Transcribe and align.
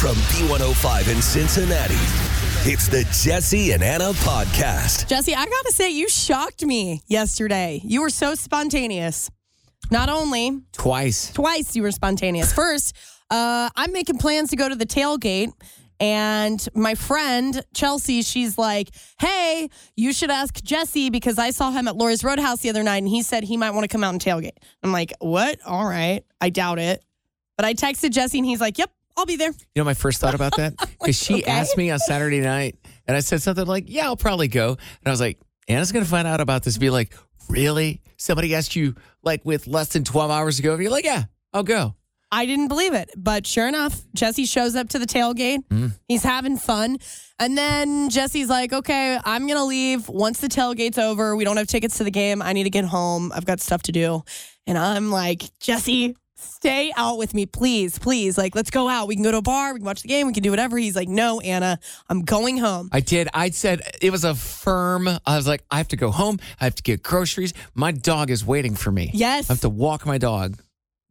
From 0.00 0.16
B105 0.32 1.14
in 1.14 1.20
Cincinnati, 1.20 1.94
it's 2.66 2.88
the 2.88 3.04
Jesse 3.22 3.72
and 3.72 3.82
Anna 3.82 4.12
podcast. 4.14 5.06
Jesse, 5.08 5.34
I 5.34 5.44
gotta 5.44 5.72
say, 5.72 5.90
you 5.90 6.08
shocked 6.08 6.64
me 6.64 7.02
yesterday. 7.06 7.82
You 7.84 8.00
were 8.00 8.08
so 8.08 8.34
spontaneous. 8.34 9.30
Not 9.90 10.08
only 10.08 10.62
Twice. 10.72 11.30
twice 11.34 11.76
you 11.76 11.82
were 11.82 11.90
spontaneous. 11.90 12.50
First, 12.50 12.96
uh, 13.30 13.68
I'm 13.76 13.92
making 13.92 14.16
plans 14.16 14.48
to 14.50 14.56
go 14.56 14.70
to 14.70 14.74
the 14.74 14.86
tailgate. 14.86 15.52
And 16.00 16.66
my 16.74 16.94
friend 16.94 17.62
Chelsea, 17.74 18.22
she's 18.22 18.56
like, 18.56 18.88
"Hey, 19.18 19.68
you 19.96 20.14
should 20.14 20.30
ask 20.30 20.62
Jesse 20.64 21.10
because 21.10 21.38
I 21.38 21.50
saw 21.50 21.70
him 21.72 21.86
at 21.88 21.96
Lori's 21.96 22.24
Roadhouse 22.24 22.60
the 22.60 22.70
other 22.70 22.82
night, 22.82 22.98
and 23.02 23.08
he 23.08 23.20
said 23.20 23.44
he 23.44 23.58
might 23.58 23.72
want 23.72 23.84
to 23.84 23.88
come 23.88 24.02
out 24.02 24.14
and 24.14 24.22
tailgate." 24.22 24.56
I'm 24.82 24.92
like, 24.92 25.12
"What? 25.18 25.58
All 25.66 25.84
right, 25.84 26.24
I 26.40 26.48
doubt 26.48 26.78
it." 26.78 27.04
But 27.58 27.66
I 27.66 27.74
texted 27.74 28.12
Jesse, 28.12 28.38
and 28.38 28.46
he's 28.46 28.62
like, 28.62 28.78
"Yep, 28.78 28.90
I'll 29.20 29.26
be 29.26 29.36
there." 29.36 29.50
You 29.50 29.76
know 29.76 29.84
my 29.84 29.94
first 29.94 30.20
thought 30.20 30.34
about 30.34 30.56
that? 30.56 30.74
Because 31.00 31.16
she 31.16 31.36
okay. 31.36 31.50
asked 31.50 31.78
me 31.78 31.90
on 31.90 31.98
Saturday 31.98 32.40
night, 32.40 32.76
and 33.06 33.16
I 33.16 33.20
said 33.20 33.40
something 33.42 33.66
like, 33.66 33.84
Yeah, 33.88 34.04
I'll 34.04 34.16
probably 34.16 34.48
go. 34.48 34.68
And 34.68 35.06
I 35.06 35.10
was 35.10 35.20
like, 35.20 35.40
Anna's 35.66 35.92
going 35.92 36.04
to 36.04 36.10
find 36.10 36.28
out 36.28 36.40
about 36.40 36.62
this. 36.62 36.78
Be 36.78 36.90
like, 36.90 37.14
Really? 37.48 38.02
Somebody 38.18 38.54
asked 38.54 38.76
you 38.76 38.94
like 39.22 39.44
with 39.44 39.66
less 39.66 39.88
than 39.88 40.04
12 40.04 40.30
hours 40.30 40.58
ago? 40.58 40.74
And 40.74 40.82
you're 40.82 40.92
like, 40.92 41.04
Yeah, 41.04 41.24
I'll 41.52 41.62
go. 41.62 41.94
I 42.32 42.46
didn't 42.46 42.68
believe 42.68 42.94
it, 42.94 43.10
but 43.16 43.44
sure 43.44 43.66
enough, 43.66 44.02
Jesse 44.14 44.44
shows 44.44 44.76
up 44.76 44.88
to 44.90 45.00
the 45.00 45.06
tailgate. 45.06 45.64
Hmm. 45.68 45.88
He's 46.06 46.22
having 46.22 46.56
fun. 46.56 46.98
And 47.40 47.58
then 47.58 48.08
Jesse's 48.08 48.48
like, 48.48 48.72
okay, 48.72 49.18
I'm 49.24 49.48
going 49.48 49.58
to 49.58 49.64
leave 49.64 50.08
once 50.08 50.38
the 50.38 50.46
tailgate's 50.46 50.98
over. 50.98 51.34
We 51.34 51.42
don't 51.42 51.56
have 51.56 51.66
tickets 51.66 51.98
to 51.98 52.04
the 52.04 52.10
game. 52.12 52.40
I 52.40 52.52
need 52.52 52.64
to 52.64 52.70
get 52.70 52.84
home. 52.84 53.32
I've 53.34 53.46
got 53.46 53.60
stuff 53.60 53.82
to 53.84 53.92
do. 53.92 54.22
And 54.64 54.78
I'm 54.78 55.10
like, 55.10 55.42
Jesse, 55.58 56.14
stay 56.40 56.92
out 56.96 57.18
with 57.18 57.34
me, 57.34 57.46
please, 57.46 57.98
please. 57.98 58.36
Like, 58.36 58.54
let's 58.54 58.70
go 58.70 58.88
out. 58.88 59.08
We 59.08 59.14
can 59.14 59.22
go 59.22 59.30
to 59.30 59.38
a 59.38 59.42
bar. 59.42 59.72
We 59.72 59.80
can 59.80 59.86
watch 59.86 60.02
the 60.02 60.08
game. 60.08 60.26
We 60.26 60.32
can 60.32 60.42
do 60.42 60.50
whatever. 60.50 60.78
He's 60.78 60.96
like, 60.96 61.08
no, 61.08 61.40
Anna, 61.40 61.78
I'm 62.08 62.22
going 62.22 62.58
home. 62.58 62.88
I 62.92 63.00
did. 63.00 63.28
I 63.34 63.50
said 63.50 63.82
it 64.00 64.10
was 64.10 64.24
a 64.24 64.34
firm. 64.34 65.08
I 65.08 65.36
was 65.36 65.46
like, 65.46 65.62
I 65.70 65.78
have 65.78 65.88
to 65.88 65.96
go 65.96 66.10
home. 66.10 66.38
I 66.60 66.64
have 66.64 66.74
to 66.76 66.82
get 66.82 67.02
groceries. 67.02 67.54
My 67.74 67.92
dog 67.92 68.30
is 68.30 68.44
waiting 68.44 68.74
for 68.74 68.90
me. 68.90 69.10
Yes. 69.12 69.50
I 69.50 69.54
have 69.54 69.60
to 69.60 69.68
walk 69.68 70.06
my 70.06 70.18
dog. 70.18 70.58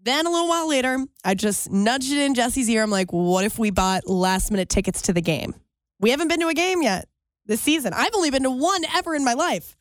Then 0.02 0.26
a 0.26 0.30
little 0.30 0.48
while 0.48 0.68
later, 0.70 1.06
I 1.26 1.36
just 1.36 1.70
nudged 1.72 2.12
it 2.12 2.20
in 2.20 2.34
Jesse's 2.34 2.70
ear. 2.70 2.84
I'm 2.84 2.90
like, 2.90 3.12
what 3.12 3.44
if 3.44 3.59
we 3.59 3.70
bought 3.70 4.08
last 4.08 4.50
minute 4.50 4.70
tickets 4.70 5.02
to 5.04 5.14
the 5.14 5.22
game? 5.22 5.54
We 6.00 6.12
haven't 6.12 6.30
been 6.30 6.40
to 6.40 6.48
a 6.48 6.54
game 6.54 6.81
yet 6.81 7.09
this 7.46 7.59
season. 7.59 7.94
I've 7.94 8.16
only 8.16 8.31
been 8.31 8.44
to 8.44 8.50
one 8.50 8.84
ever 8.96 9.14
in 9.14 9.25
my 9.25 9.34
life. 9.34 9.75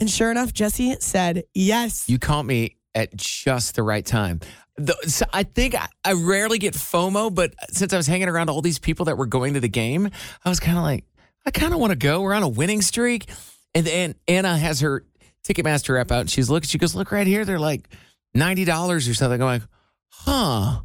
And 0.00 0.10
sure 0.10 0.30
enough, 0.30 0.52
Jesse 0.52 0.96
said 0.98 1.44
yes. 1.54 2.08
You 2.08 2.18
caught 2.18 2.44
me 2.46 2.76
at 2.94 3.14
just 3.16 3.76
the 3.76 3.82
right 3.82 4.04
time. 4.04 4.40
The, 4.76 4.94
so 5.06 5.26
I 5.32 5.42
think 5.42 5.74
I, 5.74 5.88
I 6.04 6.14
rarely 6.14 6.58
get 6.58 6.74
FOMO, 6.74 7.34
but 7.34 7.54
since 7.70 7.92
I 7.92 7.96
was 7.96 8.06
hanging 8.06 8.28
around 8.28 8.50
all 8.50 8.62
these 8.62 8.78
people 8.78 9.06
that 9.06 9.18
were 9.18 9.26
going 9.26 9.54
to 9.54 9.60
the 9.60 9.68
game, 9.68 10.08
I 10.44 10.48
was 10.48 10.60
kind 10.60 10.78
of 10.78 10.84
like, 10.84 11.04
I 11.46 11.50
kind 11.50 11.72
of 11.72 11.80
want 11.80 11.92
to 11.92 11.98
go. 11.98 12.22
We're 12.22 12.34
on 12.34 12.42
a 12.42 12.48
winning 12.48 12.82
streak. 12.82 13.28
And 13.74 13.86
then 13.86 14.14
Anna 14.26 14.56
has 14.56 14.80
her 14.80 15.04
Ticketmaster 15.44 16.00
app 16.00 16.10
out 16.10 16.20
and 16.20 16.30
she's 16.30 16.50
looking, 16.50 16.66
she 16.66 16.78
goes, 16.78 16.94
Look 16.94 17.12
right 17.12 17.26
here. 17.26 17.44
They're 17.44 17.58
like 17.58 17.88
$90 18.36 18.90
or 18.90 19.00
something. 19.14 19.40
I'm 19.40 19.46
like, 19.46 19.62
huh. 20.08 20.80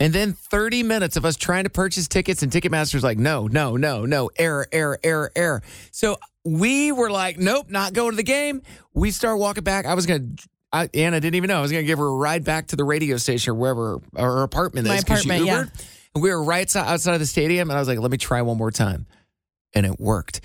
And 0.00 0.12
then 0.12 0.32
30 0.32 0.84
minutes 0.84 1.16
of 1.16 1.24
us 1.24 1.36
trying 1.36 1.64
to 1.64 1.70
purchase 1.70 2.06
tickets, 2.06 2.42
and 2.42 2.52
Ticketmaster's 2.52 3.02
like, 3.02 3.18
no, 3.18 3.48
no, 3.48 3.76
no, 3.76 4.04
no, 4.04 4.30
error, 4.36 4.66
error, 4.70 4.98
error, 5.02 5.32
error. 5.34 5.62
So 5.90 6.18
we 6.44 6.92
were 6.92 7.10
like, 7.10 7.36
nope, 7.38 7.66
not 7.68 7.94
going 7.94 8.10
to 8.12 8.16
the 8.16 8.22
game. 8.22 8.62
We 8.94 9.10
start 9.10 9.38
walking 9.38 9.64
back. 9.64 9.86
I 9.86 9.94
was 9.94 10.06
going 10.06 10.36
to, 10.36 10.90
Anna 10.94 11.20
didn't 11.20 11.34
even 11.34 11.48
know. 11.48 11.58
I 11.58 11.62
was 11.62 11.72
going 11.72 11.82
to 11.82 11.86
give 11.86 11.98
her 11.98 12.06
a 12.06 12.14
ride 12.14 12.44
back 12.44 12.68
to 12.68 12.76
the 12.76 12.84
radio 12.84 13.16
station 13.16 13.50
or 13.52 13.54
wherever 13.54 13.98
her 14.16 14.42
apartment 14.44 14.86
is. 14.86 14.90
My 14.90 14.96
is. 14.98 15.04
'cause 15.04 15.22
she 15.22 15.28
apartment, 15.30 15.46
yeah. 15.46 15.82
And 16.14 16.22
we 16.22 16.30
were 16.30 16.42
right 16.42 16.76
outside 16.76 17.14
of 17.14 17.20
the 17.20 17.26
stadium, 17.26 17.68
and 17.68 17.76
I 17.76 17.80
was 17.80 17.88
like, 17.88 17.98
let 17.98 18.10
me 18.10 18.18
try 18.18 18.40
one 18.42 18.56
more 18.56 18.70
time. 18.70 19.06
And 19.74 19.84
it 19.84 19.98
worked. 19.98 20.40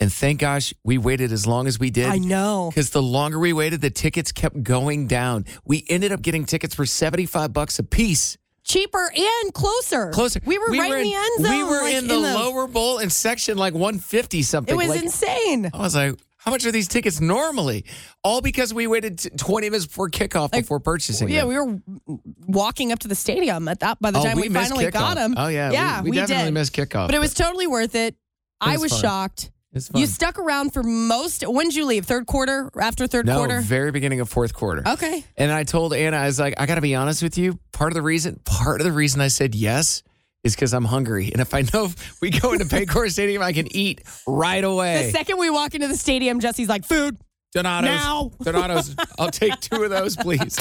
And 0.00 0.12
thank 0.12 0.40
gosh 0.40 0.74
we 0.84 0.98
waited 0.98 1.32
as 1.32 1.46
long 1.46 1.66
as 1.66 1.78
we 1.78 1.90
did. 1.90 2.06
I 2.06 2.18
know. 2.18 2.70
Because 2.70 2.90
the 2.90 3.02
longer 3.02 3.38
we 3.38 3.52
waited, 3.52 3.80
the 3.80 3.88
tickets 3.90 4.32
kept 4.32 4.62
going 4.62 5.06
down. 5.06 5.46
We 5.64 5.86
ended 5.88 6.12
up 6.12 6.20
getting 6.22 6.44
tickets 6.44 6.74
for 6.74 6.84
75 6.84 7.52
bucks 7.52 7.78
a 7.78 7.82
piece. 7.82 8.36
Cheaper 8.66 9.10
and 9.14 9.54
closer. 9.54 10.10
Closer. 10.10 10.40
We 10.44 10.58
were 10.58 10.66
right 10.66 10.92
in, 10.92 11.02
the 11.04 11.14
end 11.14 11.46
zone. 11.46 11.56
We 11.56 11.62
were 11.62 11.82
like, 11.82 11.94
in, 11.94 12.08
the 12.08 12.18
lower 12.18 12.66
bowl 12.66 12.98
in 12.98 13.10
section 13.10 13.56
like 13.56 13.74
150 13.74 14.42
something. 14.42 14.74
It 14.74 14.76
was 14.76 14.88
like, 14.88 15.02
insane. 15.04 15.70
I 15.72 15.78
was 15.78 15.94
like, 15.94 16.18
how 16.36 16.50
much 16.50 16.66
are 16.66 16.72
these 16.72 16.88
tickets 16.88 17.20
normally? 17.20 17.84
All 18.24 18.40
because 18.40 18.74
we 18.74 18.86
waited 18.88 19.38
20 19.38 19.70
minutes 19.70 19.86
before 19.86 20.10
kickoff 20.10 20.50
before 20.50 20.80
purchasing 20.80 21.28
it. 21.28 21.32
Yeah, 21.32 21.40
them. 21.44 21.48
we 21.48 21.58
were 21.58 22.18
walking 22.48 22.90
up 22.90 22.98
to 23.00 23.08
the 23.08 23.14
stadium 23.14 23.68
at 23.68 23.80
that 23.80 24.00
by 24.00 24.10
the 24.10 24.18
Oh, 24.18 24.24
time 24.24 24.36
we 24.36 24.48
we, 24.48 24.54
finally 24.54 24.86
kickoff. 24.86 24.92
got 24.92 25.14
them. 25.14 25.34
Oh, 25.36 25.46
yeah, 25.48 25.68
we- 25.70 25.74
yeah, 25.74 26.02
we 26.02 26.10
definitely 26.12 26.44
did. 26.46 26.54
missed 26.54 26.72
kickoff, 26.72 27.06
but 27.06 27.14
it 27.14 27.20
was 27.20 27.34
totally 27.34 27.66
worth 27.68 27.94
it. 27.94 28.16
I 28.60 28.72
was 28.78 28.90
was 28.90 29.00
shocked. 29.00 29.50
It's 29.76 29.88
fun. 29.88 30.00
You 30.00 30.06
stuck 30.06 30.38
around 30.38 30.72
for 30.72 30.82
most. 30.82 31.46
When 31.46 31.66
did 31.66 31.76
you 31.76 31.84
leave? 31.84 32.06
Third 32.06 32.26
quarter? 32.26 32.70
After 32.80 33.06
third 33.06 33.26
no, 33.26 33.36
quarter? 33.36 33.60
very 33.60 33.90
beginning 33.90 34.20
of 34.20 34.28
fourth 34.28 34.54
quarter. 34.54 34.82
Okay. 34.86 35.24
And 35.36 35.52
I 35.52 35.64
told 35.64 35.92
Anna, 35.92 36.16
I 36.16 36.26
was 36.26 36.40
like, 36.40 36.54
I 36.58 36.66
got 36.66 36.76
to 36.76 36.80
be 36.80 36.94
honest 36.94 37.22
with 37.22 37.36
you. 37.36 37.58
Part 37.72 37.92
of 37.92 37.94
the 37.94 38.02
reason, 38.02 38.40
part 38.44 38.80
of 38.80 38.86
the 38.86 38.92
reason 38.92 39.20
I 39.20 39.28
said 39.28 39.54
yes 39.54 40.02
is 40.44 40.54
because 40.54 40.72
I'm 40.72 40.84
hungry. 40.84 41.30
And 41.32 41.40
if 41.40 41.52
I 41.52 41.62
know 41.74 41.86
if 41.86 42.20
we 42.20 42.30
go 42.30 42.52
into 42.52 42.64
Paycor 42.64 43.10
Stadium, 43.10 43.42
I 43.42 43.52
can 43.52 43.74
eat 43.76 44.02
right 44.26 44.64
away. 44.64 45.06
The 45.06 45.12
second 45.12 45.38
we 45.38 45.50
walk 45.50 45.74
into 45.74 45.88
the 45.88 45.96
stadium, 45.96 46.40
Jesse's 46.40 46.68
like, 46.68 46.84
food. 46.84 47.18
Donatos. 47.54 47.82
Now. 47.82 48.30
Donatos. 48.42 48.94
I'll 49.18 49.30
take 49.30 49.60
two 49.60 49.82
of 49.82 49.90
those, 49.90 50.16
please. 50.16 50.56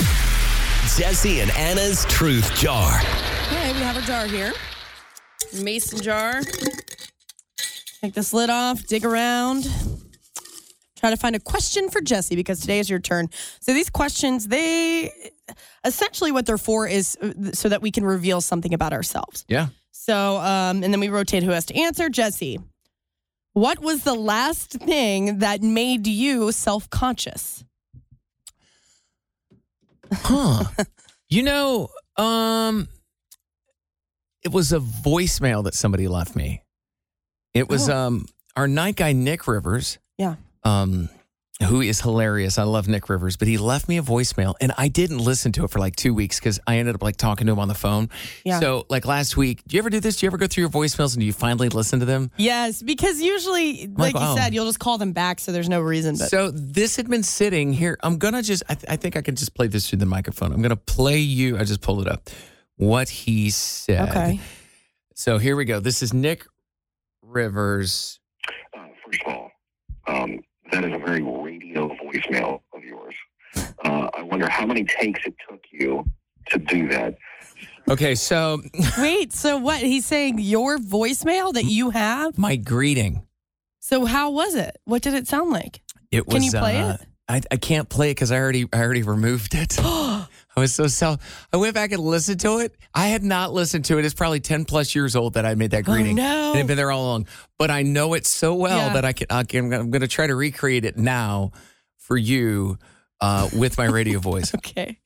Jesse 0.98 1.40
and 1.40 1.52
Anna's 1.52 2.06
Truth 2.06 2.56
Jar. 2.56 3.00
Okay, 3.48 3.74
we 3.74 3.80
have 3.80 3.96
our 3.96 4.02
jar 4.04 4.28
here. 4.28 4.54
Mason 5.62 6.02
jar. 6.02 6.42
Take 8.06 8.14
this 8.14 8.34
lid 8.34 8.52
off, 8.52 8.86
dig 8.86 9.04
around. 9.04 9.68
Try 10.96 11.10
to 11.10 11.18
find 11.18 11.36
a 11.36 11.40
question 11.40 11.90
for 11.90 12.02
Jesse 12.02 12.36
because 12.36 12.60
today 12.60 12.78
is 12.78 12.88
your 12.88 13.00
turn. 13.00 13.30
So 13.62 13.74
these 13.74 13.90
questions, 13.90 14.48
they 14.48 15.12
essentially 15.84 16.32
what 16.32 16.46
they're 16.46 16.60
for 16.60 16.88
is 16.88 17.18
uh, 17.20 17.52
so 17.54 17.68
that 17.68 17.82
we 17.82 17.90
can 17.90 18.06
reveal 18.06 18.42
something 18.42 18.76
about 18.76 18.94
ourselves. 18.94 19.44
Yeah. 19.48 19.70
So, 19.90 20.38
um, 20.38 20.84
and 20.84 20.94
then 20.94 21.00
we 21.00 21.10
rotate 21.10 21.42
who 21.42 21.50
has 21.50 21.66
to 21.66 21.76
answer. 21.76 22.08
Jesse, 22.08 22.60
what 23.54 23.80
was 23.80 24.04
the 24.04 24.14
last 24.14 24.74
thing 24.74 25.40
that 25.40 25.64
made 25.64 26.06
you 26.06 26.52
self 26.52 26.88
conscious? 26.92 27.64
Huh. 30.14 30.66
you 31.28 31.42
know, 31.42 31.90
um, 32.18 32.88
it 34.44 34.52
was 34.52 34.72
a 34.74 34.80
voicemail 34.80 35.64
that 35.64 35.74
somebody 35.74 36.08
left 36.08 36.36
me. 36.36 36.62
It 37.56 37.68
was 37.70 37.90
Oh. 37.90 37.98
um 37.98 38.26
our 38.56 38.68
night 38.68 38.96
guy 38.98 39.14
Nick 39.14 39.48
Rivers. 39.48 39.98
Yeah. 40.18 40.36
um, 40.64 41.10
who 41.70 41.80
is 41.80 42.02
hilarious. 42.02 42.58
I 42.58 42.64
love 42.64 42.90
Nick 42.90 43.08
Rivers, 43.08 43.38
but 43.38 43.48
he 43.48 43.58
left 43.58 43.88
me 43.88 43.98
a 43.98 44.02
voicemail 44.02 44.56
and 44.60 44.74
I 44.78 44.90
didn't 44.90 45.20
listen 45.20 45.54
to 45.54 45.64
it 45.64 45.70
for 45.72 45.80
like 45.80 45.96
two 45.96 46.14
weeks 46.14 46.38
because 46.38 46.60
I 46.68 46.80
ended 46.80 46.96
up 46.96 47.02
like 47.02 47.16
talking 47.16 47.48
to 47.48 47.54
him 47.54 47.60
on 47.60 47.70
the 47.70 47.74
phone. 47.74 48.10
Yeah. 48.44 48.60
So, 48.60 48.86
like 48.90 49.06
last 49.06 49.38
week, 49.38 49.62
do 49.66 49.78
you 49.78 49.82
ever 49.82 49.90
do 49.90 50.02
this? 50.02 50.18
Do 50.18 50.26
you 50.26 50.30
ever 50.30 50.38
go 50.38 50.48
through 50.48 50.64
your 50.64 50.70
voicemails 50.70 51.14
and 51.14 51.22
do 51.22 51.26
you 51.26 51.32
finally 51.32 51.70
listen 51.70 52.02
to 52.02 52.06
them? 52.06 52.30
Yes, 52.36 52.82
because 52.84 53.22
usually, 53.22 53.88
like, 53.88 54.14
like, 54.16 54.22
you 54.22 54.36
said, 54.38 54.54
you'll 54.54 54.66
just 54.66 54.80
call 54.80 54.98
them 54.98 55.14
back, 55.14 55.40
so 55.40 55.54
there's 55.54 55.70
no 55.70 55.80
reason. 55.80 56.18
But 56.18 56.30
So, 56.30 56.52
this 56.52 56.98
had 56.98 57.10
been 57.10 57.24
sitting 57.24 57.72
here. 57.72 57.98
I'm 58.04 58.18
going 58.18 58.34
to 58.34 58.42
just, 58.42 58.64
I, 58.68 58.74
th- 58.76 58.92
I 58.92 58.98
think 58.98 59.16
I 59.16 59.22
can 59.22 59.36
just 59.38 59.54
play 59.56 59.68
this 59.68 59.90
through 59.90 60.00
the 60.00 60.06
microphone. 60.06 60.52
I'm 60.52 60.62
going 60.62 60.72
to 60.72 60.76
play 60.76 61.20
you. 61.20 61.58
I 61.58 61.64
just 61.64 61.80
pulled 61.82 62.02
it 62.06 62.12
up. 62.12 62.30
what 62.76 63.08
he 63.08 63.50
said. 63.50 64.10
Okay. 64.10 64.42
So 65.14 65.38
here 65.38 65.56
we 65.56 65.64
go. 65.64 65.80
This 65.80 66.04
is 66.04 66.14
Nick 66.14 66.46
Rivers. 67.36 68.20
Uh, 68.74 68.88
first 69.06 69.22
of 69.26 69.34
all, 69.34 69.52
um, 70.08 70.40
that 70.72 70.86
is 70.86 70.94
a 70.94 70.98
very 70.98 71.22
radio 71.22 71.90
voicemail 72.04 72.62
of 72.74 72.84
yours. 72.84 73.14
Uh, 73.56 74.10
I 74.14 74.22
wonder 74.22 74.50
how 74.50 74.66
many 74.66 74.86
takes 74.86 75.26
it 75.26 75.36
took 75.48 75.62
you 75.72 76.06
to 76.50 76.58
do 76.58 76.88
that. 76.90 77.18
Okay, 77.90 78.16
so 78.16 78.62
Wait, 78.98 79.34
so 79.34 79.58
what? 79.58 79.82
He's 79.82 80.06
saying 80.06 80.40
your 80.40 80.78
voicemail 80.78 81.54
that 81.54 81.66
you 81.66 81.92
have? 81.92 82.38
my 82.38 82.56
greeting. 82.56 83.28
So 83.80 84.06
how 84.06 84.32
was 84.32 84.56
it? 84.56 84.78
What 84.86 85.04
did 85.04 85.14
it 85.14 85.28
sound 85.28 85.52
like? 85.52 85.82
It 86.12 86.26
was. 86.26 86.34
Can 86.34 86.44
you 86.44 86.52
play 86.52 86.80
uh, 86.80 86.94
it? 86.94 87.02
I, 87.28 87.42
I 87.52 87.58
can't 87.58 87.90
play 87.90 88.12
it 88.12 88.16
because 88.16 88.32
I 88.32 88.40
already 88.40 88.66
I 88.72 88.82
already 88.82 89.04
removed 89.04 89.54
it. 89.54 89.78
I 90.58 90.62
was 90.62 90.74
so 90.74 90.88
self. 90.88 91.48
I 91.52 91.58
went 91.58 91.74
back 91.74 91.92
and 91.92 92.02
listened 92.02 92.40
to 92.42 92.60
it. 92.60 92.76
I 92.94 93.08
had 93.08 93.24
not 93.24 93.54
listened 93.54 93.86
to 93.86 93.98
it. 94.00 94.06
It's 94.06 94.14
probably 94.14 94.40
ten 94.40 94.64
plus 94.66 94.96
years 94.96 95.16
old 95.16 95.34
that 95.34 95.46
I 95.46 95.56
made 95.56 95.72
that 95.72 95.84
greeting. 95.84 96.20
Oh, 96.20 96.24
no. 96.24 96.48
and 96.52 96.56
it'd 96.58 96.68
been 96.68 96.78
there 96.78 96.92
all 96.92 97.04
along. 97.06 97.28
But 97.60 97.72
I 97.72 97.82
know 97.84 98.14
it 98.14 98.26
so 98.26 98.56
well 98.56 98.78
Yeah. 98.88 98.94
that 98.94 99.06
I 99.06 99.14
can. 99.14 99.28
I 99.30 99.40
I'm 99.40 99.70
going 99.70 100.02
to 100.02 100.08
try 100.08 100.28
to 100.28 100.36
recreate 100.36 100.86
it 100.86 100.98
now 100.98 101.52
for 101.98 102.16
you 102.18 102.78
uh, 103.22 103.50
with 103.54 103.78
my 103.78 103.86
radio 103.86 104.20
voice. 104.32 104.54
Okay. 104.56 105.00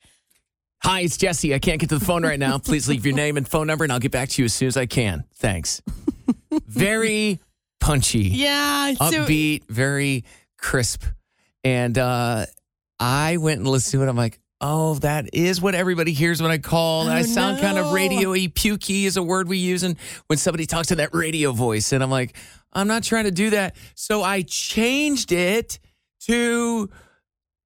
Hi, 0.82 1.00
it's 1.00 1.16
Jesse. 1.18 1.52
I 1.54 1.58
can't 1.58 1.78
get 1.80 1.88
to 1.90 1.98
the 1.98 2.04
phone 2.04 2.22
right 2.22 2.38
now. 2.38 2.56
Please 2.58 2.88
leave 2.88 3.04
your 3.04 3.14
name 3.14 3.36
and 3.36 3.46
phone 3.46 3.66
number, 3.66 3.84
and 3.84 3.92
I'll 3.92 3.98
get 3.98 4.12
back 4.12 4.28
to 4.30 4.42
you 4.42 4.46
as 4.46 4.54
soon 4.54 4.68
as 4.68 4.76
I 4.76 4.86
can. 4.86 5.24
Thanks. 5.34 5.82
Very 6.66 7.38
punchy 7.80 8.20
Yeah. 8.20 8.94
So 8.94 9.04
upbeat, 9.24 9.64
very 9.68 10.24
crisp. 10.58 11.04
And 11.64 11.96
uh, 11.98 12.46
I 12.98 13.36
went 13.38 13.58
and 13.60 13.68
listened 13.68 14.00
to 14.00 14.06
it. 14.06 14.08
I'm 14.08 14.16
like, 14.16 14.38
oh, 14.60 14.94
that 14.96 15.30
is 15.32 15.60
what 15.60 15.74
everybody 15.74 16.12
hears 16.12 16.42
when 16.42 16.50
I 16.50 16.58
call. 16.58 17.02
And 17.02 17.10
I 17.12 17.20
Oh, 17.20 17.22
sound 17.22 17.60
kind 17.60 17.78
of 17.78 17.86
no. 17.86 17.92
radio-y. 17.92 18.48
Pukey 18.54 19.04
is 19.04 19.16
a 19.16 19.22
word 19.22 19.48
we 19.48 19.58
use 19.58 19.82
and 19.82 19.96
when 20.26 20.38
somebody 20.38 20.66
talks 20.66 20.90
in 20.90 20.98
that 20.98 21.14
radio 21.14 21.52
voice. 21.52 21.92
And 21.92 22.02
I'm 22.02 22.10
like, 22.10 22.36
I'm 22.72 22.86
not 22.86 23.02
trying 23.02 23.24
to 23.24 23.30
do 23.30 23.50
that. 23.50 23.74
So 23.94 24.22
I 24.22 24.42
changed 24.42 25.32
it 25.32 25.78
to 26.26 26.90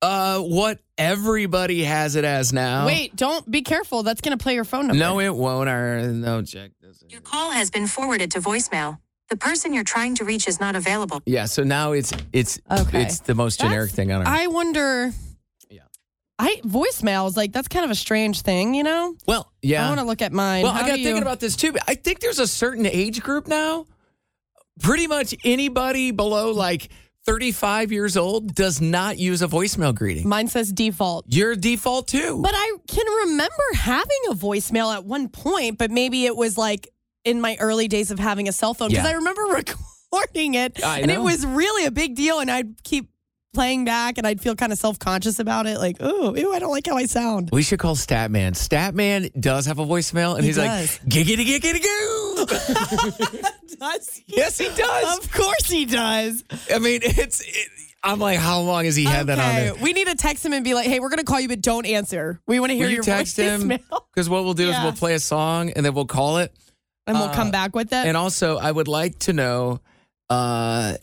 uh, 0.03 0.39
what 0.41 0.79
everybody 0.99 1.83
has 1.85 2.15
it 2.15 2.25
as 2.25 2.53
now. 2.53 2.87
wait, 2.87 3.17
don't 3.17 3.51
be 3.51 3.63
careful. 3.63 4.03
That's 4.03 4.21
gonna 4.21 4.37
play 4.37 4.55
your 4.55 4.65
phone 4.65 4.87
number. 4.87 4.99
No, 5.01 5.19
it 5.19 5.35
won't. 5.35 5.69
Or, 5.69 6.01
no, 6.13 6.43
check 6.43 6.71
this. 6.81 7.03
Your 7.09 7.21
call 7.23 7.51
has 7.51 7.71
been 7.71 7.87
forwarded 7.87 8.31
to 8.33 8.41
voicemail. 8.41 8.99
The 9.31 9.37
person 9.37 9.73
you're 9.73 9.83
trying 9.85 10.15
to 10.17 10.25
reach 10.25 10.47
is 10.47 10.61
not 10.61 10.77
available. 10.77 11.23
Yeah, 11.27 11.47
so 11.47 11.65
now 11.65 11.93
it's 11.93 12.13
it's 12.33 12.61
Okay. 12.71 13.03
it's 13.03 13.21
the 13.21 13.35
most 13.35 13.59
generic 13.61 13.91
That's- 13.91 13.97
thing 13.97 14.13
on 14.13 14.21
earth. 14.23 14.29
I 14.29 14.47
wonder. 14.47 15.13
I 16.39 16.61
voicemails 16.65 17.37
like 17.37 17.53
that's 17.53 17.69
kind 17.69 17.85
of 17.85 17.91
a 17.91 17.95
strange 17.95 18.41
thing, 18.43 18.75
you 18.75 18.83
know. 18.83 19.15
well, 19.27 19.53
yeah. 19.63 19.85
I 19.87 19.89
want 19.91 20.01
to 20.01 20.07
look 20.07 20.21
at 20.23 20.33
mine. 20.33 20.65
Well, 20.65 20.73
How 20.73 20.83
I 20.85 20.89
got 20.89 20.99
you- 20.99 21.05
thinking 21.05 21.23
about 21.23 21.41
this 21.41 21.55
too. 21.57 21.75
I 21.87 21.95
think 21.95 22.21
there's 22.21 22.41
a 22.41 22.47
certain 22.47 22.87
age 22.87 23.23
group 23.23 23.47
now. 23.47 23.87
Pretty 24.81 25.07
much 25.07 25.35
anybody 25.45 26.11
below 26.11 26.51
like 26.51 26.89
35 27.27 27.93
years 27.93 28.17
old 28.17 28.55
does 28.55 28.81
not 28.81 29.17
use 29.19 29.41
a 29.43 29.47
voicemail 29.49 29.95
greeting. 29.95 30.29
Mine 30.29 30.49
says 30.49 30.73
default. 30.73 31.25
Your 31.29 31.55
default 31.55 32.09
too. 32.09 32.43
But 32.43 32.53
I 32.55 32.77
can 32.89 33.07
remember 33.29 33.63
having 33.75 34.19
a 34.31 34.35
voicemail 34.35 34.93
at 34.93 35.05
one 35.05 35.29
point, 35.29 35.79
but 35.79 35.91
maybe 35.93 36.27
it 36.27 36.37
was 36.37 36.59
like 36.59 36.89
in 37.25 37.41
my 37.41 37.57
early 37.61 37.87
days 37.87 38.11
of 38.11 38.19
having 38.19 38.49
a 38.49 38.53
cell 38.53 38.75
phone 38.75 38.89
because 38.89 39.05
Yeah. 39.05 39.11
I 39.11 39.15
remember 39.15 39.43
recording 40.13 40.55
it 40.55 40.85
I 40.85 41.01
and 41.01 41.11
it 41.11 41.21
was 41.21 41.47
really 41.47 41.87
a 41.87 41.91
big 41.91 42.15
deal 42.17 42.41
and 42.41 42.51
I'd 42.51 42.83
keep 42.83 43.09
playing 43.55 43.85
back 43.87 44.19
and 44.19 44.27
I'd 44.27 44.41
feel 44.41 44.55
kind 44.57 44.73
of 44.73 44.79
self-conscious 44.79 45.39
about 45.39 45.67
it 45.67 45.79
like, 45.79 45.97
"Oh, 46.01 46.35
ew, 46.35 46.53
I 46.53 46.59
don't 46.59 46.71
like 46.73 46.87
how 46.87 46.97
I 46.97 47.07
sound." 47.07 47.49
we 47.53 47.63
should 47.63 47.79
call 47.79 47.95
Statman. 47.97 48.53
Statman 48.53 49.31
does 49.41 49.67
have 49.67 49.79
a 49.79 49.87
voicemail, 49.87 50.33
and 50.35 50.41
He 50.43 50.49
he's 50.49 50.57
does. 50.57 51.01
like, 51.01 51.09
giggity, 51.11 51.47
giggity, 51.47 51.83
goo. 51.83 52.47
Does 53.81 54.09
he? 54.27 54.37
yes, 54.37 54.59
he 54.59 54.69
does. 54.75 55.19
Of 55.19 55.33
course 55.33 55.69
he 55.69 55.85
does. 55.85 56.45
I 56.73 56.79
mean, 56.79 57.01
it's. 57.03 57.41
It, 57.41 57.69
I'm 58.03 58.19
like, 58.21 58.39
how 58.39 58.61
long 58.61 58.85
has 58.85 58.95
he 58.97 59.05
had 59.05 59.29
that 59.29 59.39
on 59.39 59.55
there? 59.55 59.75
we 59.77 59.93
need 59.95 60.07
to 60.09 60.15
text 60.15 60.45
him 60.45 60.53
and 60.53 60.63
be 60.63 60.75
like, 60.75 60.87
"Hey, 60.87 61.01
we're 61.01 61.09
going 61.09 61.19
to 61.21 61.25
call 61.25 61.41
you 61.41 61.49
but 61.49 61.63
don't 61.63 61.87
answer. 61.87 62.41
We 62.47 62.61
want 62.61 62.71
to 62.71 62.75
hear 62.77 62.85
Will 62.85 62.91
you 62.91 62.97
your 62.97 63.05
text 63.05 63.39
him? 63.39 63.63
voicemail." 63.71 63.81
Because 64.15 64.29
what 64.29 64.45
we'll 64.45 64.55
do 64.55 64.69
is 64.71 64.77
we'll 64.83 64.93
play 64.93 65.15
a 65.15 65.19
song 65.21 65.71
and 65.71 65.85
then 65.85 65.93
we'll 65.95 66.05
call 66.07 66.39
it. 66.39 66.53
and 67.07 67.19
we'll 67.19 67.31
Uh, 67.31 67.35
come 67.35 67.51
back 67.51 67.75
with 67.75 67.89
it. 67.93 68.07
And 68.07 68.17
also, 68.17 68.59
I 68.59 68.71
would 68.71 68.87
like 68.87 69.19
to 69.21 69.33
know 69.33 69.81
uh, 70.31 70.95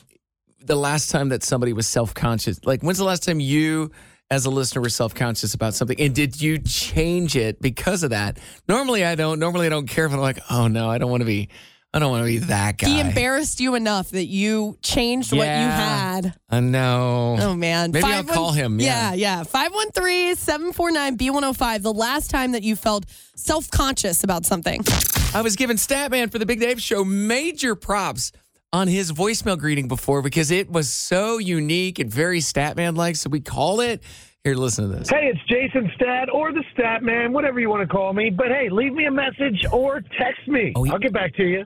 the 0.63 0.75
last 0.75 1.09
time 1.09 1.29
that 1.29 1.43
somebody 1.43 1.73
was 1.73 1.87
self 1.87 2.13
conscious. 2.13 2.59
Like, 2.63 2.81
when's 2.81 2.97
the 2.97 3.03
last 3.03 3.23
time 3.23 3.39
you, 3.39 3.91
as 4.29 4.45
a 4.45 4.49
listener, 4.49 4.81
were 4.81 4.89
self 4.89 5.13
conscious 5.13 5.53
about 5.53 5.73
something? 5.73 5.99
And 5.99 6.15
did 6.15 6.41
you 6.41 6.59
change 6.59 7.35
it 7.35 7.61
because 7.61 8.03
of 8.03 8.11
that? 8.11 8.39
Normally, 8.67 9.05
I 9.05 9.15
don't. 9.15 9.39
Normally, 9.39 9.65
I 9.65 9.69
don't 9.69 9.87
care 9.87 10.05
if 10.05 10.13
I'm 10.13 10.19
like, 10.19 10.39
oh 10.49 10.67
no, 10.67 10.89
I 10.89 10.97
don't 10.97 11.11
want 11.11 11.21
to 11.21 11.25
be. 11.25 11.49
I 11.93 11.99
don't 11.99 12.09
want 12.09 12.23
to 12.23 12.31
be 12.31 12.37
that 12.37 12.77
guy. 12.77 12.87
he 12.87 13.01
embarrassed 13.01 13.59
you 13.59 13.75
enough 13.75 14.11
that 14.11 14.27
you 14.27 14.77
changed 14.81 15.33
what 15.33 15.43
you 15.43 15.49
had. 15.49 16.33
I 16.49 16.61
know. 16.61 17.35
Oh 17.37 17.53
man. 17.53 17.91
Maybe 17.91 18.05
I'll 18.05 18.23
call 18.23 18.53
him, 18.53 18.79
yeah. 18.79 19.13
yeah. 19.13 19.43
513-749-B105. 19.43 21.81
The 21.81 21.91
last 21.91 22.31
time 22.31 22.53
that 22.53 22.63
you 22.63 22.77
felt 22.77 23.03
self-conscious 23.35 24.23
about 24.23 24.45
something. 24.45 24.85
I 25.33 25.41
was 25.41 25.57
giving 25.57 25.75
Statman 25.75 26.31
for 26.31 26.39
the 26.39 26.45
Big 26.45 26.61
Dave 26.61 26.81
Show 26.81 27.03
major 27.03 27.75
props 27.75 28.31
on 28.73 28.88
his 28.88 29.12
voicemail 29.12 29.57
greeting 29.57 29.88
before 29.88 30.21
because 30.21 30.51
it 30.51 30.69
was 30.71 30.89
so 30.89 31.38
unique 31.38 32.00
and 32.00 32.09
very 32.12 32.39
Statman 32.39 32.95
like. 32.95 33.15
So 33.15 33.29
we 33.29 33.39
called 33.41 33.81
it. 33.81 34.01
Here, 34.44 34.56
listen 34.56 34.89
to 34.89 34.97
this. 34.97 35.09
Hey, 35.09 35.31
it's 35.31 35.39
Jason 35.47 35.91
Stat 35.95 36.27
or 36.33 36.51
the 36.51 36.63
Stat 36.73 37.03
Man, 37.03 37.31
whatever 37.31 37.59
you 37.59 37.69
want 37.69 37.88
to 37.88 37.88
call 37.88 38.12
me. 38.13 38.31
But 38.31 38.47
hey, 38.47 38.69
leave 38.69 38.94
me 38.94 39.06
a 39.06 39.12
message 39.12 39.65
or 39.71 40.01
text 40.19 40.47
me. 40.47 40.73
Oh, 40.75 40.83
he- 40.83 40.91
I'll 40.91 40.97
get 41.00 41.13
back 41.13 41.35
to 41.35 41.44
you. 41.44 41.65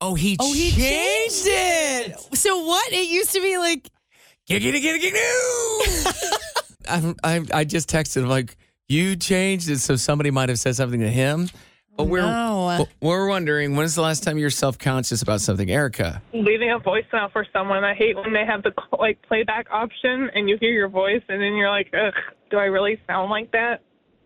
Oh, 0.00 0.14
he, 0.14 0.36
Oh, 0.38 0.52
he 0.52 0.70
changed, 0.70 1.42
it. 1.48 2.16
So 2.36 2.62
what? 2.64 2.92
It 2.92 3.08
used 3.08 3.32
to 3.32 3.40
be 3.40 3.58
like 3.58 3.88
Giggity, 4.48 4.80
giggity, 4.80 5.10
giggity. 5.10 6.34
I, 6.88 7.14
I, 7.36 7.44
I 7.52 7.64
just 7.64 7.88
texted 7.90 8.18
him 8.22 8.28
like, 8.28 8.56
you 8.88 9.16
changed 9.16 9.68
it. 9.68 9.78
So 9.80 9.96
somebody 9.96 10.30
might 10.30 10.50
have 10.50 10.58
said 10.60 10.76
something 10.76 11.00
to 11.00 11.10
him. 11.10 11.48
But 11.98 12.04
we're, 12.06 12.22
No. 12.22 12.86
we're 13.02 13.26
wondering, 13.28 13.74
when's 13.74 13.96
the 13.96 14.02
last 14.02 14.22
time 14.22 14.38
you 14.38 14.44
were 14.44 14.50
self 14.50 14.78
conscious 14.78 15.20
about 15.20 15.40
something? 15.40 15.68
Erica. 15.68 16.22
leaving 16.32 16.70
a 16.70 16.78
voicemail 16.78 17.30
for 17.32 17.44
someone. 17.52 17.82
I 17.82 17.92
hate 17.94 18.14
when 18.16 18.32
they 18.32 18.46
have 18.46 18.62
the 18.62 18.72
like 19.00 19.20
playback 19.22 19.66
option 19.72 20.30
and 20.32 20.48
you 20.48 20.56
hear 20.60 20.70
your 20.70 20.88
voice 20.88 21.22
and 21.28 21.42
then 21.42 21.54
you're 21.54 21.70
like, 21.70 21.92
ugh, 21.92 22.14
do 22.52 22.56
I 22.56 22.66
really 22.66 23.00
sound 23.08 23.30
like 23.30 23.50
that? 23.50 23.82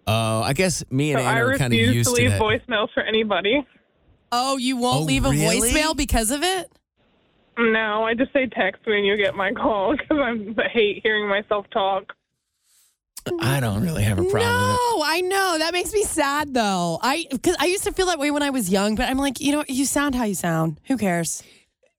Oh, 0.06 0.42
I 0.42 0.52
guess 0.52 0.84
me 0.90 1.12
and 1.12 1.22
So 1.22 1.26
Anna 1.26 1.46
are 1.46 1.56
kind 1.56 1.72
of 1.72 1.78
used 1.78 2.10
to 2.10 2.14
to 2.16 2.20
leave 2.22 2.30
that. 2.32 2.40
voicemails 2.42 2.88
for 2.92 3.02
anybody. 3.02 3.66
Oh, 4.30 4.58
you 4.58 4.76
won't 4.76 5.02
Oh, 5.02 5.04
leave 5.04 5.24
a 5.24 5.30
really? 5.30 5.70
voicemail 5.72 5.96
because 5.96 6.30
of 6.30 6.42
it? 6.42 6.70
No, 7.58 8.04
I 8.04 8.12
just 8.14 8.32
say 8.34 8.46
text 8.48 8.82
when 8.86 9.04
you 9.04 9.16
get 9.16 9.34
my 9.34 9.52
call 9.52 9.96
because 9.96 10.18
I 10.58 10.68
hate 10.68 11.00
hearing 11.02 11.26
myself 11.26 11.64
talk. 11.72 12.12
I 13.40 13.60
don't 13.60 13.82
really 13.82 14.02
have 14.02 14.18
a 14.18 14.24
problem 14.24 14.34
with 14.34 14.42
it. 14.44 14.96
No, 14.96 15.02
I 15.04 15.20
know. 15.24 15.56
That 15.58 15.72
makes 15.72 15.92
me 15.92 16.02
sad 16.02 16.54
though. 16.54 16.98
I 17.02 17.26
cuz 17.42 17.56
I 17.58 17.66
used 17.66 17.84
to 17.84 17.92
feel 17.92 18.06
that 18.06 18.18
way 18.18 18.30
when 18.30 18.42
I 18.42 18.50
was 18.50 18.70
young, 18.70 18.94
but 18.94 19.08
I'm 19.08 19.18
like, 19.18 19.40
you 19.40 19.52
know, 19.52 19.64
you 19.68 19.84
sound 19.84 20.14
how 20.14 20.24
you 20.24 20.34
sound. 20.34 20.80
Who 20.88 20.96
cares? 20.96 21.42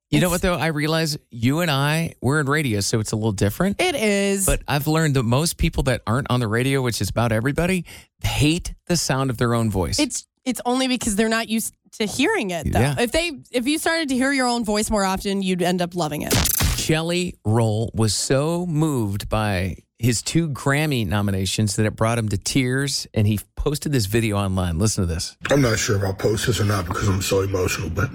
You 0.09 0.21
know 0.21 0.29
what 0.29 0.43
though? 0.43 0.53
I 0.53 0.67
realize 0.67 1.17
you 1.31 1.61
and 1.61 1.71
I 1.71 2.13
we're 2.21 2.39
in 2.39 2.45
radio, 2.45 2.81
so 2.81 2.99
it's 2.99 3.11
a 3.13 3.15
little 3.15 3.31
different. 3.31 3.81
It 3.81 3.95
is. 3.95 4.45
But 4.45 4.61
I've 4.67 4.85
learned 4.85 5.15
that 5.15 5.23
most 5.23 5.57
people 5.57 5.83
that 5.83 6.03
aren't 6.05 6.29
on 6.29 6.39
the 6.39 6.47
radio, 6.47 6.83
which 6.83 7.01
is 7.01 7.09
about 7.09 7.31
everybody, 7.31 7.85
hate 8.23 8.75
the 8.85 8.95
sound 8.95 9.31
of 9.31 9.37
their 9.37 9.55
own 9.55 9.71
voice. 9.71 9.97
it's 9.99 10.27
it's 10.45 10.61
only 10.65 10.87
because 10.87 11.15
they're 11.15 11.29
not 11.29 11.49
used 11.49 11.73
to 11.93 12.05
hearing 12.05 12.51
it 12.51 12.71
though. 12.71 12.79
Yeah. 12.79 12.95
If 12.99 13.11
they 13.11 13.31
if 13.51 13.65
you 13.65 13.79
started 13.79 14.09
to 14.09 14.15
hear 14.15 14.31
your 14.31 14.47
own 14.47 14.63
voice 14.63 14.91
more 14.91 15.03
often, 15.03 15.41
you'd 15.41 15.61
end 15.63 15.81
up 15.81 15.95
loving 15.95 16.21
it. 16.21 16.33
Jelly 16.83 17.39
Roll 17.45 17.89
was 17.93 18.13
so 18.13 18.65
moved 18.65 19.29
by 19.29 19.77
his 19.99 20.21
two 20.21 20.49
Grammy 20.49 21.07
nominations 21.07 21.77
that 21.77 21.85
it 21.85 21.95
brought 21.95 22.17
him 22.17 22.27
to 22.27 22.37
tears, 22.37 23.07
and 23.13 23.25
he 23.25 23.39
posted 23.55 23.93
this 23.93 24.05
video 24.05 24.35
online. 24.35 24.79
Listen 24.79 25.07
to 25.07 25.13
this. 25.13 25.37
I'm 25.49 25.61
not 25.61 25.79
sure 25.79 25.95
if 25.95 26.03
I'll 26.03 26.13
post 26.13 26.45
this 26.45 26.59
or 26.59 26.65
not 26.65 26.85
because 26.85 27.07
I'm 27.07 27.21
so 27.21 27.39
emotional, 27.39 27.89
but 27.89 28.11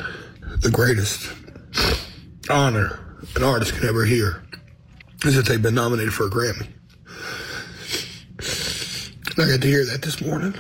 the 0.61 0.71
greatest 0.71 1.33
honor 2.51 3.17
an 3.37 3.43
artist 3.43 3.75
can 3.75 3.89
ever 3.89 4.05
hear 4.05 4.45
is 5.25 5.35
that 5.35 5.47
they've 5.47 5.63
been 5.63 5.75
nominated 5.75 6.13
for 6.13 6.27
a 6.27 6.31
Grammy. 6.31 6.69
I 9.39 9.51
got 9.51 9.63
to 9.63 9.67
hear 9.67 9.87
that 9.87 10.03
this 10.03 10.21
morning. 10.21 10.55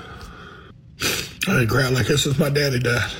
I 1.46 1.66
cried 1.66 1.92
like 1.92 2.06
this 2.06 2.22
since 2.22 2.38
my 2.38 2.48
daddy 2.48 2.78
died. 2.78 3.12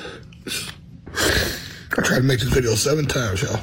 I 1.14 2.02
tried 2.02 2.18
to 2.20 2.22
make 2.22 2.40
this 2.40 2.48
video 2.48 2.74
seven 2.74 3.04
times, 3.04 3.42
y'all. 3.42 3.60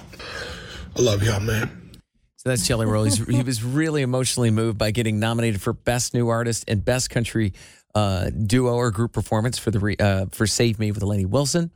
I 0.98 1.02
love 1.02 1.24
y'all, 1.24 1.40
man. 1.40 1.92
So 2.38 2.50
that's 2.50 2.68
Jelly 2.68 2.86
Roll. 2.86 3.04
He's, 3.04 3.18
he 3.28 3.44
was 3.44 3.64
really 3.64 4.02
emotionally 4.02 4.52
moved 4.52 4.78
by 4.78 4.92
getting 4.92 5.20
nominated 5.20 5.62
for 5.62 5.74
Best 5.74 6.14
New 6.14 6.30
Artist 6.30 6.66
and 6.68 6.84
Best 6.86 7.10
Country 7.10 7.54
uh, 7.96 8.30
Duo 8.30 8.76
or 8.76 8.92
Group 8.92 9.14
Performance 9.14 9.58
for 9.58 9.72
the 9.72 9.80
re, 9.80 9.96
uh, 10.00 10.28
for 10.32 10.46
Save 10.46 10.80
Me 10.80 10.92
with 10.92 11.02
Lainey 11.02 11.26
Wilson. 11.26 11.72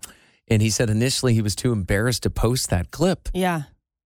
And 0.47 0.61
he 0.61 0.69
said 0.69 0.89
initially 0.89 1.33
he 1.33 1.41
was 1.41 1.55
too 1.55 1.71
embarrassed 1.71 2.23
to 2.23 2.29
post 2.29 2.69
that 2.69 2.91
clip. 2.91 3.29
Yeah. 3.33 3.63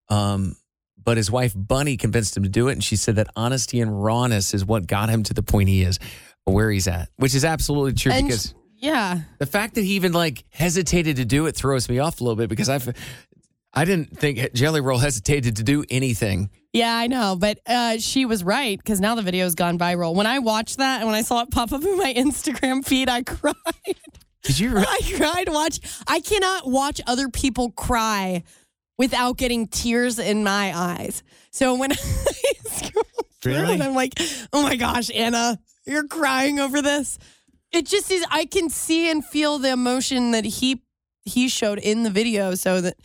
Um, 0.10 0.56
but 1.02 1.18
his 1.18 1.30
wife 1.30 1.54
Bunny 1.56 1.98
convinced 1.98 2.38
him 2.38 2.44
to 2.44 2.50
do 2.50 2.70
it, 2.70 2.74
and 2.74 2.84
she 2.84 2.96
said 2.96 3.18
that 3.18 3.28
honesty 3.36 3.82
and 3.82 4.04
rawness 4.04 4.54
is 4.54 4.66
what 4.66 4.88
got 4.88 5.10
him 5.10 5.24
to 5.24 5.34
the 5.34 5.44
point 5.44 5.70
he 5.70 5.84
is, 5.84 6.00
where 6.46 6.72
he's 6.72 6.88
at, 6.88 7.10
which 7.18 7.36
is 7.36 7.44
absolutely 7.44 7.94
true. 7.94 8.12
And 8.12 8.28
because 8.28 8.54
Yeah. 8.78 9.22
The 9.40 9.46
fact 9.46 9.76
that 9.76 9.82
he 9.82 9.96
even 9.96 10.14
like 10.14 10.44
hesitated 10.50 11.18
to 11.18 11.26
do 11.26 11.46
it 11.48 11.56
throws 11.56 11.90
me 11.90 12.00
off 12.00 12.22
a 12.22 12.24
little 12.24 12.38
bit 12.38 12.50
because 12.50 12.70
I've 12.70 12.94
I 13.74 13.86
didn't 13.86 14.18
think 14.18 14.54
Jelly 14.54 14.82
Roll 14.82 15.00
hesitated 15.00 15.56
to 15.58 15.64
do 15.64 15.84
anything. 15.90 16.50
Yeah, 16.74 16.96
I 16.96 17.08
know, 17.08 17.36
but 17.40 17.60
uh, 17.68 17.98
she 17.98 18.26
was 18.26 18.44
right 18.44 18.78
because 18.78 19.00
now 19.00 19.16
the 19.16 19.22
video's 19.22 19.56
gone 19.56 19.78
viral. 19.80 20.16
When 20.16 20.28
I 20.28 20.40
watched 20.40 20.78
that 20.78 21.00
and 21.00 21.08
when 21.08 21.16
I 21.16 21.22
saw 21.22 21.42
it 21.42 21.52
pop 21.52 21.72
up 21.72 21.84
in 21.84 21.98
my 21.98 22.14
Instagram 22.18 22.86
feed, 22.86 23.10
I 23.10 23.24
cried. 23.24 23.56
Did 24.44 24.60
you? 24.60 24.76
Re- 24.76 24.86
I 24.88 25.00
cried. 25.18 25.50
Watch. 25.50 25.80
I 26.08 26.20
cannot 26.20 26.68
watch 26.68 27.02
other 27.08 27.30
people 27.30 27.72
cry 27.72 28.44
without 28.98 29.38
getting 29.38 29.68
tears 29.68 30.20
in 30.20 30.44
my 30.44 30.72
eyes. 30.78 31.24
So 31.52 31.76
when 31.76 31.92
I 31.94 31.96
scroll 31.96 33.04
through 33.42 33.54
Really? 33.54 33.76
it, 33.76 33.82
I'm 33.82 33.96
like, 33.96 34.14
oh 34.52 34.62
my 34.64 34.76
gosh, 34.76 35.10
Anna, 35.14 35.60
you're 35.86 36.08
crying 36.08 36.60
over 36.60 36.82
this. 36.82 37.18
It 37.72 37.88
just 37.88 38.12
is. 38.12 38.24
I 38.30 38.46
can 38.46 38.70
see 38.70 39.10
and 39.10 39.26
feel 39.26 39.58
the 39.58 39.72
emotion 39.72 40.32
that 40.32 40.46
he 40.46 40.84
he 41.26 41.48
showed 41.48 41.80
in 41.80 42.04
the 42.04 42.10
video, 42.10 42.54
so 42.56 42.82
that 42.82 42.98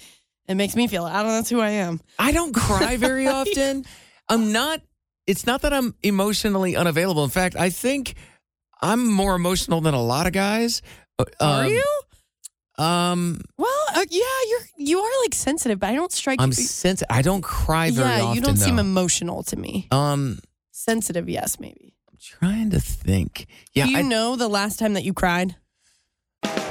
it 0.48 0.54
makes 0.54 0.74
me 0.74 0.86
feel. 0.88 1.04
I 1.04 1.18
don't 1.22 1.26
know. 1.26 1.32
That's 1.36 1.50
who 1.50 1.60
I 1.60 1.70
am. 1.70 2.00
I 2.18 2.32
don't 2.32 2.54
cry 2.54 2.96
very 2.96 3.26
often. 3.40 3.84
I'm 4.28 4.52
not. 4.52 4.80
It's 5.26 5.46
not 5.46 5.62
that 5.62 5.72
I'm 5.72 5.94
emotionally 6.02 6.74
unavailable. 6.76 7.22
In 7.24 7.30
fact, 7.30 7.54
I 7.56 7.70
think 7.70 8.14
I'm 8.80 9.06
more 9.12 9.34
emotional 9.34 9.80
than 9.80 9.94
a 9.94 10.02
lot 10.02 10.26
of 10.26 10.32
guys. 10.32 10.80
Uh, 11.18 11.24
Are 11.40 11.64
um, 11.64 11.70
you? 11.70 11.84
Um, 12.78 13.40
Well, 13.56 13.68
uh, 13.94 14.04
yeah, 14.08 14.22
you're 14.48 14.60
you 14.76 14.98
are 15.00 15.22
like 15.24 15.34
sensitive, 15.34 15.80
but 15.80 15.90
I 15.90 15.94
don't 15.94 16.12
strike 16.12 16.40
I'm 16.40 16.52
sensitive. 16.52 17.06
I 17.10 17.22
don't 17.22 17.42
cry 17.42 17.90
very 17.90 18.08
yeah, 18.08 18.22
often. 18.22 18.36
you 18.36 18.40
don't 18.40 18.56
seem 18.56 18.76
though. 18.76 18.82
emotional 18.82 19.42
to 19.44 19.56
me. 19.56 19.88
um, 19.90 20.38
Sensitive, 20.70 21.28
yes, 21.28 21.58
maybe. 21.58 21.96
I'm 22.08 22.16
trying 22.20 22.70
to 22.70 22.80
think. 22.80 23.46
Yeah, 23.74 23.86
Do 23.86 23.90
you 23.90 23.98
I, 23.98 24.02
know 24.02 24.36
the 24.36 24.46
last 24.48 24.78
time 24.78 24.94
that 24.94 25.02
you 25.04 25.12
cried? 25.12 25.56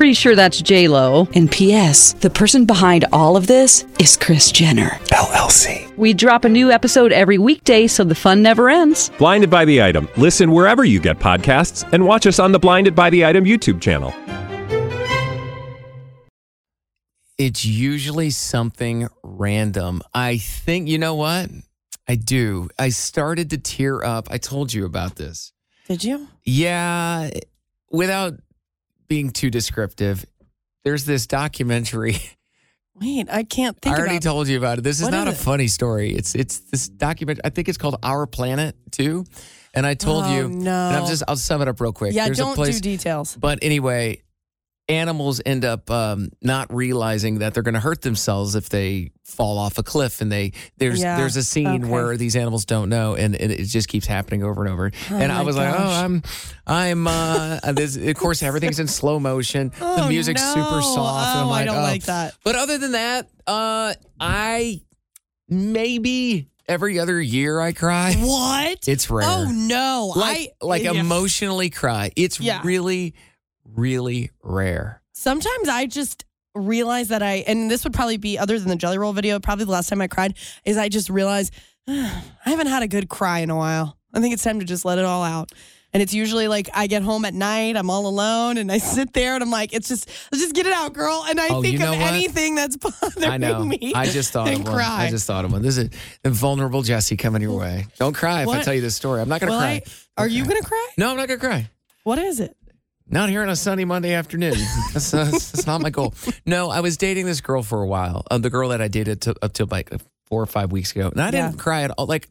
Pretty 0.00 0.14
sure 0.14 0.34
that's 0.34 0.62
J 0.62 0.88
Lo. 0.88 1.28
And 1.34 1.52
P.S. 1.52 2.14
The 2.14 2.30
person 2.30 2.64
behind 2.64 3.04
all 3.12 3.36
of 3.36 3.46
this 3.46 3.84
is 3.98 4.16
Kris 4.16 4.50
Jenner 4.50 4.92
LLC. 5.12 5.94
We 5.98 6.14
drop 6.14 6.46
a 6.46 6.48
new 6.48 6.70
episode 6.70 7.12
every 7.12 7.36
weekday, 7.36 7.86
so 7.86 8.02
the 8.02 8.14
fun 8.14 8.42
never 8.42 8.70
ends. 8.70 9.10
Blinded 9.18 9.50
by 9.50 9.66
the 9.66 9.82
item. 9.82 10.08
Listen 10.16 10.52
wherever 10.52 10.86
you 10.86 11.00
get 11.00 11.18
podcasts, 11.18 11.86
and 11.92 12.06
watch 12.06 12.26
us 12.26 12.38
on 12.38 12.50
the 12.50 12.58
Blinded 12.58 12.94
by 12.94 13.10
the 13.10 13.26
Item 13.26 13.44
YouTube 13.44 13.78
channel. 13.82 14.14
it's 17.36 17.66
usually 17.66 18.30
something 18.30 19.06
random. 19.22 20.00
I 20.14 20.38
think 20.38 20.88
you 20.88 20.96
know 20.96 21.14
what 21.14 21.50
I 22.08 22.14
do. 22.14 22.70
I 22.78 22.88
started 22.88 23.50
to 23.50 23.58
tear 23.58 24.02
up. 24.02 24.28
I 24.30 24.38
told 24.38 24.72
you 24.72 24.86
about 24.86 25.16
this. 25.16 25.52
Did 25.88 26.04
you? 26.04 26.26
Yeah, 26.42 27.28
without 27.90 28.38
being 29.10 29.30
too 29.30 29.50
descriptive, 29.50 30.24
there's 30.84 31.04
this 31.04 31.26
documentary. 31.26 32.16
Wait, 32.94 33.28
I 33.30 33.42
can't 33.42 33.78
think 33.80 33.96
I 33.96 33.98
already 33.98 34.18
told 34.20 34.46
you 34.48 34.56
about 34.56 34.78
it. 34.78 34.82
This 34.82 34.98
is 34.98 35.04
What 35.04 35.12
not 35.12 35.26
is 35.28 35.34
a 35.34 35.36
it? 35.40 35.42
funny 35.44 35.66
story. 35.68 36.12
It's 36.14 36.34
it's 36.34 36.60
this 36.60 36.88
document. 36.88 37.40
I 37.44 37.50
think 37.50 37.68
it's 37.68 37.78
called 37.78 37.96
Our 38.02 38.26
Planet 38.26 38.76
too. 38.90 39.24
And 39.74 39.86
I 39.86 39.94
told 39.94 40.24
Oh, 40.26 40.34
you. 40.34 40.48
no. 40.48 40.88
And 40.88 40.96
I'm 40.96 41.06
just 41.06 41.22
I'll 41.28 41.36
sum 41.36 41.62
it 41.62 41.68
up 41.68 41.80
real 41.80 41.92
quick. 41.92 42.12
Yeah, 42.14 42.26
There's 42.26 42.38
a 42.38 42.42
don't 42.42 42.54
place, 42.54 42.80
do 42.80 42.90
details. 42.90 43.36
But 43.36 43.60
anyway, 43.62 44.22
animals 44.90 45.40
end 45.46 45.64
up 45.64 45.90
um, 45.90 46.30
not 46.42 46.72
realizing 46.74 47.38
that 47.38 47.54
they're 47.54 47.62
going 47.62 47.74
to 47.74 47.80
hurt 47.80 48.02
themselves 48.02 48.54
if 48.54 48.68
they 48.68 49.12
fall 49.24 49.58
off 49.58 49.78
a 49.78 49.82
cliff. 49.82 50.20
And 50.20 50.30
they 50.30 50.52
there's 50.78 51.00
Yeah, 51.00 51.16
there's 51.16 51.36
a 51.36 51.42
scene 51.44 51.84
okay. 51.84 51.90
where 51.90 52.16
these 52.16 52.36
animals 52.36 52.64
don't 52.64 52.88
know, 52.88 53.14
and, 53.14 53.34
and 53.36 53.52
it 53.52 53.64
just 53.64 53.88
keeps 53.88 54.06
happening 54.06 54.42
over 54.42 54.64
and 54.64 54.72
over. 54.72 54.90
Oh 55.10 55.16
and 55.16 55.30
I 55.32 55.42
was 55.42 55.56
like, 55.56 55.72
oh. 55.72 55.82
I'm 55.82 56.22
I'm 56.66 57.06
uh, 57.06 57.60
this, 57.72 57.96
of 57.96 58.16
course 58.16 58.42
everything's 58.42 58.80
in 58.80 58.88
slow 58.88 59.18
motion. 59.20 59.68
the 59.78 60.04
Oh, 60.04 60.08
music's 60.08 60.42
super 60.42 60.58
no. 60.58 60.80
soft. 60.80 61.28
and 61.28 61.38
I'm 61.40 61.46
Oh, 61.48 61.52
I 61.52 61.64
don't 61.64 61.76
oh. 61.78 61.82
like 61.82 62.04
that. 62.04 62.34
But 62.44 62.56
other 62.56 62.76
than 62.78 62.92
that, 62.92 63.28
uh, 63.46 63.94
I 64.18 64.80
maybe 65.48 66.48
every 66.68 66.98
other 66.98 67.20
year 67.20 67.60
I 67.60 67.72
cry. 67.72 68.14
What? 68.18 68.88
It's 68.88 69.10
rare. 69.10 69.26
Oh 69.28 69.50
no! 69.50 70.12
like 70.16 70.54
I 70.60 70.64
like 70.64 70.82
yeah. 70.84 70.92
emotionally 70.92 71.70
cry. 71.70 72.12
It's 72.16 72.40
Yeah. 72.40 72.60
really, 72.64 73.14
really 73.76 74.30
rare. 74.42 75.02
Sometimes 75.12 75.68
I 75.68 75.86
just 75.86 76.24
realize 76.54 77.08
that 77.08 77.22
I, 77.22 77.44
and 77.46 77.70
this 77.70 77.84
would 77.84 77.92
probably 77.92 78.16
be 78.16 78.38
other 78.38 78.58
than 78.58 78.68
the 78.68 78.76
Jelly 78.76 78.98
Roll 78.98 79.12
video, 79.12 79.38
probably 79.38 79.64
the 79.66 79.70
last 79.70 79.88
time 79.88 80.00
I 80.00 80.08
cried, 80.08 80.34
is 80.64 80.76
I 80.76 80.88
just 80.88 81.10
realize 81.10 81.50
I 81.88 82.22
haven't 82.44 82.68
had 82.68 82.82
a 82.82 82.88
good 82.88 83.08
cry 83.08 83.40
in 83.40 83.50
a 83.50 83.56
while. 83.56 83.96
I 84.12 84.20
think 84.20 84.34
it's 84.34 84.42
time 84.42 84.58
to 84.60 84.64
just 84.66 84.84
let 84.84 84.98
it 84.98 85.04
all 85.04 85.22
out. 85.22 85.52
And 85.92 86.00
it's 86.00 86.14
usually 86.14 86.46
like 86.46 86.68
I 86.72 86.86
get 86.86 87.02
home 87.02 87.24
at 87.24 87.34
night, 87.34 87.76
I'm 87.76 87.90
all 87.90 88.06
alone, 88.06 88.58
and 88.58 88.70
I 88.70 88.78
sit 88.78 89.12
there 89.12 89.34
and 89.34 89.42
I'm 89.42 89.50
like, 89.50 89.72
it's 89.72 89.88
just, 89.88 90.08
let's 90.30 90.40
just 90.40 90.54
get 90.54 90.64
it 90.66 90.72
out, 90.72 90.92
girl. 90.92 91.24
And 91.28 91.40
I 91.40 91.48
Oh, 91.48 91.62
think 91.62 91.72
you 91.74 91.78
know 91.80 91.92
of 91.94 91.98
what? 92.00 92.12
anything 92.12 92.54
that's 92.54 92.76
bothering 92.76 93.24
I 93.28 93.38
know. 93.38 93.64
me. 93.64 93.92
I 93.94 94.06
just 94.06 94.32
thought 94.32 94.52
of 94.52 94.62
one. 94.62 94.72
cry. 94.72 95.06
I 95.06 95.10
just 95.10 95.26
thought 95.26 95.44
of 95.44 95.50
one. 95.50 95.62
This 95.62 95.78
is 95.78 95.90
a 96.24 96.30
vulnerable 96.30 96.82
Jesse 96.82 97.16
coming 97.16 97.42
your 97.42 97.58
way. 97.58 97.86
Don't 97.98 98.12
cry 98.14 98.42
if 98.42 98.48
I 98.48 98.62
tell 98.62 98.74
you 98.74 98.80
this 98.80 98.94
story. 98.94 99.20
I'm 99.20 99.28
not 99.28 99.40
gonna 99.40 99.50
Well, 99.50 99.60
cry. 99.60 99.82
I- 100.16 100.22
are 100.22 100.28
you 100.28 100.44
going 100.44 100.60
to 100.62 100.66
cry? 100.68 100.88
No, 100.96 101.10
I'm 101.10 101.16
not 101.16 101.26
gonna 101.26 101.40
cry. 101.40 101.68
What 102.04 102.18
is 102.20 102.38
it? 102.38 102.56
Not 103.10 103.28
here 103.28 103.42
on 103.42 103.48
a 103.48 103.56
sunny 103.56 103.84
Monday 103.84 104.12
afternoon. 104.14 104.54
That's, 104.92 105.12
uh, 105.12 105.24
that's 105.24 105.66
not 105.66 105.80
my 105.82 105.90
goal. 105.90 106.14
No, 106.46 106.70
I 106.70 106.80
was 106.80 106.96
dating 106.96 107.26
this 107.26 107.40
girl 107.40 107.62
for 107.62 107.82
a 107.82 107.86
while. 107.86 108.24
Uh, 108.30 108.38
the 108.38 108.50
girl 108.50 108.68
that 108.68 108.80
I 108.80 108.86
dated 108.88 109.22
to, 109.22 109.34
up 109.42 109.52
till 109.52 109.66
like 109.70 109.90
four 110.26 110.40
or 110.42 110.46
five 110.46 110.70
weeks 110.70 110.92
ago, 110.92 111.08
and 111.08 111.20
I 111.20 111.30
didn't 111.32 111.52
Yeah. 111.56 111.62
cry 111.62 111.82
at 111.82 111.90
all. 111.92 112.06
Like, 112.06 112.28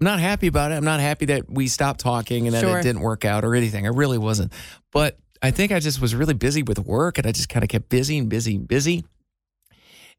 I'm 0.00 0.04
not 0.06 0.20
happy 0.20 0.46
about 0.46 0.72
it. 0.72 0.76
I'm 0.76 0.84
not 0.84 1.00
happy 1.00 1.26
that 1.26 1.50
we 1.50 1.68
stopped 1.68 2.00
talking 2.00 2.46
and 2.46 2.54
that 2.54 2.60
Sure. 2.62 2.78
it 2.78 2.82
didn't 2.82 3.02
work 3.02 3.24
out 3.26 3.44
or 3.44 3.54
anything. 3.54 3.84
I 3.86 3.90
really 3.90 4.16
wasn't. 4.18 4.52
But 4.90 5.18
I 5.42 5.50
think 5.50 5.70
I 5.70 5.80
just 5.80 6.00
was 6.00 6.14
really 6.14 6.34
busy 6.34 6.62
with 6.62 6.78
work, 6.78 7.18
and 7.18 7.26
I 7.26 7.32
just 7.32 7.48
kind 7.50 7.62
of 7.62 7.68
kept 7.68 7.88
busy 7.90 8.16
and 8.16 8.28
busy 8.30 8.56
and 8.56 8.66
busy. 8.66 9.04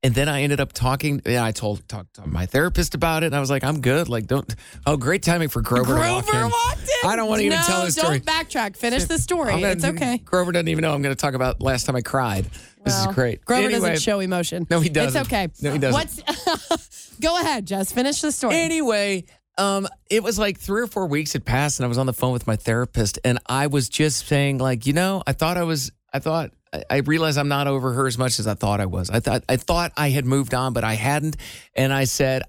And 0.04 0.14
then 0.14 0.28
I 0.28 0.42
ended 0.42 0.60
up 0.60 0.74
talking. 0.74 1.22
And 1.26 1.38
I 1.38 1.52
told 1.52 1.88
talked 1.88 2.16
to 2.16 2.28
my 2.28 2.46
therapist 2.46 2.94
about 2.94 3.24
it, 3.24 3.28
and 3.28 3.36
I 3.36 3.40
was 3.40 3.50
like, 3.50 3.64
"I'm 3.64 3.80
good. 3.80 4.10
Like, 4.10 4.28
don't. 4.28 4.54
Oh, 4.86 4.98
great 4.98 5.24
timing 5.24 5.48
for 5.48 5.62
Grover, 5.62 5.94
to 5.96 6.00
walk 6.00 6.26
Grover 6.26 6.46
in. 6.46 6.52
walked 6.52 6.82
in. 7.04 7.10
I 7.10 7.16
don't 7.16 7.30
want 7.30 7.40
to 7.40 7.46
even 7.46 7.60
tell 7.60 7.86
the 7.86 7.92
story. 7.92 8.20
Don't 8.20 8.26
backtrack. 8.26 8.76
Finish 8.76 9.06
the 9.06 9.18
story. 9.18 9.52
Gonna- 9.54 9.68
It's 9.70 9.86
okay. 9.86 10.18
Grover 10.18 10.52
doesn't 10.52 10.68
even 10.68 10.82
know 10.82 10.94
I'm 10.94 11.02
going 11.02 11.16
to 11.16 11.20
talk 11.22 11.34
about 11.36 11.62
last 11.62 11.86
time 11.86 11.96
I 11.96 12.02
cried. 12.02 12.48
This 12.84 13.00
is 13.00 13.08
great. 13.08 13.46
Grover 13.46 13.64
Anyway, 13.70 13.92
doesn't 13.92 14.04
show 14.04 14.20
emotion. 14.20 14.68
No, 14.70 14.82
he 14.82 14.90
doesn't. 14.90 15.22
It's 15.22 15.28
okay. 15.30 15.48
No, 15.62 15.72
he 15.72 15.80
doesn't. 15.80 15.94
What's? 15.94 17.16
Go 17.22 17.40
ahead, 17.40 17.66
Jess. 17.66 17.94
Finish 17.94 18.20
the 18.20 18.34
story. 18.34 18.56
Anyway, 18.58 19.24
um, 19.58 19.88
it 20.10 20.22
was 20.22 20.38
like 20.38 20.60
three 20.60 20.82
or 20.82 20.88
four 20.88 21.08
weeks 21.08 21.32
had 21.32 21.46
passed, 21.46 21.80
and 21.80 21.86
I 21.86 21.88
was 21.88 21.98
on 21.98 22.08
the 22.08 22.14
phone 22.14 22.34
with 22.34 22.46
my 22.46 22.58
therapist, 22.58 23.20
and 23.24 23.40
I 23.46 23.68
was 23.68 23.88
just 23.88 24.28
saying, 24.28 24.58
like, 24.58 24.86
you 24.86 24.92
know, 24.92 25.24
I 25.26 25.32
thought 25.32 25.56
I 25.56 25.64
was, 25.64 25.94
I 26.12 26.20
thought, 26.20 26.52
I- 26.90 26.98
realized 26.98 27.38
I'm 27.38 27.48
not 27.48 27.68
over 27.68 27.94
her 27.94 28.08
as 28.08 28.18
much 28.18 28.40
as 28.40 28.48
I 28.48 28.54
thought 28.54 28.80
I 28.82 28.86
was. 28.86 29.10
I 29.10 29.20
thought, 29.20 29.44
I 29.48 29.58
thought 29.58 29.92
I 29.98 30.10
had 30.10 30.26
moved 30.26 30.54
on, 30.54 30.74
but 30.74 30.84
I 30.84 30.94
hadn't, 30.94 31.38
and 31.76 31.94
I 31.94 32.06
said. 32.06 32.44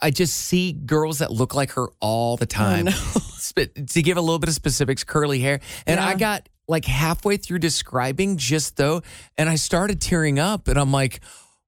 I 0.00 0.12
just 0.12 0.36
see 0.36 0.72
girls 0.72 1.18
that 1.18 1.32
look 1.32 1.52
like 1.52 1.72
her 1.72 1.88
all 1.98 2.36
the 2.36 2.46
time. 2.46 2.88
Sp- 3.42 3.74
to 3.88 4.02
give 4.02 4.16
a 4.16 4.20
little 4.20 4.38
bit 4.38 4.48
of 4.48 4.54
specifics, 4.54 5.02
curly 5.02 5.40
hair. 5.40 5.58
And 5.84 5.98
I 5.98 6.14
got 6.14 6.48
like 6.68 6.84
halfway 6.84 7.38
through 7.38 7.58
describing 7.58 8.36
just 8.36 8.76
though, 8.76 9.02
and 9.36 9.48
I 9.48 9.56
started 9.56 10.00
tearing 10.00 10.38
up, 10.38 10.68
and 10.68 10.78
I'm 10.78 10.92
like, 10.92 11.20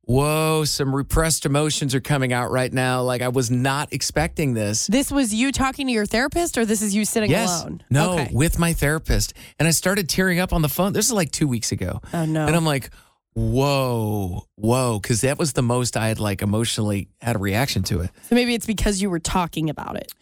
whoa, 0.06 0.64
some 0.64 0.94
repressed 0.94 1.44
emotions 1.44 1.94
are 1.94 2.00
coming 2.00 2.32
out 2.32 2.50
right 2.50 2.72
now. 2.72 3.02
Like 3.02 3.22
I 3.22 3.28
was 3.28 3.50
not 3.50 3.92
expecting 3.92 4.54
this. 4.54 4.86
This 4.86 5.10
was 5.12 5.34
you 5.34 5.52
talking 5.52 5.86
to 5.88 5.92
your 5.92 6.06
therapist, 6.06 6.56
or 6.56 6.64
this 6.64 6.80
is 6.80 6.94
you 6.94 7.04
sitting 7.04 7.30
Yes. 7.30 7.60
alone? 7.62 7.82
No, 7.90 8.12
Okay. 8.12 8.30
with 8.32 8.58
my 8.58 8.72
therapist. 8.72 9.34
And 9.58 9.66
I 9.68 9.72
started 9.72 10.08
tearing 10.08 10.38
up 10.40 10.52
on 10.52 10.62
the 10.62 10.68
phone. 10.68 10.92
This 10.92 11.06
is 11.06 11.12
like 11.12 11.30
two 11.32 11.48
weeks 11.48 11.72
ago. 11.72 12.00
Oh 12.14 12.24
no. 12.24 12.46
And 12.46 12.54
I'm 12.56 12.64
like, 12.64 12.90
whoa, 13.34 14.46
whoa. 14.54 15.00
Cause 15.00 15.20
that 15.22 15.38
was 15.38 15.52
the 15.52 15.62
most 15.62 15.96
I 15.96 16.08
had 16.08 16.20
like 16.20 16.40
emotionally 16.42 17.08
had 17.20 17.36
a 17.36 17.38
reaction 17.38 17.82
to 17.84 18.00
it. 18.00 18.10
so 18.28 18.34
maybe 18.34 18.54
it's 18.54 18.66
because 18.66 19.02
you 19.02 19.10
were 19.10 19.18
talking 19.20 19.68
about 19.70 19.96
it. 19.96 20.12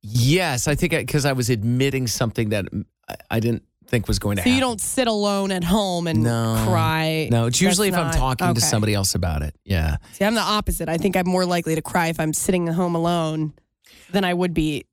Yes, 0.00 0.68
I 0.68 0.74
think 0.76 0.92
because 0.92 1.24
I, 1.24 1.32
was 1.32 1.50
admitting 1.50 2.06
something 2.06 2.50
that 2.50 2.66
mm, 2.66 2.84
I, 3.08 3.16
I 3.32 3.40
didn't 3.40 3.64
think 3.88 4.06
was 4.06 4.18
going 4.18 4.36
to 4.36 4.42
So 4.42 4.44
happen. 4.44 4.54
you 4.54 4.60
don't 4.60 4.80
sit 4.80 5.08
alone 5.08 5.50
at 5.50 5.64
home 5.64 6.06
and 6.06 6.22
no, 6.22 6.62
cry. 6.68 7.28
No, 7.30 7.46
it's 7.46 7.60
usually 7.60 7.90
That's 7.90 8.16
if 8.16 8.22
I'm 8.22 8.28
not- 8.28 8.38
talking 8.38 8.54
to 8.54 8.60
somebody 8.60 8.94
else 8.94 9.14
about 9.14 9.42
it. 9.42 9.54
Yeah. 9.64 9.96
See, 10.12 10.24
I'm 10.24 10.34
the 10.34 10.40
opposite. 10.40 10.88
I 10.88 10.98
think 10.98 11.16
I'm 11.16 11.28
more 11.28 11.44
likely 11.46 11.74
to 11.74 11.82
cry 11.82 12.08
if 12.08 12.20
I'm 12.20 12.32
sitting 12.32 12.68
at 12.68 12.74
home 12.74 12.94
alone 12.94 13.54
than 14.10 14.24
I 14.24 14.34
would 14.34 14.54
be 14.54 14.84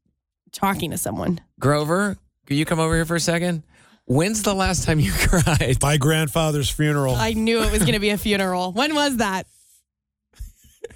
talking 0.51 0.91
to 0.91 0.97
someone. 0.97 1.39
Grover, 1.59 2.17
can 2.45 2.57
you 2.57 2.65
come 2.65 2.79
over 2.79 2.95
here 2.95 3.05
for 3.05 3.15
a 3.15 3.19
second? 3.19 3.63
When's 4.07 4.43
the 4.43 4.53
last 4.53 4.83
time 4.83 4.99
you 4.99 5.11
cried? 5.27 5.77
My 5.81 5.97
grandfather's 5.97 6.69
funeral. 6.69 7.15
I 7.15 7.33
knew 7.33 7.63
it 7.63 7.71
was 7.71 7.81
going 7.81 7.93
to 7.93 7.99
be 7.99 8.11
a 8.11 8.17
funeral. 8.17 8.71
When 8.71 8.93
was 8.95 9.17
that? 9.17 9.47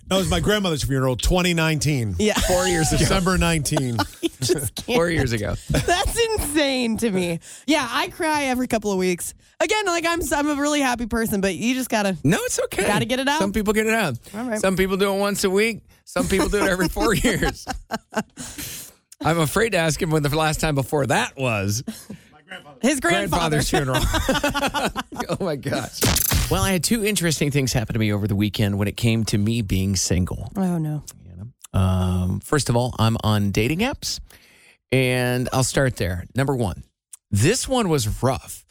That 0.09 0.17
was 0.17 0.29
my 0.29 0.39
grandmother's 0.39 0.83
funeral, 0.83 1.15
2019. 1.15 2.15
Yeah. 2.17 2.33
Four 2.33 2.65
years 2.65 2.89
ago. 2.91 2.97
December 2.97 3.37
19. 3.37 3.97
Four 4.85 5.09
years 5.09 5.33
ago. 5.33 5.53
That's 5.69 6.19
insane 6.19 6.97
to 6.97 7.11
me. 7.11 7.39
Yeah, 7.67 7.87
I 7.87 8.07
cry 8.07 8.45
every 8.45 8.67
couple 8.67 8.91
of 8.91 8.97
weeks. 8.97 9.35
Again, 9.59 9.85
like 9.85 10.05
I'm, 10.07 10.21
I'm 10.33 10.49
a 10.49 10.59
really 10.59 10.81
happy 10.81 11.05
person, 11.05 11.41
but 11.41 11.53
you 11.53 11.75
just 11.75 11.91
gotta. 11.91 12.17
No, 12.23 12.37
it's 12.41 12.59
okay. 12.59 12.87
Gotta 12.87 13.05
get 13.05 13.19
it 13.19 13.27
out. 13.27 13.39
Some 13.39 13.53
people 13.53 13.71
get 13.71 13.85
it 13.85 13.93
out. 13.93 14.17
All 14.35 14.45
right. 14.45 14.59
Some 14.59 14.75
people 14.77 14.97
do 14.97 15.13
it 15.13 15.19
once 15.19 15.43
a 15.43 15.49
week. 15.49 15.81
Some 16.05 16.27
people 16.27 16.49
do 16.49 16.57
it 16.57 16.67
every 16.69 16.87
four 16.89 17.13
years. 17.13 17.67
I'm 19.21 19.39
afraid 19.39 19.73
to 19.73 19.77
ask 19.77 20.01
him 20.01 20.09
when 20.09 20.23
the 20.23 20.35
last 20.35 20.59
time 20.59 20.73
before 20.73 21.05
that 21.05 21.37
was. 21.37 21.83
His. 22.81 22.99
Grandfather's 22.99 23.69
funeral. 23.69 23.97
oh 24.03 25.37
my 25.39 25.55
gosh. 25.55 25.99
Well, 26.49 26.63
I 26.63 26.71
had 26.71 26.83
two 26.83 27.05
interesting 27.05 27.51
things 27.51 27.73
happen 27.73 27.93
to 27.93 27.99
me 27.99 28.11
over 28.11 28.27
the 28.27 28.35
weekend 28.35 28.77
when 28.77 28.87
it 28.87 28.97
came 28.97 29.23
to 29.25 29.37
me 29.37 29.61
being 29.61 29.95
single. 29.95 30.51
Oh 30.55 30.77
no. 30.77 31.03
Um, 31.73 32.39
first 32.39 32.69
of 32.69 32.75
all, 32.75 32.95
I'm 32.97 33.17
on 33.23 33.51
dating 33.51 33.79
apps, 33.79 34.19
and 34.91 35.47
I'll 35.53 35.63
start 35.63 35.97
there. 35.97 36.25
Number 36.35 36.55
one, 36.55 36.83
this 37.29 37.67
one 37.67 37.89
was 37.89 38.23
rough. 38.23 38.65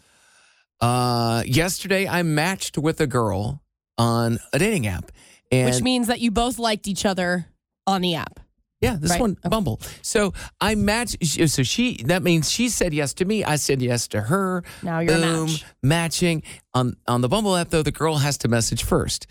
Uh, 0.80 1.42
yesterday, 1.46 2.08
I 2.08 2.22
matched 2.22 2.78
with 2.78 3.00
a 3.00 3.06
girl 3.06 3.62
on 3.96 4.38
a 4.52 4.58
dating 4.58 4.86
app, 4.86 5.12
and 5.50 5.72
Which 5.72 5.82
means 5.82 6.08
that 6.08 6.20
you 6.20 6.30
both 6.30 6.58
liked 6.58 6.88
each 6.88 7.06
other 7.06 7.46
on 7.86 8.00
the 8.00 8.16
app. 8.16 8.40
Yeah, 8.80 8.96
this 9.00 9.10
Right. 9.12 9.20
one 9.20 9.36
Bumble. 9.42 9.80
So 10.02 10.32
I 10.60 10.74
matched. 10.76 11.16
So 11.50 11.62
she 11.64 11.96
that 12.04 12.22
means 12.22 12.50
she 12.50 12.68
said 12.68 12.94
yes 12.94 13.12
to 13.14 13.24
me. 13.24 13.42
I 13.44 13.56
said 13.56 13.82
yes 13.82 14.06
to 14.08 14.20
her. 14.22 14.62
Now 14.82 15.00
you're 15.00 15.16
Boom, 15.16 15.46
match. 15.46 15.64
matching 15.82 16.42
on 16.74 16.96
on 17.08 17.20
the 17.20 17.28
Bumble 17.28 17.56
app. 17.56 17.70
Though 17.70 17.82
the 17.82 17.90
girl 17.92 18.18
has 18.18 18.38
to 18.38 18.48
message 18.48 18.84
first. 18.84 19.26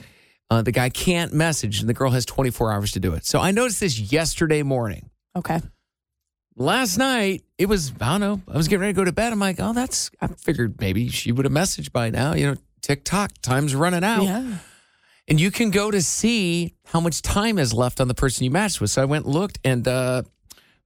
Uh, 0.49 0.61
the 0.61 0.71
guy 0.71 0.89
can't 0.89 1.33
message, 1.33 1.81
and 1.81 1.89
the 1.89 1.93
girl 1.93 2.11
has 2.11 2.25
24 2.25 2.71
hours 2.71 2.91
to 2.93 3.01
do 3.01 3.13
it. 3.13 3.25
So 3.25 3.39
I 3.41 3.51
noticed 3.51 3.81
this 3.81 3.99
yesterday 3.99 4.63
morning. 4.63 5.09
Okay. 5.35 5.59
Last 6.55 6.97
night, 6.97 7.43
it 7.57 7.67
was, 7.67 7.91
I 8.01 8.17
don't 8.17 8.21
know, 8.21 8.41
I 8.51 8.57
was 8.57 8.67
getting 8.69 8.79
ready 8.81 8.93
to 8.93 8.95
go 8.97 9.03
to 9.03 9.11
bed. 9.11 9.31
I'm 9.33 9.39
like, 9.39 9.57
oh, 9.59 9.73
that's, 9.73 10.09
I 10.21 10.27
figured 10.27 10.79
maybe 10.79 11.09
she 11.09 11.31
would 11.33 11.45
have 11.45 11.51
messaged 11.53 11.91
by 11.91 12.09
now. 12.09 12.33
You 12.33 12.47
know, 12.47 12.55
tick-tock, 12.81 13.31
time's 13.41 13.75
running 13.75 14.03
out. 14.05 14.23
Yeah. 14.23 14.57
And 15.27 15.39
you 15.41 15.51
can 15.51 15.71
go 15.71 15.91
to 15.91 16.01
see 16.01 16.73
how 16.85 16.99
much 17.01 17.21
time 17.21 17.59
is 17.59 17.73
left 17.73 17.99
on 17.99 18.07
the 18.07 18.13
person 18.13 18.45
you 18.45 18.51
matched 18.51 18.79
with. 18.79 18.91
So 18.91 19.01
I 19.01 19.05
went 19.05 19.25
and 19.25 19.33
looked, 19.33 19.59
and, 19.63 19.85
uh, 19.87 20.23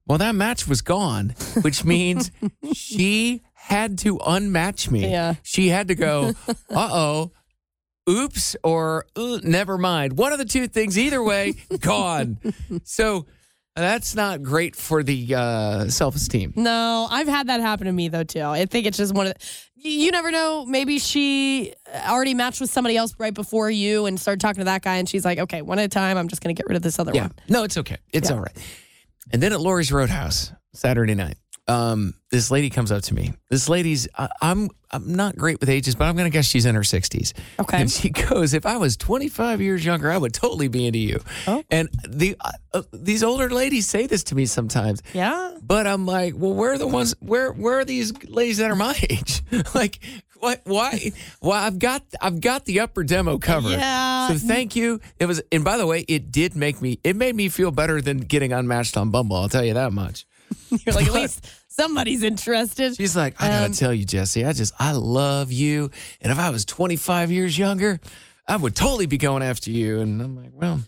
well, 0.06 0.18
that 0.18 0.34
match 0.34 0.66
was 0.66 0.82
gone, 0.82 1.30
which 1.62 1.84
means 1.86 2.30
she 2.74 3.42
had 3.54 3.98
to 3.98 4.18
unmatch 4.18 4.90
me. 4.90 5.08
Yeah. 5.08 5.34
She 5.44 5.68
had 5.68 5.88
to 5.88 5.94
go, 5.94 6.32
uh 6.48 6.54
oh, 6.70 7.30
oops, 8.08 8.56
or 8.64 9.06
"Uh, 9.14 9.38
never 9.44 9.78
mind. 9.78 10.18
One 10.18 10.32
of 10.32 10.38
the 10.38 10.44
two 10.44 10.66
things, 10.66 10.98
either 10.98 11.22
way, 11.22 11.54
gone. 11.80 12.38
So 12.84 13.26
that's 13.76 14.14
not 14.14 14.42
great 14.42 14.76
for 14.76 15.02
the 15.02 15.34
uh, 15.34 15.88
self 15.88 16.14
esteem. 16.16 16.52
No, 16.56 17.06
I've 17.10 17.28
had 17.28 17.46
that 17.48 17.60
happen 17.60 17.86
to 17.86 17.92
me 17.92 18.08
though 18.08 18.24
too. 18.24 18.42
I 18.42 18.66
think 18.66 18.86
it's 18.86 18.98
just 18.98 19.14
one 19.14 19.28
of. 19.28 19.34
The, 19.34 19.88
you 19.88 20.12
never 20.12 20.30
know. 20.30 20.64
Maybe 20.64 21.00
she 21.00 21.72
already 22.08 22.34
matched 22.34 22.60
with 22.60 22.70
somebody 22.70 22.96
else 22.96 23.14
right 23.18 23.34
before 23.34 23.68
you 23.68 24.06
and 24.06 24.18
started 24.20 24.40
talking 24.40 24.60
to 24.60 24.64
that 24.66 24.82
guy, 24.82 24.96
and 24.96 25.08
she's 25.08 25.24
like, 25.24 25.38
"Okay, 25.38 25.60
one 25.62 25.78
at 25.80 25.86
a 25.86 25.88
time. 25.88 26.16
I'm 26.16 26.28
just 26.28 26.40
going 26.42 26.54
to 26.54 26.60
get 26.60 26.68
rid 26.68 26.76
of 26.76 26.82
this 26.82 26.98
other 27.00 27.12
Yeah. 27.12 27.22
one." 27.22 27.32
No, 27.48 27.64
it's 27.64 27.76
okay. 27.78 27.96
It's 28.12 28.30
Yeah. 28.30 28.36
all 28.36 28.42
right. 28.42 28.56
And 29.32 29.42
then 29.42 29.52
at 29.52 29.60
Lori's 29.60 29.90
Roadhouse 29.90 30.52
Saturday 30.72 31.14
night, 31.14 31.36
um, 31.68 32.14
this 32.30 32.50
lady 32.50 32.70
comes 32.70 32.90
up 32.90 33.02
to 33.04 33.14
me. 33.14 33.32
This 33.48 33.68
lady's 33.68 34.08
I, 34.18 34.28
I'm 34.40 34.70
I'm 34.90 35.14
not 35.14 35.36
great 35.36 35.60
with 35.60 35.68
ages, 35.68 35.94
but 35.94 36.06
I'm 36.06 36.16
gonna 36.16 36.30
guess 36.30 36.44
she's 36.44 36.66
in 36.66 36.74
her 36.74 36.80
60s. 36.82 37.32
Okay. 37.60 37.80
And 37.80 37.90
she 37.90 38.10
goes, 38.28 38.52
"If 38.52 38.66
I 38.66 38.76
was 38.76 38.96
25 38.96 39.60
years 39.60 39.84
younger, 39.84 40.10
I 40.10 40.18
would 40.18 40.34
totally 40.34 40.68
be 40.68 40.86
into 40.86 40.98
you." 40.98 41.20
Oh. 41.46 41.62
And 41.70 41.88
the 42.08 42.36
uh, 42.40 42.52
uh, 42.74 42.82
these 42.92 43.22
older 43.22 43.48
ladies 43.48 43.86
say 43.86 44.06
this 44.06 44.24
to 44.24 44.34
me 44.34 44.46
sometimes. 44.46 45.02
Yeah. 45.14 45.56
But 45.62 45.86
I'm 45.86 46.04
like, 46.06 46.34
well, 46.36 46.52
where 46.52 46.72
are 46.72 46.78
the 46.78 46.88
ones? 46.88 47.14
Where 47.20 47.52
where 47.52 47.78
are 47.78 47.84
these 47.84 48.12
ladies 48.24 48.58
that 48.58 48.70
are 48.70 48.76
my 48.76 48.94
age? 49.10 49.42
like, 49.74 50.00
what? 50.40 50.60
Why? 50.64 51.12
Well, 51.40 51.52
I've 51.52 51.78
got 51.78 52.02
I've 52.20 52.40
got 52.40 52.64
the 52.64 52.80
upper 52.80 53.04
demo 53.04 53.38
covered. 53.38 53.70
Yeah. 53.70 54.28
So 54.28 54.34
thank 54.34 54.74
you. 54.74 55.00
It 55.20 55.26
was, 55.26 55.40
and 55.52 55.64
by 55.64 55.76
the 55.76 55.86
way, 55.86 56.00
it 56.08 56.32
did 56.32 56.56
make 56.56 56.82
me. 56.82 56.98
It 57.04 57.14
made 57.14 57.36
me 57.36 57.48
feel 57.48 57.70
better 57.70 58.00
than 58.00 58.18
getting 58.18 58.52
unmatched 58.52 58.96
on 58.96 59.10
Bumble. 59.10 59.36
I'll 59.36 59.48
tell 59.48 59.64
you 59.64 59.74
that 59.74 59.92
much. 59.92 60.26
You're 60.70 60.94
like, 60.94 61.06
at 61.06 61.12
least 61.12 61.46
somebody's 61.68 62.22
interested. 62.22 62.96
She's 62.96 63.16
like, 63.16 63.40
I 63.40 63.48
gotta 63.48 63.66
Um, 63.66 63.72
tell 63.72 63.92
you, 63.94 64.04
Jesse. 64.04 64.44
I 64.44 64.52
just 64.52 64.74
I 64.78 64.92
love 64.92 65.52
you, 65.52 65.90
and 66.20 66.32
if 66.32 66.38
I 66.38 66.50
was 66.50 66.64
25 66.64 67.30
years 67.30 67.56
younger, 67.58 68.00
I 68.46 68.56
would 68.56 68.74
totally 68.76 69.06
be 69.06 69.18
going 69.18 69.42
after 69.42 69.70
you. 69.70 70.00
And 70.00 70.20
I'm 70.20 70.36
like, 70.36 70.50
well, 70.52 70.80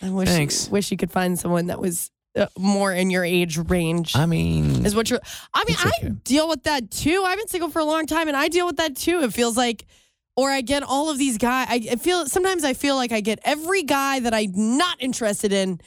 I 0.00 0.10
wish 0.10 0.28
Thanks. 0.28 0.68
wish 0.68 0.90
you 0.90 0.96
could 0.96 1.10
find 1.12 1.38
someone 1.38 1.66
that 1.66 1.78
was 1.80 2.10
uh, 2.34 2.46
more 2.58 2.92
in 2.92 3.10
your 3.10 3.24
age 3.24 3.58
range. 3.58 4.16
I 4.16 4.26
mean, 4.26 4.84
is 4.86 4.94
what 4.96 5.10
you're. 5.10 5.20
I 5.54 5.64
mean, 5.66 5.76
I 5.78 6.08
deal 6.24 6.48
with 6.48 6.62
that 6.64 6.90
too. 6.90 7.22
I've 7.26 7.38
been 7.38 7.48
single 7.48 7.70
for 7.70 7.78
a 7.80 7.84
long 7.84 8.06
time, 8.06 8.28
and 8.28 8.36
I 8.36 8.48
deal 8.48 8.66
with 8.66 8.76
that 8.78 8.96
too. 8.96 9.20
It 9.22 9.32
feels 9.34 9.56
like, 9.56 9.84
or 10.34 10.50
I 10.50 10.62
get 10.62 10.82
all 10.82 11.10
of 11.10 11.18
these 11.18 11.36
guys. 11.38 11.66
I, 11.70 11.88
I 11.92 11.96
feel 11.96 12.26
sometimes 12.26 12.64
I 12.64 12.72
feel 12.72 12.96
like 12.96 13.12
I 13.12 13.20
get 13.20 13.38
every 13.44 13.82
guy 13.82 14.20
that 14.20 14.32
I'm 14.32 14.52
not 14.78 14.96
interested 15.00 15.52
in 15.52 15.78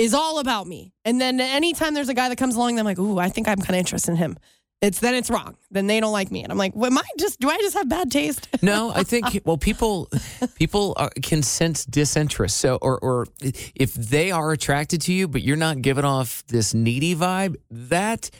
is 0.00 0.14
all 0.14 0.38
about 0.38 0.66
me, 0.66 0.92
and 1.04 1.20
then 1.20 1.40
anytime 1.40 1.94
there's 1.94 2.08
a 2.08 2.14
guy 2.14 2.28
that 2.28 2.36
comes 2.36 2.56
along, 2.56 2.78
I'm 2.78 2.84
like, 2.84 2.98
ooh, 2.98 3.18
I 3.18 3.28
think 3.28 3.48
I'm 3.48 3.58
kind 3.58 3.70
of 3.70 3.76
interested 3.76 4.12
in 4.12 4.16
him. 4.16 4.38
It's 4.80 4.98
then 4.98 5.14
it's 5.14 5.28
wrong. 5.28 5.58
Then 5.70 5.86
they 5.86 6.00
don't 6.00 6.12
like 6.12 6.30
me, 6.30 6.42
and 6.42 6.50
I'm 6.50 6.56
like, 6.56 6.74
well, 6.74 6.90
am 6.90 6.96
I 6.96 7.02
just? 7.18 7.38
Do 7.38 7.50
I 7.50 7.58
just 7.58 7.74
have 7.74 7.88
bad 7.88 8.10
taste? 8.10 8.48
No, 8.62 8.90
I 8.94 9.02
think 9.04 9.42
well, 9.44 9.58
people 9.58 10.08
people 10.54 10.94
are, 10.96 11.10
can 11.22 11.42
sense 11.42 11.84
disinterest. 11.84 12.56
So, 12.56 12.76
or 12.80 12.98
or 12.98 13.26
if 13.40 13.94
they 13.94 14.30
are 14.30 14.52
attracted 14.52 15.02
to 15.02 15.12
you, 15.12 15.28
but 15.28 15.42
you're 15.42 15.56
not 15.56 15.82
giving 15.82 16.04
off 16.04 16.44
this 16.46 16.72
needy 16.72 17.14
vibe, 17.14 17.56
that 17.70 18.30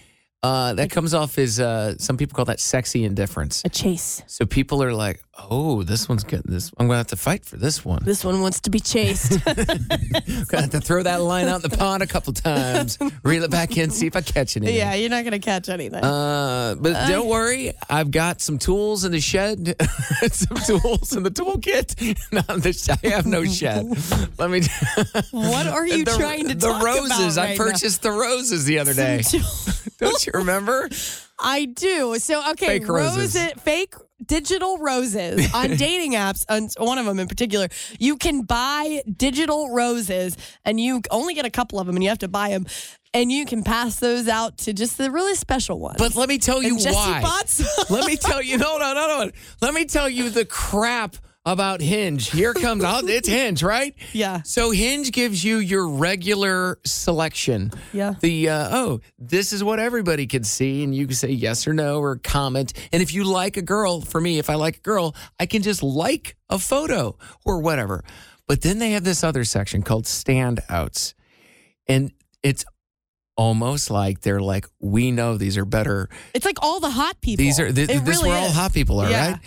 uh, 0.42 0.73
that 0.75 0.90
comes 0.90 1.12
off 1.12 1.38
as 1.38 1.61
uh, 1.61 1.96
some 1.99 2.16
people 2.16 2.35
call 2.35 2.46
that 2.46 2.61
sexy 2.61 3.05
indifference. 3.05 3.62
A 3.64 3.68
chase. 3.68 4.23
So 4.27 4.46
people 4.46 4.83
are 4.83 4.94
like, 4.94 5.20
oh, 5.50 5.83
this 5.83 6.09
one's 6.09 6.24
good. 6.24 6.42
This 6.44 6.70
I'm 6.79 6.87
gonna 6.87 6.98
have 6.98 7.07
to 7.09 7.16
fight 7.16 7.44
for 7.44 7.57
this 7.57 7.85
one. 7.85 8.03
This 8.05 8.24
one 8.24 8.40
wants 8.40 8.61
to 8.62 8.70
be 8.70 8.81
chased. 8.81 9.42
Gonna 9.44 10.62
have 10.62 10.70
to 10.70 10.81
throw 10.81 11.03
that 11.05 11.20
line 11.20 11.46
out 11.48 11.62
in 11.64 11.70
the 11.70 11.76
pond 11.76 12.03
a 12.03 12.07
couple 12.07 12.33
times, 12.33 12.98
reel 13.22 13.44
it 13.44 13.50
back 13.50 13.76
in, 13.76 13.90
see 13.90 14.07
if 14.07 14.16
I 14.16 14.20
catch 14.20 14.57
anything. 14.57 14.74
yeah, 14.76 14.94
you're 14.94 15.11
not 15.11 15.22
gonna 15.24 15.38
catch 15.38 15.68
anything. 15.68 16.03
Uh, 16.03 16.74
but 16.79 17.07
don't 17.09 17.29
worry, 17.29 17.72
I've 17.88 18.11
got 18.11 18.40
some 18.40 18.59
tools 18.59 19.05
in 19.05 19.12
the 19.12 19.20
shed, 19.20 19.76
some 20.33 20.57
tools 20.59 21.14
in 21.16 21.22
the 21.22 21.31
toolkit. 21.31 22.18
Not 22.33 22.46
the 22.62 22.72
sh- 22.72 22.88
I 22.90 23.09
have 23.14 23.26
no 23.26 23.44
shed. 23.44 23.87
Let 24.38 24.50
me. 24.50 24.62
What 25.31 25.66
are 25.66 25.87
you 25.87 26.05
the, 26.05 26.16
trying 26.18 26.48
to 26.48 26.55
The 26.55 26.66
talk 26.68 26.83
roses. 26.83 27.37
about 27.37 27.46
I 27.46 27.50
right 27.50 27.59
now? 27.59 27.64
purchased 27.64 28.03
the 28.03 28.11
roses 28.11 28.64
the 28.64 28.79
other 28.79 28.94
day. 28.94 29.22
don't 29.98 30.26
you 30.26 30.33
remember? 30.35 30.88
I 31.38 31.66
do. 31.66 32.16
So 32.18 32.50
okay, 32.53 32.66
Fake 32.81 32.88
roses. 32.88 33.35
roses- 33.37 33.53
fake 33.62 33.94
digital 34.24 34.78
roses 34.78 35.52
on 35.54 35.70
dating 35.76 36.12
apps. 36.12 36.44
On 36.48 36.68
one 36.85 36.98
of 36.98 37.06
them 37.06 37.18
in 37.18 37.28
particular, 37.28 37.68
you 37.98 38.16
can 38.16 38.42
buy 38.42 39.02
digital 39.16 39.70
roses, 39.72 40.37
and 40.64 40.80
you 40.80 41.00
only 41.11 41.35
get 41.35 41.44
a 41.46 41.50
couple 41.50 41.78
of 41.80 41.87
them, 41.87 41.96
and 41.96 42.02
you 42.02 42.09
have 42.09 42.18
to 42.18 42.28
buy 42.28 42.50
them. 42.50 42.66
And 43.12 43.33
you 43.33 43.44
can 43.44 43.64
pass 43.64 43.96
those 43.98 44.28
out 44.28 44.59
to 44.59 44.72
just 44.72 44.96
the 44.96 45.11
really 45.11 45.35
special 45.35 45.80
ones. 45.80 45.96
But 45.98 46.14
let 46.14 46.28
me 46.28 46.38
tell 46.38 46.62
you 46.62 46.76
And 46.76 46.94
why. 46.94 47.20
Let 47.90 48.06
me 48.06 48.16
tell 48.16 48.40
you. 48.48 48.56
No, 48.56 48.78
no, 48.78 48.94
no, 48.94 49.24
no. 49.24 49.30
Let 49.61 49.74
me 49.74 49.85
tell 49.85 50.09
you 50.09 50.30
the 50.30 50.44
crap 50.44 51.16
about 51.46 51.81
Hinge. 51.81 52.31
Here 52.31 52.53
comes. 52.53 52.85
oh, 52.85 53.00
it's 53.07 53.29
Hinge, 53.38 53.62
right? 53.62 53.94
Yeah. 54.12 54.42
So 54.42 54.70
Hinge 54.70 55.11
gives 55.12 55.42
you 55.42 55.57
your 55.59 55.88
regular 55.88 56.79
selection. 56.85 57.72
Yeah. 57.92 58.14
The 58.20 58.48
uh, 58.50 58.68
oh, 58.76 59.00
this 59.18 59.53
is 59.53 59.64
what 59.64 59.81
everybody 59.81 60.26
can 60.26 60.44
see, 60.44 60.85
and 60.85 60.94
you 60.94 61.07
can 61.07 61.14
say 61.16 61.31
yes 61.31 61.66
or 61.66 61.72
no 61.72 61.98
or 62.00 62.16
comment. 62.16 62.72
And 62.92 63.03
if 63.03 63.14
you 63.14 63.24
like 63.24 63.57
a 63.57 63.62
girl, 63.62 64.00
for 64.00 64.20
me, 64.20 64.38
if 64.38 64.50
I 64.50 64.55
like 64.55 64.76
a 64.79 64.81
girl, 64.81 65.14
I 65.38 65.46
can 65.46 65.62
just 65.62 65.83
like 65.83 66.37
a 66.48 66.59
photo 66.59 67.16
or 67.44 67.61
whatever. 67.61 68.05
But 68.46 68.62
then 68.62 68.79
they 68.79 68.90
have 68.92 69.05
this 69.05 69.22
other 69.24 69.44
section 69.44 69.83
called 69.83 70.05
standouts, 70.07 71.14
and 71.87 72.12
it's 72.42 72.64
almost 73.37 73.90
like 73.90 74.20
they're 74.20 74.40
like, 74.42 74.66
we 74.81 75.11
know 75.12 75.37
these 75.38 75.57
are 75.57 75.64
better. 75.64 76.11
It's 76.35 76.44
like 76.44 76.59
all 76.61 76.81
the 76.81 76.90
hot 76.90 77.20
people. 77.22 77.42
These 77.44 77.59
are 77.61 77.72
th- 77.72 77.88
this 77.88 78.03
really 78.03 78.29
where 78.29 78.38
all 78.38 78.50
hot 78.50 78.74
people 78.74 79.00
are, 79.00 79.09
Yeah. 79.09 79.31
right? 79.33 79.40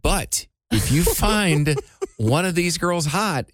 But 0.00 0.46
if 0.70 0.90
you 0.90 1.02
find 1.04 1.78
one 2.16 2.44
of 2.44 2.54
these 2.54 2.78
girls 2.78 3.06
hot, 3.06 3.46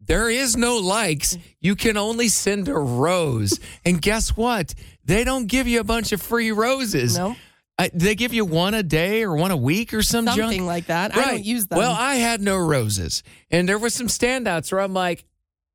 there 0.00 0.28
is 0.28 0.56
no 0.56 0.78
likes. 0.78 1.38
You 1.60 1.76
can 1.76 1.96
only 1.96 2.28
send 2.28 2.68
a 2.68 2.74
rose. 2.78 3.60
And 3.84 4.00
guess 4.02 4.36
what? 4.36 4.74
They 5.04 5.22
don't 5.24 5.46
give 5.46 5.66
you 5.68 5.80
a 5.80 5.84
bunch 5.84 6.12
of 6.12 6.20
free 6.20 6.50
roses. 6.52 7.16
No. 7.16 7.36
I, 7.78 7.90
they 7.94 8.14
give 8.14 8.32
you 8.34 8.44
one 8.44 8.74
a 8.74 8.82
day 8.82 9.22
or 9.22 9.34
one 9.34 9.50
a 9.50 9.56
week 9.56 9.94
or 9.94 10.02
some 10.02 10.26
Something 10.26 10.50
junk? 10.58 10.62
like 10.66 10.86
that. 10.86 11.16
I 11.16 11.24
don't 11.32 11.44
use 11.44 11.66
them. 11.66 11.78
Well, 11.78 11.92
I 11.92 12.16
had 12.16 12.40
no 12.40 12.56
roses, 12.58 13.22
and 13.50 13.68
there 13.68 13.78
was 13.78 13.94
some 13.94 14.08
standouts 14.08 14.70
where 14.70 14.80
I'm 14.80 14.92
like, 14.92 15.24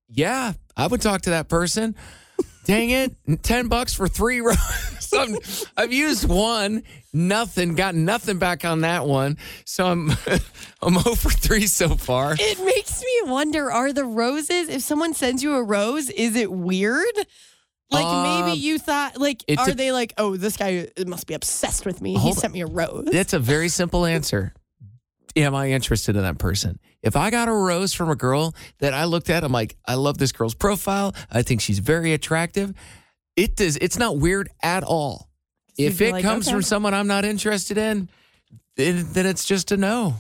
yeah, 0.08 0.54
I 0.78 0.88
would 0.88 1.02
talk 1.02 1.23
to 1.23 1.32
that 1.32 1.50
person. 1.50 1.95
Dang 2.65 2.91
it, 2.91 3.15
ten 3.43 3.67
bucks 3.67 3.93
for 3.93 4.08
three 4.08 4.41
roses. 4.41 4.96
I've 5.75 5.93
used 5.93 6.27
one, 6.27 6.83
nothing, 7.13 7.75
got 7.75 7.95
nothing 7.95 8.37
back 8.39 8.65
on 8.65 8.81
that 8.81 9.05
one. 9.05 9.37
So 9.65 9.85
I'm 9.85 10.11
I'm 10.81 10.97
over 10.97 11.29
three 11.29 11.67
so 11.67 11.89
far. 11.95 12.35
It 12.39 12.63
makes 12.65 13.01
me 13.01 13.31
wonder 13.31 13.71
are 13.71 13.93
the 13.93 14.05
roses, 14.05 14.69
if 14.69 14.81
someone 14.81 15.13
sends 15.13 15.43
you 15.43 15.55
a 15.55 15.63
rose, 15.63 16.09
is 16.09 16.35
it 16.35 16.51
weird? 16.51 17.05
Like 17.89 18.05
Uh, 18.05 18.45
maybe 18.45 18.59
you 18.59 18.79
thought, 18.79 19.17
like, 19.17 19.43
are 19.57 19.67
de- 19.67 19.73
they 19.73 19.91
like, 19.93 20.13
oh, 20.17 20.35
this 20.35 20.57
guy 20.57 20.89
must 21.05 21.25
be 21.25 21.33
obsessed 21.33 21.85
with 21.85 22.01
me. 22.01 22.17
He 22.17 22.33
sent 22.33 22.51
me 22.53 22.61
a 22.61 22.65
rose. 22.65 23.05
That's 23.09 23.31
a 23.33 23.39
very 23.39 23.69
simple 23.69 24.05
answer. 24.05 24.53
Am 25.37 25.55
I 25.55 25.69
interested 25.71 26.15
in 26.15 26.23
that 26.23 26.37
person? 26.37 26.79
If 27.03 27.15
I 27.15 27.29
got 27.29 27.47
a 27.47 27.53
rose 27.53 27.93
from 27.93 28.09
a 28.09 28.15
girl 28.15 28.55
that 28.79 28.93
I 28.93 29.05
looked 29.05 29.29
at, 29.29 29.43
I'm 29.43 29.51
like, 29.51 29.77
I 29.85 29.93
love 29.93 30.17
this 30.17 30.31
girl's 30.31 30.55
profile. 30.55 31.13
I 31.31 31.43
think 31.43 31.61
she's 31.61 31.79
very 31.79 32.11
attractive. 32.11 32.73
It 33.38 33.56
does. 33.56 33.78
It's 33.78 33.97
not 33.97 34.17
weird 34.17 34.50
at 34.62 34.84
all. 34.84 35.30
If 35.78 36.02
it 36.02 36.12
like, 36.12 36.23
comes 36.23 36.47
okay. 36.47 36.56
from 36.56 36.63
someone 36.63 36.93
I'm 36.93 37.08
not 37.08 37.23
interested 37.23 37.78
in, 37.78 38.10
then, 38.76 39.08
then 39.13 39.26
it's 39.26 39.45
just 39.45 39.71
a 39.71 39.78
no. 39.78 40.15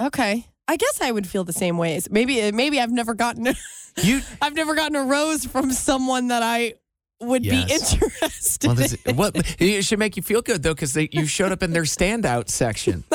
Okay. 0.00 0.46
I 0.68 0.76
guess 0.76 1.00
I 1.00 1.12
would 1.12 1.26
feel 1.26 1.44
the 1.44 1.52
same 1.52 1.78
ways. 1.78 2.08
Maybe 2.10 2.50
maybe 2.52 2.80
I've 2.80 2.90
never 2.90 3.14
gotten 3.14 3.54
You 4.02 4.20
I've 4.42 4.54
never 4.54 4.74
gotten 4.74 4.96
a 4.96 5.04
rose 5.04 5.46
from 5.46 5.70
someone 5.70 6.28
that 6.28 6.42
I 6.42 6.74
would 7.20 7.42
be 7.42 7.62
interested 7.62 8.66
well, 8.66 8.74
this, 8.74 8.96
what 9.14 9.34
it 9.58 9.84
should 9.84 9.98
make 9.98 10.16
you 10.16 10.22
feel 10.22 10.42
good 10.42 10.62
though, 10.62 10.74
because 10.74 10.96
you 10.96 11.26
showed 11.26 11.52
up 11.52 11.62
in 11.62 11.70
their 11.70 11.84
standout 11.84 12.48
section. 12.48 13.04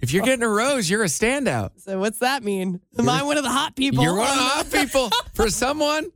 If 0.00 0.12
you're 0.12 0.24
getting 0.24 0.44
a 0.44 0.48
rose, 0.48 0.88
you're 0.88 1.02
a 1.02 1.08
standout. 1.08 1.72
So 1.76 1.98
what's 1.98 2.20
that 2.20 2.42
mean? 2.42 2.80
Am 2.98 3.06
I 3.06 3.22
one 3.22 3.36
of 3.36 3.42
the 3.42 3.50
hot 3.50 3.76
people? 3.76 4.02
You're 4.02 4.16
one 4.16 4.28
of 4.28 4.34
the 4.34 4.40
hot 4.40 4.70
people 4.72 5.10
for 5.34 5.50
someone. 5.50 6.10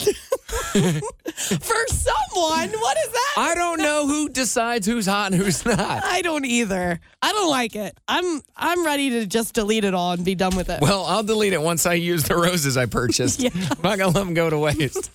For 0.00 1.86
someone? 1.88 2.70
What 2.70 2.98
is 2.98 3.12
that? 3.12 3.34
I 3.36 3.54
don't 3.54 3.78
know 3.78 4.06
who 4.06 4.28
decides 4.28 4.86
who's 4.86 5.06
hot 5.06 5.32
and 5.32 5.40
who's 5.40 5.64
not. 5.64 6.04
I 6.04 6.22
don't 6.22 6.44
either. 6.44 7.00
I 7.22 7.32
don't 7.32 7.50
like 7.50 7.76
it. 7.76 7.96
I'm 8.08 8.42
I'm 8.56 8.84
ready 8.84 9.10
to 9.10 9.26
just 9.26 9.54
delete 9.54 9.84
it 9.84 9.94
all 9.94 10.12
and 10.12 10.24
be 10.24 10.34
done 10.34 10.56
with 10.56 10.68
it. 10.70 10.80
Well, 10.80 11.04
I'll 11.04 11.22
delete 11.22 11.52
it 11.52 11.60
once 11.60 11.86
I 11.86 11.94
use 11.94 12.24
the 12.24 12.36
roses 12.36 12.76
I 12.76 12.86
purchased. 12.86 13.40
yeah. 13.40 13.50
I'm 13.54 13.82
not 13.82 13.98
gonna 13.98 14.06
let 14.06 14.24
them 14.24 14.34
go 14.34 14.50
to 14.50 14.58
waste. 14.58 15.10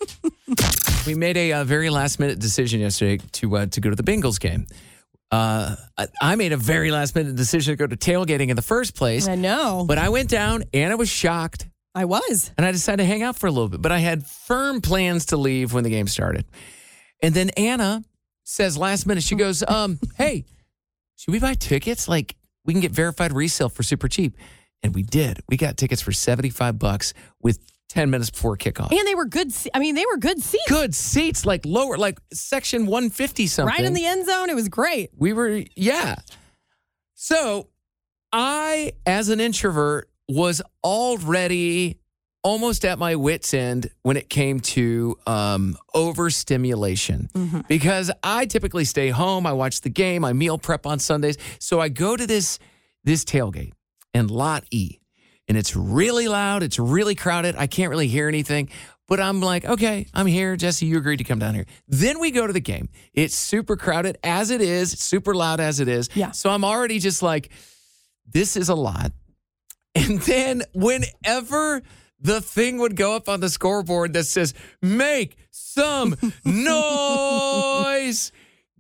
we 1.08 1.16
made 1.16 1.38
a, 1.38 1.54
uh 1.54 1.64
very 1.64 1.90
last 1.90 2.20
minute 2.20 2.40
decision 2.40 2.80
yesterday 2.80 3.24
to 3.34 3.58
uh, 3.58 3.66
to 3.68 3.82
go 3.82 3.90
to 3.90 3.96
the 3.96 4.04
Bengals 4.04 4.40
game. 4.40 4.68
Uh, 5.32 5.76
I, 5.98 6.08
I 6.22 6.36
made 6.36 6.54
a 6.54 6.58
very 6.58 6.92
last 6.92 7.16
minute 7.16 7.36
decision 7.36 7.74
to 7.74 7.78
go 7.78 7.88
to 7.88 7.98
tailgating 7.98 8.50
in 8.50 8.56
the 8.56 8.62
first 8.62 8.96
place. 8.96 9.28
I 9.28 9.36
know. 9.36 9.84
But 9.88 9.98
I 9.98 10.10
went 10.10 10.30
down 10.30 10.64
and 10.74 10.92
I 10.92 10.96
was 10.96 11.10
shocked. 11.10 11.68
I 11.96 12.06
was. 12.06 12.52
And 12.58 12.66
I 12.66 12.72
decided 12.72 13.04
to 13.04 13.08
hang 13.08 13.24
out 13.24 13.38
for 13.38 13.48
a 13.48 13.52
little 13.52 13.70
bit. 13.70 13.82
But 13.82 13.92
I 13.94 14.00
had 14.00 14.26
firm 14.26 14.82
plans 14.82 15.28
to 15.28 15.38
leave 15.38 15.74
when 15.74 15.84
the 15.86 15.90
game 15.90 16.08
started. 16.08 16.46
And 17.24 17.34
then 17.34 17.50
Anna 17.52 18.04
says 18.44 18.78
last 18.78 19.08
minute, 19.08 19.24
she 19.24 19.36
goes, 19.36 19.64
um, 19.68 19.98
hey, 20.18 20.44
should 21.16 21.32
we 21.32 21.40
buy 21.40 21.54
tickets? 21.54 22.08
Like 22.08 22.36
we 22.66 22.74
can 22.74 22.82
get 22.82 22.92
verified 22.92 23.32
resale 23.32 23.70
for 23.70 23.82
super 23.82 24.08
cheap. 24.10 24.38
And 24.84 24.94
we 24.94 25.02
did. 25.02 25.40
We 25.48 25.58
got 25.58 25.78
tickets 25.78 26.02
for 26.02 26.12
75 26.12 26.78
bucks 26.78 27.14
with 27.42 27.60
10 27.90 28.10
minutes 28.10 28.30
before 28.30 28.58
kickoff. 28.58 28.92
And 28.92 29.08
they 29.08 29.16
were 29.16 29.26
good. 29.26 29.52
se- 29.52 29.70
I 29.74 29.80
mean, 29.80 29.96
they 29.96 30.06
were 30.06 30.18
good 30.18 30.42
seats. 30.44 30.66
Good 30.68 30.94
seats, 30.94 31.46
like 31.46 31.66
lower, 31.66 31.98
like 31.98 32.20
section 32.34 32.86
150 32.86 33.48
something. 33.48 33.74
Right 33.74 33.86
in 33.86 33.94
the 33.94 34.06
end 34.06 34.26
zone. 34.26 34.50
It 34.50 34.56
was 34.56 34.68
great. 34.70 35.12
We 35.18 35.34
were, 35.34 35.64
yeah. 35.76 36.16
So 37.16 37.70
I, 38.32 38.94
as 39.06 39.30
an 39.30 39.40
introvert, 39.40 40.10
was 40.28 40.62
already 40.84 42.00
almost 42.44 42.86
at 42.86 43.00
my 43.00 43.16
wits' 43.16 43.54
end 43.56 43.90
when 44.04 44.18
it 44.18 44.30
came 44.30 44.60
to 44.60 45.18
um, 45.26 45.76
overstimulation 45.96 47.30
because 47.68 48.12
I 48.24 48.46
typically 48.46 48.86
stay 48.86 49.10
home. 49.10 49.48
I 49.48 49.54
watch 49.54 49.82
the 49.82 49.90
game. 49.90 50.24
I 50.24 50.34
meal 50.34 50.58
prep 50.58 50.86
on 50.86 51.00
Sundays. 51.00 51.38
So 51.60 51.80
I 51.80 51.90
go 51.90 52.16
to 52.16 52.28
this 52.28 52.60
this 53.04 53.24
tailgate 53.26 53.74
and 54.14 54.30
Lot 54.32 54.64
E, 54.72 55.00
and 55.48 55.58
it's 55.58 55.76
really 55.76 56.28
loud. 56.28 56.64
It's 56.64 56.80
really 56.80 57.16
crowded. 57.16 57.56
I 57.56 57.68
can't 57.68 57.90
really 57.90 58.08
hear 58.08 58.28
anything. 58.28 58.70
But 59.08 59.20
I'm 59.20 59.40
like, 59.40 59.66
okay, 59.66 60.08
I'm 60.16 60.26
here. 60.26 60.56
Jesse, 60.56 60.88
you 60.88 60.98
agreed 60.98 61.18
to 61.18 61.24
come 61.24 61.38
down 61.38 61.54
here. 61.54 61.66
Then 61.88 62.20
we 62.20 62.32
go 62.32 62.48
to 62.48 62.54
the 62.54 62.60
game. 62.60 62.90
It's 63.14 63.36
super 63.36 63.76
crowded 63.76 64.18
as 64.24 64.50
it 64.50 64.62
is, 64.62 64.92
super 64.92 65.36
loud 65.36 65.60
as 65.60 65.80
it 65.80 65.88
is. 65.88 66.10
Yeah. 66.16 66.32
So 66.32 66.50
I'm 66.50 66.64
already 66.64 66.98
just 66.98 67.22
like, 67.22 67.52
this 68.28 68.58
is 68.58 68.70
a 68.70 68.76
lot. 68.76 69.12
And 69.96 70.20
then 70.22 70.64
whenever 70.74 71.82
the 72.20 72.42
thing 72.42 72.78
would 72.80 72.96
go 72.96 73.16
up 73.16 73.30
on 73.30 73.40
the 73.40 73.50
scoreboard 73.50 74.14
that 74.14 74.26
says, 74.26 74.54
make 74.82 75.38
some 75.52 76.16
noise, 76.46 78.32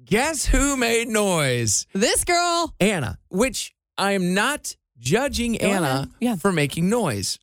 guess 0.03 0.45
who 0.45 0.75
made 0.77 1.07
noise? 1.07 1.87
This 1.93 2.23
girl. 2.23 2.73
Anna, 2.79 3.17
which 3.29 3.73
I 3.97 4.11
am 4.13 4.33
not 4.33 4.75
judging 4.99 5.53
Go 5.53 5.65
Anna 5.67 6.09
ahead. 6.21 6.41
for 6.41 6.51
making 6.51 6.89
noise. 6.89 7.39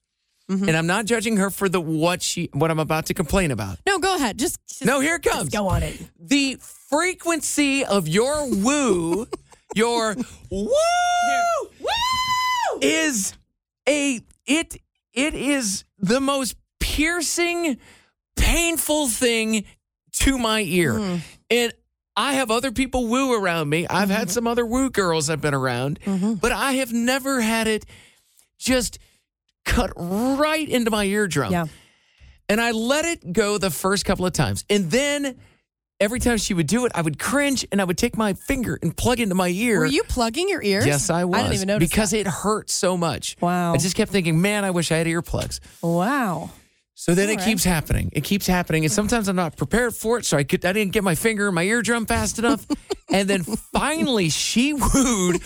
Mm-hmm. 0.51 0.69
And 0.69 0.77
I'm 0.77 0.87
not 0.87 1.07
judging 1.07 1.37
her 1.39 1.51
for 1.51 1.69
the 1.69 1.81
what 1.81 2.21
she 2.21 2.51
what 2.53 2.71
I'm 2.71 2.81
about 2.81 3.07
to 3.07 3.15
complain 3.15 3.51
about. 3.53 3.79
No, 3.87 3.99
go 3.99 4.17
ahead. 4.17 4.39
Just, 4.39 4.59
just 4.69 4.85
No, 4.85 5.01
here 5.01 5.15
it 5.15 5.23
comes. 5.23 5.49
go 5.49 5.69
on 5.69 5.83
it. 5.83 5.99
The 6.19 6.57
frequency 6.91 7.85
of 7.85 8.07
your 8.09 8.49
woo, 8.51 9.29
your 9.75 10.15
woo, 10.51 10.69
woo 11.81 12.79
is 12.83 13.35
a 13.89 14.21
it 14.47 14.77
it 15.13 15.35
is 15.35 15.85
the 15.99 16.21
most 16.21 16.57
piercing, 16.81 17.79
painful 18.37 19.09
thing 19.09 19.65
to 20.13 20.39
my 20.39 20.61
ear. 20.61 20.99
Hmm. 20.99 21.17
And 21.51 21.73
I 22.17 22.35
have 22.35 22.51
other 22.51 22.73
people 22.73 23.07
woo 23.09 23.33
around 23.35 23.69
me. 23.69 23.87
I've 23.89 24.11
had 24.11 24.23
Mm-hmm. 24.23 24.31
some 24.31 24.47
other 24.47 24.67
woo 24.67 24.91
girls 24.91 25.31
I've 25.31 25.41
been 25.41 25.55
around, 25.55 25.99
but 26.41 26.53
I 26.53 26.73
have 26.75 26.93
never 26.93 27.41
had 27.41 27.67
it 27.69 27.87
just 28.59 28.99
cut 29.65 29.91
right 29.97 30.69
into 30.69 30.91
my 30.91 31.05
eardrum. 31.05 31.53
Yeah. 31.53 31.67
And 32.49 32.61
I 32.61 32.73
let 32.73 33.05
it 33.07 33.33
go 33.33 33.57
the 33.59 33.71
first 33.71 34.05
couple 34.05 34.27
of 34.27 34.33
times. 34.35 34.65
And 34.69 34.91
then 34.91 35.39
every 36.03 36.19
time 36.19 36.37
she 36.37 36.53
would 36.53 36.67
do 36.67 36.85
it, 36.85 36.93
I 36.95 37.01
would 37.01 37.19
cringe 37.19 37.65
and 37.71 37.81
I 37.81 37.85
would 37.85 37.97
take 37.97 38.17
my 38.17 38.35
finger 38.35 38.79
and 38.83 38.95
plug 38.95 39.21
into 39.21 39.37
my 39.37 39.49
ear. 39.49 39.79
Were 39.79 39.87
you 39.87 40.03
plugging 40.03 40.49
your 40.49 40.61
ears? 40.61 40.85
Yes, 40.85 41.09
I 41.09 41.25
was. 41.25 41.39
I 41.39 41.43
didn't 41.43 41.55
even 41.55 41.69
notice. 41.69 41.89
Because 41.89 42.13
it 42.13 42.27
hurt 42.27 42.69
so 42.71 42.97
much. 42.97 43.37
Wow. 43.41 43.73
I 43.73 43.77
just 43.77 43.95
kept 43.95 44.11
thinking, 44.11 44.43
man, 44.43 44.65
I 44.65 44.73
wish 44.73 44.91
I 44.91 44.97
had 44.97 45.07
earplugs. 45.07 45.61
Wow. 45.81 46.51
So 46.95 47.15
then 47.15 47.29
All 47.29 47.35
it 47.35 47.37
right. 47.39 47.45
keeps 47.45 47.65
happening. 47.65 48.11
It 48.13 48.23
keeps 48.23 48.47
happening, 48.47 48.85
and 48.85 48.93
sometimes 48.93 49.27
I'm 49.27 49.37
not 49.37 49.57
prepared 49.57 49.95
for 49.95 50.19
it. 50.19 50.27
So 50.27 50.37
I 50.37 50.45
could 50.45 50.65
I 50.65 50.73
didn't 50.73 50.93
get 50.93 51.03
my 51.03 51.15
finger 51.15 51.49
in 51.49 51.55
my 51.55 51.63
eardrum 51.65 52.07
fast 52.07 52.39
enough, 52.39 52.67
and 53.11 53.29
then 53.29 53.43
finally 53.43 54.29
she 54.29 54.73
wooed 54.73 55.41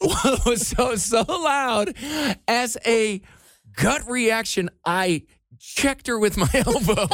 was 0.00 0.66
so 0.76 0.96
so 0.96 1.22
loud 1.22 1.94
as 2.46 2.76
a 2.84 3.22
gut 3.76 4.08
reaction. 4.10 4.70
I 4.84 5.22
checked 5.58 6.06
her 6.06 6.18
with 6.18 6.36
my 6.36 6.48
elbow, 6.54 7.08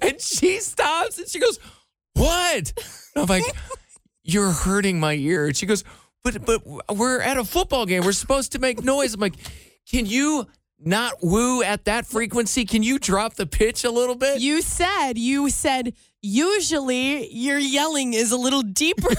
and 0.00 0.20
she 0.20 0.58
stops 0.58 1.18
and 1.18 1.28
she 1.28 1.38
goes, 1.38 1.58
"What?" 2.14 2.72
And 3.14 3.22
I'm 3.22 3.26
like, 3.26 3.44
"You're 4.22 4.50
hurting 4.50 5.00
my 5.00 5.14
ear." 5.14 5.46
And 5.46 5.56
she 5.56 5.66
goes, 5.66 5.84
"But 6.24 6.44
but 6.44 6.62
we're 6.94 7.20
at 7.20 7.36
a 7.36 7.44
football 7.44 7.86
game. 7.86 8.04
We're 8.04 8.12
supposed 8.12 8.52
to 8.52 8.58
make 8.58 8.82
noise." 8.82 9.14
I'm 9.14 9.20
like, 9.20 9.36
"Can 9.90 10.06
you?" 10.06 10.46
Not 10.84 11.14
woo 11.22 11.62
at 11.62 11.84
that 11.84 12.06
frequency. 12.06 12.64
Can 12.64 12.82
you 12.82 12.98
drop 12.98 13.34
the 13.34 13.46
pitch 13.46 13.84
a 13.84 13.90
little 13.90 14.16
bit? 14.16 14.40
You 14.40 14.62
said, 14.62 15.16
you 15.16 15.48
said, 15.48 15.94
usually 16.22 17.32
your 17.32 17.58
yelling 17.58 18.14
is 18.14 18.32
a 18.32 18.36
little 18.36 18.62
deeper. 18.62 19.10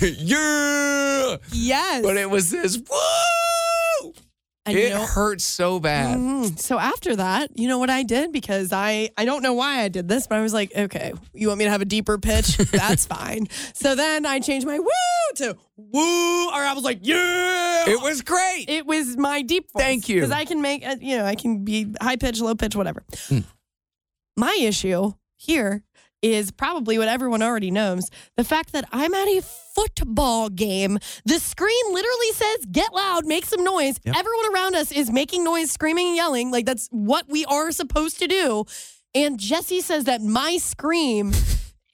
yeah. 0.00 1.36
yes. 1.50 2.02
But 2.02 2.16
it 2.16 2.30
was 2.30 2.50
this 2.52 2.78
woo. 2.78 4.12
And 4.66 4.78
it 4.78 4.84
you 4.84 4.94
know- 4.94 5.04
hurt 5.04 5.40
so 5.42 5.78
bad. 5.78 6.16
Mhm. 6.18 6.58
So 6.58 6.78
after 6.78 7.16
that, 7.16 7.50
you 7.58 7.68
know 7.68 7.78
what 7.78 7.90
I 7.90 8.02
did? 8.02 8.32
Because 8.32 8.72
I 8.72 9.10
I 9.18 9.24
don't 9.26 9.42
know 9.42 9.52
why 9.52 9.80
I 9.82 9.88
did 9.88 10.08
this, 10.08 10.26
but 10.26 10.38
I 10.38 10.40
was 10.42 10.54
like, 10.54 10.72
okay, 10.74 11.12
you 11.34 11.48
want 11.48 11.58
me 11.58 11.64
to 11.66 11.70
have 11.70 11.82
a 11.82 11.84
deeper 11.84 12.16
pitch? 12.18 12.56
That's 12.72 13.04
fine. 13.04 13.46
So 13.74 13.94
then 13.94 14.24
I 14.24 14.40
changed 14.40 14.66
my 14.66 14.78
woo 14.78 14.88
to 15.36 15.56
woo, 15.76 16.46
or 16.48 16.52
I 16.62 16.72
was 16.74 16.82
like, 16.84 17.00
yeah. 17.02 17.84
It 17.88 18.00
was 18.00 18.22
great. 18.22 18.64
It 18.68 18.86
was 18.86 19.16
my 19.18 19.42
deep 19.42 19.70
voice. 19.72 19.82
Thank 19.82 20.08
you. 20.08 20.20
Because 20.20 20.30
I 20.30 20.46
can 20.46 20.62
make, 20.62 20.86
uh, 20.86 20.96
you 21.00 21.18
know, 21.18 21.26
I 21.26 21.34
can 21.34 21.64
be 21.64 21.92
high 22.00 22.16
pitch, 22.16 22.40
low 22.40 22.54
pitch, 22.54 22.74
whatever. 22.74 23.02
Hmm. 23.28 23.40
My 24.36 24.56
issue 24.60 25.12
here 25.36 25.82
is 26.24 26.50
probably 26.50 26.96
what 26.96 27.06
everyone 27.06 27.42
already 27.42 27.70
knows 27.70 28.10
the 28.38 28.44
fact 28.44 28.72
that 28.72 28.88
I'm 28.90 29.12
at 29.12 29.28
a 29.28 29.42
football 29.42 30.48
game. 30.48 30.98
The 31.26 31.38
screen 31.38 31.84
literally 31.92 32.32
says, 32.32 32.64
get 32.72 32.94
loud, 32.94 33.26
make 33.26 33.44
some 33.44 33.62
noise. 33.62 34.00
Yep. 34.04 34.16
Everyone 34.16 34.54
around 34.54 34.74
us 34.74 34.90
is 34.90 35.10
making 35.10 35.44
noise, 35.44 35.70
screaming 35.70 36.08
and 36.08 36.16
yelling. 36.16 36.50
Like 36.50 36.64
that's 36.64 36.88
what 36.90 37.28
we 37.28 37.44
are 37.44 37.70
supposed 37.72 38.18
to 38.20 38.26
do. 38.26 38.64
And 39.14 39.38
Jesse 39.38 39.82
says 39.82 40.04
that 40.04 40.22
my 40.22 40.56
scream 40.56 41.32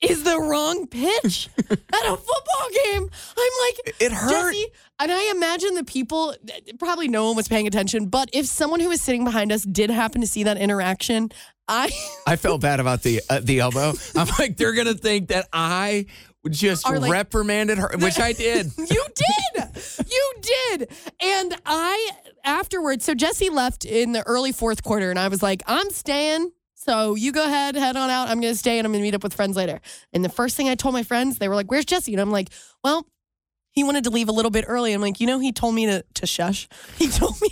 is 0.00 0.22
the 0.22 0.38
wrong 0.38 0.86
pitch 0.86 1.48
at 1.58 1.68
a 1.70 2.16
football 2.16 2.68
game. 2.84 3.10
I'm 3.36 3.52
like, 3.66 3.94
It 4.00 4.12
hurt. 4.12 4.52
Jesse, 4.52 4.66
and 5.00 5.10
I 5.10 5.30
imagine 5.34 5.74
the 5.74 5.84
people, 5.84 6.34
probably 6.78 7.08
no 7.08 7.26
one 7.26 7.36
was 7.36 7.48
paying 7.48 7.66
attention, 7.66 8.06
but 8.06 8.30
if 8.32 8.46
someone 8.46 8.80
who 8.80 8.88
was 8.90 9.00
sitting 9.00 9.24
behind 9.24 9.50
us 9.50 9.62
did 9.62 9.90
happen 9.90 10.20
to 10.20 10.26
see 10.26 10.44
that 10.44 10.56
interaction, 10.56 11.30
I 11.70 11.90
I 12.26 12.36
felt 12.36 12.60
bad 12.60 12.80
about 12.80 13.02
the 13.02 13.22
uh, 13.30 13.40
the 13.42 13.60
elbow. 13.60 13.92
I'm 14.16 14.28
like, 14.38 14.56
they're 14.56 14.74
gonna 14.74 14.94
think 14.94 15.28
that 15.28 15.48
I 15.52 16.06
just 16.48 16.86
Are 16.86 16.98
like- 16.98 17.12
reprimanded 17.12 17.78
her, 17.78 17.90
which 17.98 18.18
I 18.18 18.32
did. 18.32 18.66
you 18.78 19.04
did. 19.14 19.84
You 20.10 20.32
did. 20.42 20.90
And 21.22 21.54
I 21.64 22.10
afterwards, 22.44 23.04
so 23.04 23.14
Jesse 23.14 23.50
left 23.50 23.84
in 23.84 24.12
the 24.12 24.22
early 24.26 24.52
fourth 24.52 24.82
quarter, 24.82 25.10
and 25.10 25.18
I 25.18 25.28
was 25.28 25.42
like, 25.42 25.62
I'm 25.66 25.90
staying. 25.90 26.50
So 26.74 27.14
you 27.14 27.30
go 27.30 27.44
ahead, 27.44 27.76
head 27.76 27.94
on 27.96 28.08
out. 28.10 28.28
I'm 28.28 28.40
gonna 28.40 28.54
stay 28.54 28.78
and 28.78 28.86
I'm 28.86 28.92
gonna 28.92 29.02
meet 29.02 29.14
up 29.14 29.22
with 29.22 29.34
friends 29.34 29.54
later. 29.56 29.80
And 30.12 30.24
the 30.24 30.30
first 30.30 30.56
thing 30.56 30.68
I 30.68 30.74
told 30.74 30.94
my 30.94 31.02
friends, 31.02 31.38
they 31.38 31.48
were 31.48 31.54
like, 31.54 31.70
Where's 31.70 31.84
Jesse? 31.84 32.12
And 32.12 32.20
I'm 32.20 32.30
like, 32.32 32.48
Well, 32.82 33.06
he 33.80 33.84
wanted 33.84 34.04
to 34.04 34.10
leave 34.10 34.28
a 34.28 34.32
little 34.32 34.50
bit 34.50 34.66
early. 34.68 34.92
I'm 34.92 35.00
like, 35.00 35.20
you 35.20 35.26
know, 35.26 35.38
he 35.38 35.52
told 35.52 35.74
me 35.74 35.86
to 35.86 36.04
to 36.14 36.26
shush. 36.26 36.68
He 36.98 37.08
told 37.08 37.40
me 37.40 37.48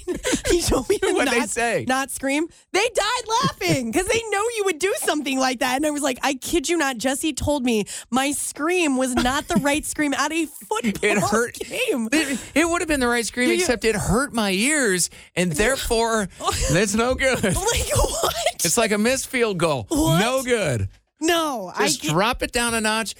he 0.51 0.61
told 0.61 0.89
me 0.91 0.99
to 0.99 1.07
What'd 1.15 1.25
not, 1.25 1.35
they 1.41 1.47
say? 1.47 1.85
not 1.89 2.11
scream. 2.11 2.47
They 2.73 2.87
died 2.95 3.25
laughing 3.43 3.91
because 3.91 4.07
they 4.07 4.21
know 4.31 4.43
you 4.57 4.63
would 4.67 4.79
do 4.79 4.93
something 4.99 5.39
like 5.39 5.61
that. 5.61 5.77
And 5.77 5.87
I 5.87 5.91
was 5.91 6.03
like, 6.03 6.19
I 6.23 6.35
kid 6.35 6.69
you 6.69 6.77
not. 6.77 6.99
Jesse 6.99 7.33
told 7.33 7.65
me 7.65 7.87
my 8.11 8.33
scream 8.33 8.97
was 8.99 9.15
not 9.15 9.49
the 9.49 9.57
right 9.57 9.85
scream 9.87 10.13
at 10.15 10.31
a 10.33 10.45
football 10.69 10.93
It 11.03 11.19
hurt. 11.19 11.55
game. 11.55 12.09
It, 12.13 12.39
it 12.55 12.69
would 12.69 12.81
have 12.83 12.89
been 12.89 13.01
the 13.01 13.09
right 13.09 13.25
scream, 13.25 13.49
You- 13.49 13.55
you- 13.57 13.61
except 13.63 13.85
it 13.85 13.97
hurt 13.97 14.33
my 14.35 14.51
ears, 14.51 15.09
and 15.35 15.51
therefore 15.53 16.29
that's 16.71 16.95
no 16.95 17.15
good. 17.15 17.43
Like 17.43 17.55
what? 17.97 18.35
It's 18.65 18.77
like 18.77 18.93
a 18.93 18.99
missed 18.99 19.29
field 19.29 19.57
goal. 19.59 19.87
What? 19.89 20.21
No 20.21 20.43
good. 20.43 20.89
No, 21.21 21.73
Just 21.79 22.05
I 22.05 22.09
drop 22.11 22.43
it 22.43 22.53
down 22.53 22.75
a 22.75 22.81
notch, 22.81 23.15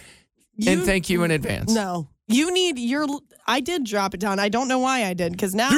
and 0.67 0.83
thank 0.85 1.09
you 1.11 1.23
in 1.25 1.31
advance. 1.31 1.73
no. 1.73 2.09
You 2.29 2.53
need 2.53 2.79
your. 2.79 3.07
I 3.47 3.61
did 3.61 3.85
drop 3.85 4.15
it 4.15 4.21
down. 4.21 4.39
I 4.39 4.49
don't 4.49 4.69
know 4.69 4.79
why 4.79 5.05
I 5.05 5.15
did 5.15 5.33
because 5.33 5.55
now 5.55 5.71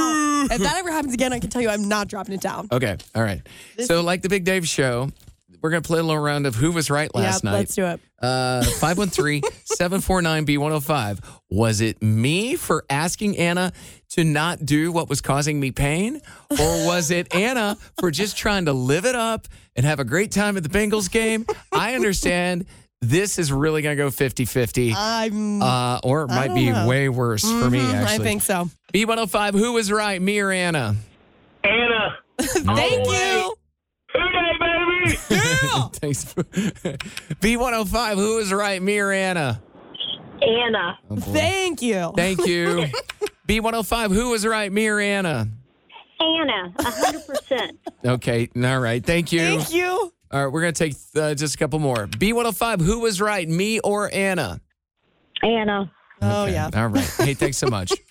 if 0.51 0.61
that 0.61 0.77
ever 0.77 0.91
happens 0.91 1.15
again, 1.15 1.33
I 1.33 1.39
can 1.39 1.51
tell 1.51 1.63
you 1.63 1.69
I'm 1.69 1.89
not 1.89 2.09
dropping 2.09 2.35
it 2.35 2.41
down. 2.41 2.69
Okay. 2.73 2.97
All 3.15 3.23
right. 3.23 3.41
so, 3.79 4.03
like 4.03 4.23
the 4.23 4.29
Big 4.29 4.45
Dave 4.45 4.67
show, 4.67 5.11
we're 5.63 5.71
going 5.71 5.83
to 5.83 5.87
play 5.87 6.01
a 6.01 6.03
little 6.03 6.23
round 6.23 6.47
of 6.47 6.55
who 6.55 6.73
was 6.73 6.91
right 6.91 7.15
last 7.15 7.45
yeah, 7.45 7.51
night. 7.51 7.59
let's 7.59 7.75
do 7.75 7.87
it. 7.87 8.01
Uh, 8.21 8.63
513-749-B105. 8.63 11.21
Was 11.51 11.81
it 11.81 12.03
me 12.03 12.57
for 12.57 12.85
asking 12.89 13.39
Anna 13.39 13.73
to 14.11 14.25
not 14.25 14.65
do 14.65 14.93
what 14.93 15.09
was 15.09 15.21
causing 15.21 15.61
me 15.61 15.71
pain? 15.71 16.21
Or 16.51 16.87
was 16.87 17.11
it 17.11 17.35
Anna 17.35 17.77
for 17.99 18.11
just 18.11 18.37
trying 18.37 18.67
to 18.67 18.73
live 18.73 19.05
it 19.05 19.15
up 19.15 19.49
and 19.77 19.87
have 19.87 20.01
a 20.01 20.05
great 20.05 20.33
time 20.33 20.57
at 20.57 20.63
the 20.63 20.69
Bengals 20.69 21.11
game? 21.11 21.47
I 21.73 21.95
understand 21.95 22.67
this 23.01 23.39
is 23.39 23.51
really 23.53 23.83
going 23.83 23.97
to 23.97 24.03
go 24.03 24.09
50-50. 24.11 25.61
Uh, 25.63 26.01
or 26.05 26.23
it 26.23 26.29
might 26.29 26.55
be 26.55 26.71
know. 26.71 26.87
way 26.87 27.09
worse 27.09 27.43
for 27.43 27.71
me, 27.71 27.79
Mhm, 27.81 27.95
actually. 27.95 28.15
I 28.15 28.19
think 28.19 28.43
so. 28.43 28.69
B105, 28.93 29.53
who 29.53 29.73
was 29.73 29.91
right, 29.91 30.21
me 30.21 30.39
or 30.41 30.51
Anna? 30.51 30.97
Anna. 31.65 32.17
Thank 32.41 33.07
you. 33.07 33.55
Hey, 34.13 34.57
baby. 34.61 35.17
Thanks. 35.95 36.25
B105, 36.35 38.15
who 38.17 38.37
was 38.37 38.53
right, 38.53 38.83
me 38.83 38.99
or 38.99 39.13
Anna? 39.13 39.63
Anna. 40.43 40.99
Oh. 41.11 41.17
Thank 41.17 41.83
you. 41.83 42.13
Thank 42.17 42.47
you. 42.47 42.87
B105, 43.47 44.13
who 44.15 44.31
was 44.31 44.47
right, 44.47 44.71
me 44.73 44.89
or 44.89 44.99
Anna? 45.01 45.49
Anna, 46.21 46.73
a 46.79 46.83
hundred 46.91 47.27
percent. 47.27 47.79
Okay, 48.05 48.49
all 48.63 48.79
right. 48.81 49.05
Thank 49.05 49.33
you. 49.33 49.41
Thank 49.41 49.73
you. 49.73 50.13
All 50.33 50.45
right, 50.45 50.53
we're 50.53 50.61
going 50.61 50.75
to 50.75 50.85
take 50.88 50.97
uh, 51.16 51.35
just 51.35 51.55
a 51.57 51.59
couple 51.59 51.79
more. 51.81 52.07
B105, 52.07 52.81
who 52.83 53.01
was 53.01 53.21
right, 53.21 53.49
me 53.49 53.81
or 53.81 54.12
Anna? 54.14 54.61
Anna. 55.43 55.90
Oh 56.23 56.43
Okay, 56.45 56.53
yeah. 56.53 56.71
All 56.75 56.87
right. 56.88 57.05
Hey, 57.19 57.35
thanks 57.35 57.59
so 57.59 57.66
much. 57.69 57.93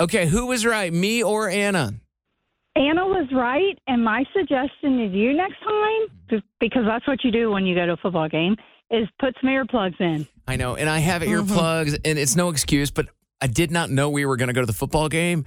Okay, 0.00 0.26
who 0.26 0.46
was 0.46 0.64
right, 0.64 0.90
me 0.90 1.22
or 1.22 1.50
Anna? 1.50 1.92
Anna 2.74 3.06
was 3.06 3.28
right, 3.34 3.78
and 3.86 4.02
my 4.02 4.24
suggestion 4.34 4.96
to 4.96 5.04
you 5.14 5.34
next 5.34 5.58
time, 5.62 6.00
be- 6.30 6.42
because 6.58 6.86
that's 6.86 7.06
what 7.06 7.22
you 7.22 7.30
do 7.30 7.50
when 7.50 7.66
you 7.66 7.74
go 7.74 7.84
to 7.84 7.92
a 7.92 7.96
football 7.98 8.26
game, 8.26 8.56
is 8.90 9.06
put 9.18 9.36
some 9.42 9.50
earplugs 9.50 10.00
in. 10.00 10.26
I 10.48 10.56
know, 10.56 10.74
and 10.74 10.88
I 10.88 11.00
have 11.00 11.20
Mm-hmm. 11.20 11.52
earplugs, 11.52 11.98
and 12.02 12.18
it's 12.18 12.34
no 12.34 12.48
excuse, 12.48 12.90
but 12.90 13.08
I 13.42 13.46
did 13.46 13.70
not 13.70 13.90
know 13.90 14.08
we 14.08 14.24
were 14.24 14.38
going 14.38 14.46
to 14.46 14.54
go 14.54 14.62
to 14.62 14.66
the 14.66 14.72
football 14.72 15.10
game. 15.10 15.44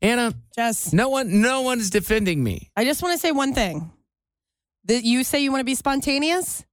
Anna, 0.00 0.32
Jess, 0.54 0.92
no 0.92 1.08
one, 1.08 1.40
no 1.40 1.62
one's 1.62 1.90
defending 1.90 2.44
me. 2.44 2.70
I 2.76 2.84
just 2.84 3.02
want 3.02 3.12
to 3.14 3.18
say 3.18 3.32
one 3.32 3.54
thing. 3.54 3.90
That 4.86 5.04
you 5.04 5.24
say 5.24 5.40
you 5.40 5.50
want 5.50 5.60
to 5.60 5.64
be 5.64 5.74
spontaneous. 5.74 6.64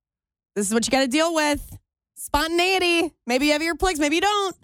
This 0.56 0.68
is 0.68 0.74
what 0.74 0.86
you 0.86 0.92
got 0.92 1.02
to 1.02 1.08
deal 1.08 1.34
with. 1.34 1.78
Spontaneity. 2.16 3.14
Maybe 3.26 3.48
you 3.48 3.54
have 3.54 3.62
earplugs, 3.62 4.00
maybe 4.00 4.16
you 4.16 4.22
don't. 4.22 4.56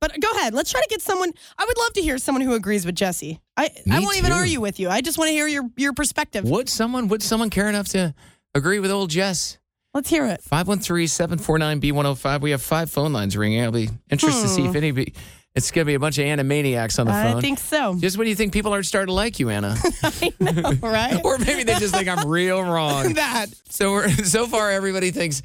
But 0.00 0.20
go 0.20 0.30
ahead. 0.32 0.52
Let's 0.54 0.70
try 0.70 0.82
to 0.82 0.88
get 0.88 1.00
someone. 1.00 1.32
I 1.58 1.64
would 1.64 1.78
love 1.78 1.94
to 1.94 2.02
hear 2.02 2.18
someone 2.18 2.42
who 2.42 2.52
agrees 2.54 2.84
with 2.84 2.94
Jesse. 2.94 3.40
I, 3.56 3.70
I 3.90 4.00
won't 4.00 4.18
even 4.18 4.32
argue 4.32 4.60
with 4.60 4.78
you. 4.78 4.90
I 4.90 5.00
just 5.00 5.16
want 5.16 5.28
to 5.28 5.32
hear 5.32 5.46
your, 5.46 5.70
your 5.76 5.94
perspective. 5.94 6.44
Would 6.44 6.68
someone, 6.68 7.08
would 7.08 7.22
someone 7.22 7.48
care 7.48 7.68
enough 7.68 7.88
to 7.88 8.14
agree 8.54 8.78
with 8.78 8.90
old 8.90 9.08
Jess? 9.10 9.58
Let's 9.94 10.10
hear 10.10 10.26
it. 10.26 10.42
513-749-B105. 10.50 12.40
We 12.42 12.50
have 12.50 12.60
five 12.60 12.90
phone 12.90 13.14
lines 13.14 13.34
ringing. 13.36 13.62
I'll 13.62 13.72
be 13.72 13.88
interested 14.10 14.42
to 14.42 14.48
see 14.48 14.66
if 14.66 14.72
hmm. 14.72 14.76
any. 14.76 15.14
It's 15.56 15.70
going 15.70 15.84
to 15.84 15.86
be 15.86 15.94
a 15.94 15.98
bunch 15.98 16.18
of 16.18 16.24
animaniacs 16.26 16.98
on 17.00 17.06
the 17.06 17.12
Hmm. 17.12 17.26
I 17.26 17.32
phone. 17.32 17.40
think 17.40 17.58
so. 17.58 17.96
Just 17.98 18.18
when 18.18 18.28
you 18.28 18.34
think 18.36 18.52
people 18.52 18.72
aren't 18.72 18.86
starting 18.86 19.08
to 19.08 19.14
like 19.14 19.40
you, 19.40 19.48
Anna, 19.48 19.74
I 20.02 20.32
know, 20.38 20.72
right? 20.82 21.18
or 21.24 21.38
maybe 21.38 21.62
they 21.64 21.74
just 21.76 21.94
think 21.94 22.08
I'm 22.08 22.28
real 22.28 22.62
wrong. 22.62 23.12
that. 23.14 23.46
So 23.70 23.92
we're 23.92 24.08
so 24.10 24.46
far 24.46 24.70
everybody 24.70 25.10
thinks 25.10 25.42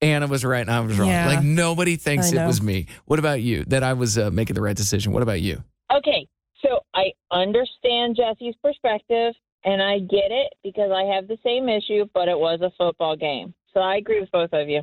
Anna 0.00 0.26
was 0.26 0.44
right 0.44 0.60
and 0.62 0.70
I 0.70 0.80
was 0.80 0.98
wrong. 0.98 1.08
Yeah. 1.08 1.28
Like 1.28 1.44
nobody 1.44 1.94
thinks 1.96 2.32
it 2.32 2.44
was 2.44 2.60
me. 2.60 2.86
What 3.06 3.18
about 3.20 3.40
you? 3.40 3.64
That 3.66 3.82
I 3.84 3.92
was 3.92 4.18
uh, 4.18 4.30
making 4.32 4.54
the 4.54 4.62
right 4.62 4.76
decision. 4.76 5.12
What 5.12 5.22
about 5.22 5.40
you? 5.40 5.62
Okay, 5.94 6.26
so 6.60 6.80
I 6.94 7.12
understand 7.30 8.16
Jesse's 8.16 8.54
perspective 8.62 9.34
and 9.64 9.80
I 9.82 9.98
get 10.00 10.30
it 10.32 10.52
because 10.64 10.90
I 10.90 11.02
have 11.14 11.28
the 11.28 11.38
same 11.44 11.68
issue, 11.68 12.06
but 12.14 12.26
it 12.28 12.36
was 12.38 12.60
a 12.62 12.72
football 12.76 13.14
game. 13.16 13.54
So 13.74 13.80
I 13.80 13.96
agree 13.96 14.18
with 14.20 14.30
both 14.32 14.52
of 14.52 14.68
you. 14.68 14.80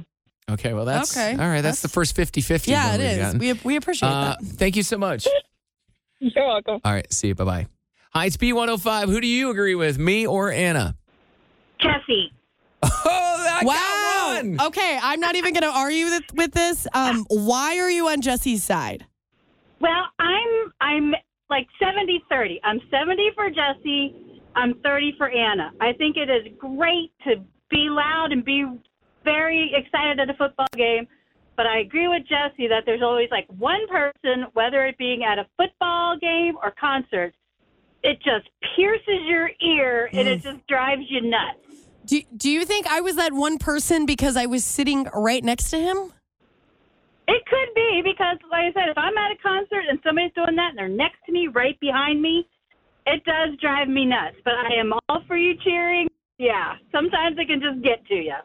Okay, 0.49 0.73
well 0.73 0.85
that's 0.85 1.15
Okay. 1.15 1.31
all 1.33 1.47
right. 1.49 1.61
That's, 1.61 1.81
the 1.81 1.87
first 1.89 2.15
50-50. 2.15 2.67
Yeah, 2.67 2.95
it 2.95 3.01
is. 3.01 3.11
we've 3.11 3.19
gotten. 3.25 3.39
We, 3.39 3.53
we 3.63 3.75
appreciate 3.75 4.09
Uh, 4.09 4.35
that. 4.39 4.41
thank 4.41 4.75
you 4.75 4.83
so 4.83 4.97
much. 4.97 5.27
You're 6.19 6.45
welcome. 6.47 6.79
All 6.83 6.91
right, 6.93 7.11
see 7.13 7.27
you. 7.29 7.35
Bye 7.35 7.43
bye. 7.45 7.67
Hi, 8.13 8.25
it's 8.25 8.37
B105. 8.37 9.05
Who 9.05 9.21
do 9.21 9.27
you 9.27 9.49
agree 9.51 9.75
with, 9.75 9.97
me 9.99 10.25
or 10.27 10.51
Anna? 10.51 10.95
Jesse. 11.79 12.31
Oh, 12.81 12.89
that 13.43 13.63
Wow. 13.63 14.67
Okay, 14.67 14.99
I'm 15.01 15.19
not 15.19 15.35
even 15.35 15.53
going 15.53 15.63
to 15.63 15.77
argue 15.77 16.05
with, 16.05 16.23
with 16.33 16.51
this. 16.53 16.87
Um, 16.93 17.25
why 17.29 17.77
are 17.79 17.89
you 17.91 18.07
on 18.09 18.21
Jesse's 18.21 18.63
side? 18.63 19.05
Well, 19.81 20.05
I'm 20.19 20.73
I'm 20.81 21.13
like 21.49 21.67
70-30. 21.81 22.59
I'm 22.63 22.79
70 22.91 23.31
for 23.35 23.49
Jesse. 23.49 24.41
I'm 24.55 24.73
30 24.83 25.13
for 25.17 25.29
Anna. 25.29 25.71
I 25.81 25.93
think 25.93 26.15
it 26.17 26.29
is 26.29 26.51
great 26.57 27.11
to 27.25 27.35
be 27.69 27.87
loud 27.89 28.31
and 28.31 28.43
be 28.43 28.65
very 29.29 29.71
excited 29.75 30.19
at 30.19 30.29
a 30.29 30.33
football 30.33 30.67
game. 30.75 31.07
But 31.55 31.67
I 31.67 31.79
agree 31.79 32.07
with 32.07 32.23
Jesse 32.23 32.67
that 32.67 32.83
there's 32.85 33.01
always 33.01 33.29
like 33.31 33.45
one 33.57 33.85
person, 33.87 34.47
whether 34.53 34.85
it 34.85 34.97
being 34.97 35.23
at 35.23 35.37
a 35.37 35.45
football 35.57 36.17
game 36.17 36.55
or 36.63 36.73
concert, 36.79 37.33
it 38.01 38.17
just 38.23 38.47
pierces 38.75 39.21
your 39.27 39.49
ear 39.61 40.09
and 40.13 40.27
it 40.27 40.39
mm. 40.39 40.43
just 40.43 40.67
drives 40.67 41.03
you 41.09 41.21
nuts. 41.21 41.59
Do, 42.05 42.21
do 42.35 42.49
you 42.49 42.63
think 42.65 42.87
I 42.87 43.01
was 43.01 43.17
that 43.17 43.33
one 43.33 43.57
person 43.57 44.05
because 44.05 44.37
I 44.37 44.45
was 44.45 44.63
sitting 44.63 45.07
right 45.13 45.43
next 45.43 45.69
to 45.71 45.77
him? 45.77 46.13
It 47.27 47.45
could 47.45 47.73
be 47.75 48.01
because, 48.03 48.37
like 48.49 48.63
I 48.63 48.73
said, 48.73 48.89
if 48.89 48.97
I'm 48.97 49.15
at 49.17 49.31
a 49.31 49.37
concert 49.43 49.83
and 49.87 49.99
somebody's 50.03 50.31
doing 50.33 50.55
that 50.55 50.69
and 50.69 50.77
they're 50.77 50.87
next 50.87 51.17
to 51.27 51.31
me, 51.31 51.47
right 51.47 51.79
behind 51.79 52.21
me, 52.21 52.47
it 53.05 53.23
does 53.25 53.59
drive 53.61 53.87
me 53.87 54.05
nuts. 54.05 54.37
But 54.43 54.53
I 54.53 54.79
am 54.79 54.93
all 54.93 55.21
for 55.27 55.37
you 55.37 55.55
cheering. 55.63 56.07
Yeah, 56.37 56.75
sometimes 56.91 57.37
it 57.37 57.47
can 57.47 57.61
just 57.61 57.83
get 57.83 58.03
to 58.07 58.15
you. 58.15 58.39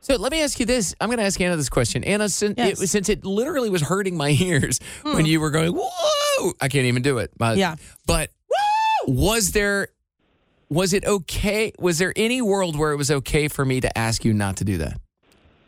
So 0.00 0.16
let 0.16 0.30
me 0.30 0.42
ask 0.42 0.60
you 0.60 0.66
this. 0.66 0.94
I'm 1.00 1.08
going 1.08 1.18
to 1.18 1.24
ask 1.24 1.40
Anna 1.40 1.56
this 1.56 1.68
question. 1.68 2.04
Anna, 2.04 2.28
since, 2.28 2.54
Yes. 2.56 2.80
it, 2.80 2.86
since 2.88 3.08
it 3.08 3.24
literally 3.24 3.70
was 3.70 3.82
hurting 3.82 4.16
my 4.16 4.30
ears 4.40 4.78
when 5.02 5.26
you 5.26 5.40
were 5.40 5.50
going, 5.50 5.72
whoa, 5.74 6.52
I 6.60 6.68
can't 6.68 6.86
even 6.86 7.02
do 7.02 7.18
it. 7.18 7.32
But, 7.36 7.56
Yeah. 7.56 7.76
But 8.06 8.30
was 9.06 9.52
there, 9.52 9.88
was 10.68 10.92
it 10.92 11.04
okay? 11.04 11.72
Was 11.78 11.98
there 11.98 12.12
any 12.16 12.40
world 12.40 12.78
where 12.78 12.92
it 12.92 12.96
was 12.96 13.10
okay 13.10 13.48
for 13.48 13.64
me 13.64 13.80
to 13.80 13.98
ask 13.98 14.24
you 14.24 14.32
not 14.32 14.56
to 14.58 14.64
do 14.64 14.78
that? 14.78 14.94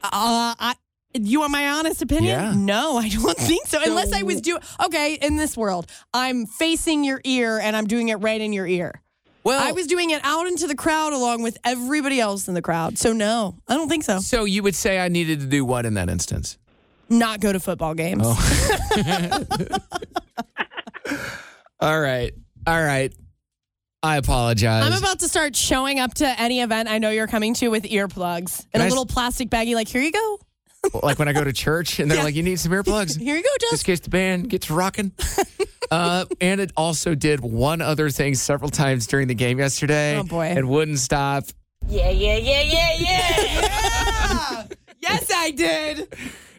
Uh, 0.02 0.54
I, 0.58 0.74
you 1.14 1.40
want 1.40 1.50
my 1.52 1.68
honest 1.70 2.02
opinion? 2.02 2.26
Yeah. 2.38 2.52
No, 2.54 2.96
I 2.98 3.08
don't 3.08 3.36
think 3.36 3.66
so. 3.66 3.80
Unless 3.84 4.12
I 4.12 4.22
was 4.22 4.40
doing, 4.40 4.62
okay, 4.84 5.14
in 5.14 5.36
this 5.36 5.56
world, 5.56 5.90
I'm 6.14 6.46
facing 6.46 7.02
your 7.02 7.20
ear 7.24 7.58
and 7.58 7.76
I'm 7.76 7.86
doing 7.86 8.08
it 8.08 8.16
right 8.16 8.40
in 8.40 8.52
your 8.52 8.66
ear. 8.66 9.02
Well, 9.48 9.66
I 9.66 9.72
was 9.72 9.86
doing 9.86 10.10
it 10.10 10.20
out 10.24 10.46
into 10.46 10.66
the 10.66 10.74
crowd 10.74 11.14
along 11.14 11.42
with 11.42 11.56
everybody 11.64 12.20
else 12.20 12.48
in 12.48 12.54
the 12.54 12.60
crowd. 12.60 12.98
So, 12.98 13.14
no, 13.14 13.56
I 13.66 13.74
don't 13.74 13.88
think 13.88 14.04
so. 14.04 14.18
so 14.18 14.44
you 14.44 14.62
would 14.62 14.74
say 14.74 14.98
I 14.98 15.08
needed 15.08 15.40
to 15.40 15.46
do 15.46 15.64
what 15.64 15.86
in 15.86 15.94
that 15.94 16.10
instance? 16.10 16.58
Not 17.08 17.40
go 17.40 17.50
to 17.52 17.58
football 17.58 17.94
games. 17.94 18.22
Oh. 18.24 19.72
All 21.80 21.98
right. 21.98 22.34
All 22.66 22.82
right. 22.82 23.14
I 24.02 24.18
apologize. 24.18 24.84
I'm 24.84 24.92
about 24.92 25.20
to 25.20 25.28
start 25.28 25.56
showing 25.56 25.98
up 25.98 26.14
to 26.14 26.40
any 26.40 26.60
event 26.60 26.88
I 26.88 26.98
know 26.98 27.10
you're 27.10 27.26
coming 27.26 27.54
to 27.54 27.68
with 27.68 27.84
earplugs 27.84 28.66
and 28.72 28.82
a 28.82 28.86
little 28.88 29.06
plastic 29.06 29.48
baggie, 29.48 29.74
like, 29.74 29.88
here 29.88 30.02
you 30.02 30.12
go. 30.12 30.38
Like 31.02 31.18
when 31.18 31.28
I 31.28 31.32
go 31.32 31.44
to 31.44 31.52
church 31.52 31.98
and 31.98 32.10
they're 32.10 32.22
like, 32.22 32.34
"You 32.34 32.42
need 32.42 32.60
some 32.60 32.72
earplugs." 32.72 33.18
Here 33.20 33.36
you 33.36 33.42
go, 33.42 33.48
Jess. 33.60 33.70
Just 33.70 33.88
in 33.88 33.92
case 33.92 34.00
the 34.00 34.10
band 34.10 34.50
gets 34.50 34.70
rocking. 34.70 35.12
uh, 35.90 36.24
and 36.40 36.60
it 36.60 36.72
also 36.76 37.14
did 37.14 37.40
one 37.40 37.80
other 37.80 38.10
thing 38.10 38.34
several 38.34 38.70
times 38.70 39.06
during 39.06 39.28
the 39.28 39.34
game 39.34 39.58
yesterday. 39.58 40.16
Oh, 40.16 40.22
boy. 40.22 40.46
And 40.46 40.68
wouldn't 40.68 40.98
stop. 40.98 41.44
Yeah, 41.86 42.10
yeah, 42.10 42.36
yeah, 42.36 42.62
yeah, 42.62 42.96
yeah. 42.98 44.64
yes, 45.00 45.30
I 45.34 45.50
did. 45.52 46.14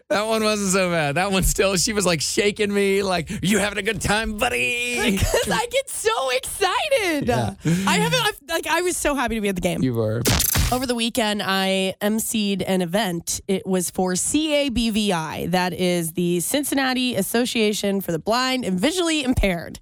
That 0.10 0.26
one 0.26 0.43
wasn't 0.43 0.72
so 0.72 0.89
bad. 0.89 1.15
That 1.15 1.32
one 1.32 1.43
still, 1.43 1.78
she 1.78 1.93
was 1.93 2.04
like 2.04 2.19
shaking 2.19 2.74
me, 2.74 3.04
like, 3.04 3.30
"You 3.43 3.60
having 3.60 3.78
a 3.78 3.84
good 3.84 4.02
time, 4.02 4.38
buddy?" 4.38 4.98
Because 5.12 5.50
I 5.52 5.67
get 5.67 5.88
so 5.88 6.30
excited. 6.32 7.28
Yeah. 7.28 7.54
I 7.86 7.98
haven't, 7.98 8.19
I've, 8.26 8.39
like, 8.48 8.65
I 8.65 8.82
was 8.82 8.98
so 8.98 9.13
happy 9.13 9.36
to 9.36 9.41
be 9.41 9.50
at 9.50 9.56
the 9.56 9.62
game. 9.62 9.84
You 9.84 9.93
were. 9.93 10.24
Over 10.72 10.88
the 10.88 10.95
weekend, 10.95 11.43
I 11.43 11.93
emceed 12.02 12.63
an 12.65 12.82
event. 12.82 13.41
It 13.48 13.67
was 13.67 13.91
for 13.91 14.13
CABVI, 14.13 15.52
that 15.52 15.74
is 15.74 16.13
the 16.13 16.39
Cincinnati 16.39 17.15
Association 17.15 18.02
for 18.02 18.12
the 18.12 18.19
Blind 18.19 18.65
and 18.65 18.80
Visually 18.80 19.24
Impaired. 19.24 19.80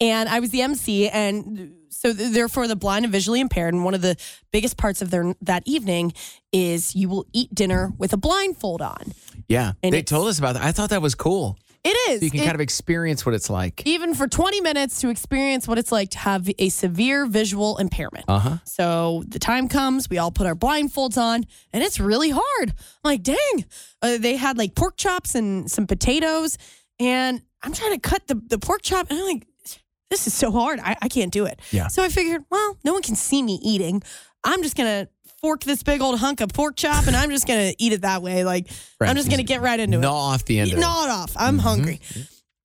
And 0.00 0.28
I 0.28 0.38
was 0.40 0.50
the 0.50 0.62
MC, 0.62 1.08
and 1.08 1.72
so 2.04 2.12
th- 2.12 2.32
they're 2.32 2.48
for 2.48 2.66
the 2.68 2.76
blind 2.76 3.04
and 3.04 3.12
visually 3.12 3.40
impaired. 3.40 3.74
And 3.74 3.84
one 3.84 3.94
of 3.94 4.02
the 4.02 4.16
biggest 4.52 4.76
parts 4.76 5.00
of 5.02 5.10
their 5.10 5.34
that 5.42 5.62
evening 5.66 6.12
is 6.52 6.94
you 6.94 7.08
will 7.08 7.26
eat 7.32 7.54
dinner 7.54 7.92
with 7.98 8.12
a 8.12 8.16
blindfold 8.16 8.82
on. 8.82 9.12
Yeah, 9.48 9.72
And 9.82 9.92
they 9.92 10.02
told 10.02 10.28
us 10.28 10.38
about 10.38 10.54
that. 10.54 10.62
I 10.62 10.72
thought 10.72 10.90
that 10.90 11.02
was 11.02 11.14
cool. 11.14 11.58
It 11.86 11.96
is. 12.10 12.20
So 12.20 12.24
you 12.24 12.30
can 12.30 12.40
It- 12.40 12.44
kind 12.44 12.54
of 12.54 12.62
experience 12.62 13.26
what 13.26 13.34
it's 13.34 13.50
like. 13.50 13.82
even 13.84 14.14
for 14.14 14.26
20 14.26 14.62
minutes 14.62 15.00
to 15.02 15.10
experience 15.10 15.68
what 15.68 15.76
it's 15.78 15.92
like 15.92 16.08
to 16.10 16.18
have 16.18 16.48
a 16.58 16.70
severe 16.70 17.26
visual 17.26 17.76
impairment. 17.76 18.24
Uh 18.26 18.38
huh. 18.38 18.56
So 18.64 19.22
the 19.28 19.38
time 19.38 19.68
comes, 19.68 20.08
we 20.08 20.16
all 20.16 20.30
put 20.30 20.46
our 20.46 20.54
blindfolds 20.54 21.18
on, 21.18 21.44
and 21.74 21.82
it's 21.82 22.00
really 22.00 22.30
hard. 22.30 22.70
I'm 22.70 23.10
like, 23.10 23.22
dang. 23.22 23.64
Uh, 24.00 24.16
they 24.16 24.36
had 24.36 24.56
like 24.56 24.74
pork 24.74 24.96
chops 24.96 25.34
and 25.34 25.70
some 25.70 25.86
potatoes, 25.86 26.56
and 26.98 27.42
I'm 27.62 27.72
trying 27.74 27.92
to 27.92 28.00
cut 28.00 28.28
the, 28.28 28.36
the 28.46 28.58
pork 28.58 28.80
chop, 28.82 29.10
and 29.10 29.18
I'm 29.18 29.26
like, 29.26 29.46
this 30.10 30.26
is 30.26 30.34
so 30.34 30.50
hard. 30.50 30.80
I, 30.80 30.96
I 31.02 31.08
can't 31.08 31.32
do 31.32 31.44
it. 31.46 31.60
Yeah. 31.70 31.88
So 31.88 32.02
I 32.02 32.08
figured, 32.08 32.44
well, 32.50 32.78
no 32.84 32.92
one 32.92 33.02
can 33.02 33.16
see 33.16 33.42
me 33.42 33.58
eating. 33.62 34.02
I'm 34.44 34.62
just 34.62 34.76
going 34.76 35.06
to 35.06 35.10
fork 35.40 35.62
this 35.64 35.82
big 35.82 36.00
old 36.00 36.18
hunk 36.18 36.40
of 36.40 36.50
pork 36.50 36.76
chop, 36.76 37.06
and 37.06 37.16
I'm 37.16 37.30
just 37.30 37.46
going 37.46 37.70
to 37.70 37.82
eat 37.82 37.92
it 37.92 38.02
that 38.02 38.22
way. 38.22 38.44
Like, 38.44 38.68
Right. 39.00 39.10
I'm 39.10 39.16
just 39.16 39.28
going 39.28 39.38
to 39.38 39.44
get 39.44 39.60
right 39.60 39.78
into 39.78 39.98
it. 39.98 40.00
Gnaw 40.00 40.14
off 40.14 40.44
the 40.44 40.58
end 40.58 40.72
of. 40.72 40.78
Gnaw 40.78 41.04
it 41.04 41.10
off. 41.10 41.32
I'm 41.36 41.58
mm-hmm. 41.58 41.66
hungry. 41.66 42.00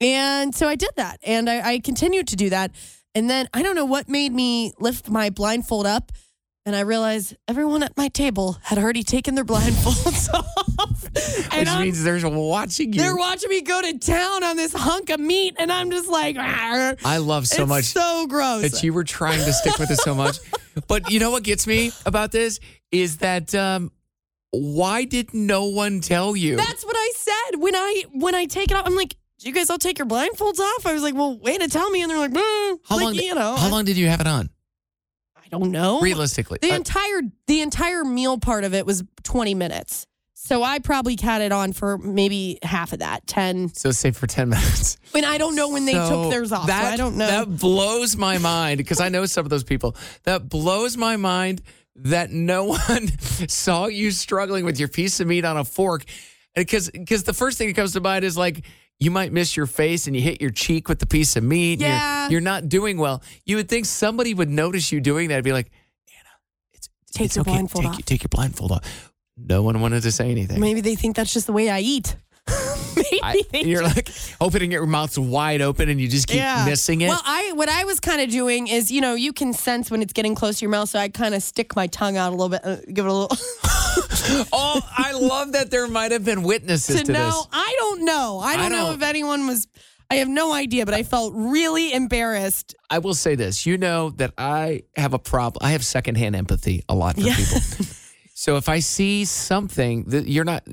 And 0.02 0.56
so 0.56 0.67
I 0.67 0.75
did 0.75 0.91
that. 0.95 1.19
And 1.23 1.49
I, 1.49 1.73
I 1.73 1.80
continued 1.80 2.28
to 2.30 2.36
do 2.36 2.49
that. 2.52 2.71
And 3.15 3.30
then 3.30 3.49
I 3.54 3.63
don't 3.63 3.75
know 3.75 3.86
what 3.86 4.08
made 4.08 4.32
me 4.32 4.73
lift 4.80 5.10
my 5.10 5.30
blindfold 5.30 5.86
up. 5.86 6.12
And 6.65 6.76
I 6.76 6.82
realized 6.82 7.36
everyone 7.48 7.84
at 7.84 7.95
my 7.98 8.10
table 8.10 8.58
had 8.62 8.78
already 8.78 9.02
taken 9.02 9.34
their 9.34 9.45
blindfolds 9.45 10.32
off. 10.34 11.06
And 11.52 11.60
Which 11.62 11.67
I'm- 11.67 11.82
means 11.82 12.04
they're 12.04 12.30
watching 12.30 12.93
you. 12.93 13.00
they're 13.02 13.15
watching 13.15 13.50
me 13.50 13.62
go 13.62 13.82
to 13.82 13.98
town 13.98 14.43
on 14.43 14.58
this 14.58 14.74
hunk 14.74 15.10
of 15.10 15.19
meat. 15.19 15.56
And 15.58 15.72
I'm 15.72 15.89
just 15.89 16.10
like, 16.10 16.36
"Arr." 16.38 16.95
I 17.04 17.17
love 17.17 17.48
so 17.48 17.63
It's 17.63 17.69
much 17.69 17.84
so 17.86 18.28
gross. 18.28 18.62
that 18.69 18.84
you 18.84 18.93
were 18.93 19.04
trying 19.04 19.39
to 19.43 19.54
stick 19.54 19.80
with 19.80 19.89
it 19.89 20.00
so 20.00 20.13
much. 20.13 20.38
But 20.88 21.12
you 21.12 21.19
know 21.19 21.30
what 21.30 21.43
gets 21.43 21.67
me 21.67 21.91
about 22.06 22.32
this 22.32 22.60
is 22.91 23.17
that 23.17 23.54
um, 23.54 23.91
why 24.52 25.04
did 25.04 25.34
no 25.34 25.65
one 25.65 26.00
tell 26.00 26.36
you? 26.38 26.56
That's 26.56 26.86
what 26.86 26.95
I 26.98 27.12
said 27.15 27.60
when 27.60 27.76
I 27.76 28.06
when 28.13 28.34
I 28.34 28.45
take 28.45 28.72
it 28.72 28.78
off. 28.78 28.86
I'm 28.86 28.95
like, 28.95 29.15
you 29.41 29.52
guys 29.52 29.69
all 29.69 29.78
take 29.78 29.98
your 29.98 30.08
blindfolds 30.08 30.60
off? 30.60 30.86
I 30.86 30.93
was 30.93 31.04
like, 31.04 31.15
well, 31.15 31.38
way 31.38 31.58
to 31.58 31.67
tell 31.67 31.89
me. 31.89 32.02
And 32.02 32.10
they're 32.10 32.17
like, 32.17 32.32
mm. 32.32 32.80
how 32.88 32.95
like, 32.95 33.06
long? 33.06 33.13
you 33.15 33.36
know, 33.36 33.56
how 33.56 33.69
long 33.69 33.86
did 33.86 33.98
you 33.98 34.08
have 34.08 34.22
it 34.22 34.28
on? 34.28 34.50
I 35.51 35.57
don't 35.57 35.71
know. 35.71 35.99
Realistically, 36.01 36.59
The 36.62 36.71
Uh, 36.71 36.75
entire 36.75 37.21
the 37.47 37.62
entire 37.62 38.03
meal 38.03 38.38
part 38.38 38.63
of 38.63 38.73
it 38.73 38.85
was 38.85 39.03
20 39.23 39.53
minutes. 39.55 40.05
So 40.35 40.63
I 40.63 40.79
probably 40.79 41.17
had 41.21 41.41
it 41.41 41.51
on 41.51 41.73
for 41.73 41.97
maybe 41.97 42.59
half 42.63 42.93
of 42.93 42.99
that, 42.99 43.27
10. 43.27 43.73
so 43.75 43.91
say 43.91 44.12
for 44.12 44.25
ten 44.25 44.49
minutes. 44.49 44.97
And 45.13 45.25
I 45.25 45.38
don't 45.38 45.55
know 45.55 45.69
when 45.69 45.85
they 45.85 45.93
So 45.93 46.09
took 46.23 46.31
theirs 46.31 46.51
off. 46.51 46.67
That, 46.67 46.83
so 46.83 46.93
I 46.93 46.97
don't 46.97 47.17
know. 47.17 47.27
That 47.27 47.57
blows 47.57 48.15
my 48.15 48.38
mind 48.38 48.77
because 48.77 49.01
I 49.01 49.09
know 49.09 49.25
some 49.25 49.45
of 49.45 49.49
those 49.49 49.63
people. 49.65 49.95
That 50.23 50.47
blows 50.47 50.95
my 50.95 51.17
mind 51.17 51.62
that 51.95 52.31
no 52.31 52.63
one 52.88 53.09
saw 53.49 53.88
you 53.88 54.12
struggling 54.12 54.63
with 54.65 54.79
your 54.79 54.88
piece 54.88 55.19
of 55.19 55.27
meat 55.27 55.43
on 55.45 55.57
a 55.57 55.65
fork. 55.65 56.05
Because 56.55 56.89
because 56.89 57.23
the 57.23 57.33
first 57.33 57.57
thing 57.57 57.67
that 57.67 57.73
comes 57.75 57.93
to 57.93 58.01
mind 58.01 58.23
is 58.23 58.38
like 58.38 58.65
you 58.99 59.12
might 59.12 59.31
miss 59.31 59.55
your 59.55 59.65
face 59.65 60.07
and 60.07 60.15
you 60.15 60.21
hit 60.21 60.41
your 60.41 60.49
cheek 60.51 60.89
with 60.89 60.99
the 60.99 61.07
piece 61.07 61.35
of 61.35 61.43
meat. 61.43 61.73
and 61.73 61.81
you're- 61.81 61.91
Yeah. 61.93 62.29
You're, 62.29 62.41
not 62.41 62.67
doing 62.69 62.97
well. 62.97 63.23
You 63.45 63.55
would 63.55 63.69
think 63.69 63.85
somebody 63.85 64.33
would 64.33 64.49
notice 64.49 64.91
you 64.91 64.99
doing 65.01 65.29
that 65.29 65.35
and 65.35 65.43
be 65.43 65.53
like, 65.53 65.71
take 67.12 67.25
it's 67.25 67.35
your 67.35 67.41
okay. 67.41 67.51
blindfold 67.51 67.85
take, 67.85 67.93
off. 67.93 68.05
take 68.05 68.23
your 68.23 68.29
blindfold 68.29 68.71
off. 68.71 69.12
No 69.38 69.63
one 69.63 69.79
wanted 69.81 70.03
to 70.03 70.12
say 70.12 70.29
anything. 70.29 70.59
Maybe 70.59 70.81
they 70.81 70.95
think 70.95 71.15
that's 71.15 71.33
just 71.33 71.47
the 71.47 71.53
way 71.53 71.69
I 71.69 71.79
eat. 71.79 72.15
Maybe 72.95 73.19
I- 73.23 73.43
you're 73.53 73.83
like 73.83 74.09
opening 74.41 74.71
your 74.71 74.85
mouth's 74.85 75.17
wide 75.17 75.62
open 75.62 75.89
and 75.89 75.99
you 76.01 76.07
just 76.07 76.27
keep 76.27 76.43
missing 76.65 77.01
it. 77.01 77.09
Well, 77.09 77.21
I 77.23 77.51
what 77.53 77.69
I 77.69 77.83
was 77.85 77.99
kind 77.99 78.21
of 78.21 78.29
doing 78.29 78.67
is, 78.67 78.91
you 78.91 79.01
know, 79.01 79.15
you 79.15 79.33
can 79.33 79.53
sense 79.53 79.89
when 79.91 80.01
it's 80.01 80.13
getting 80.13 80.35
close 80.35 80.59
to 80.59 80.63
your 80.65 80.71
mouth, 80.71 80.89
so 80.89 80.99
I 80.99 81.09
kind 81.09 81.33
of 81.35 81.43
stick 81.43 81.75
my 81.75 81.88
tongue 81.88 82.17
out 82.17 82.29
a 82.29 82.35
little 82.35 82.49
bit, 82.49 82.62
uh, 82.65 82.77
give 82.93 83.05
it 83.05 83.09
a 83.09 83.13
little 83.13 83.29
oh, 84.53 84.81
I 84.97 85.13
love 85.13 85.53
that 85.53 85.71
there 85.71 85.88
might 85.88 86.12
have 86.12 86.23
been 86.25 86.43
witnesses 86.43 86.97
to 86.99 87.03
to, 87.05 87.12
know. 87.12 87.25
this. 87.27 87.47
I 87.51 87.75
don't 87.79 88.05
know. 88.05 88.39
I 88.43 88.53
I 88.53 88.57
don't 88.57 88.71
know 88.71 88.85
don't- 88.88 88.95
if 88.95 89.01
anyone 89.03 89.47
was. 89.47 89.67
I 90.12 90.15
have 90.15 90.27
no 90.27 90.51
idea, 90.53 90.85
but 90.85 90.95
I 90.95 91.03
felt 91.03 91.33
really 91.35 91.93
embarrassed. 91.93 92.73
I 92.89 92.97
will 92.97 93.13
say 93.13 93.35
this. 93.35 93.67
You 93.67 93.77
know 93.77 94.09
that 94.17 94.33
I 94.39 94.81
have 94.95 95.13
a 95.13 95.19
problem. 95.19 95.63
I 95.63 95.73
have 95.73 95.85
secondhand 95.85 96.35
empathy 96.35 96.83
a 96.89 96.95
lot 96.95 97.13
for 97.13 97.21
Yeah. 97.21 97.35
people. 97.35 97.59
so 98.33 98.57
if 98.57 98.69
I 98.69 98.79
see 98.79 99.25
something 99.25 100.05
that 100.05 100.27
you're 100.27 100.45
not, 100.45 100.63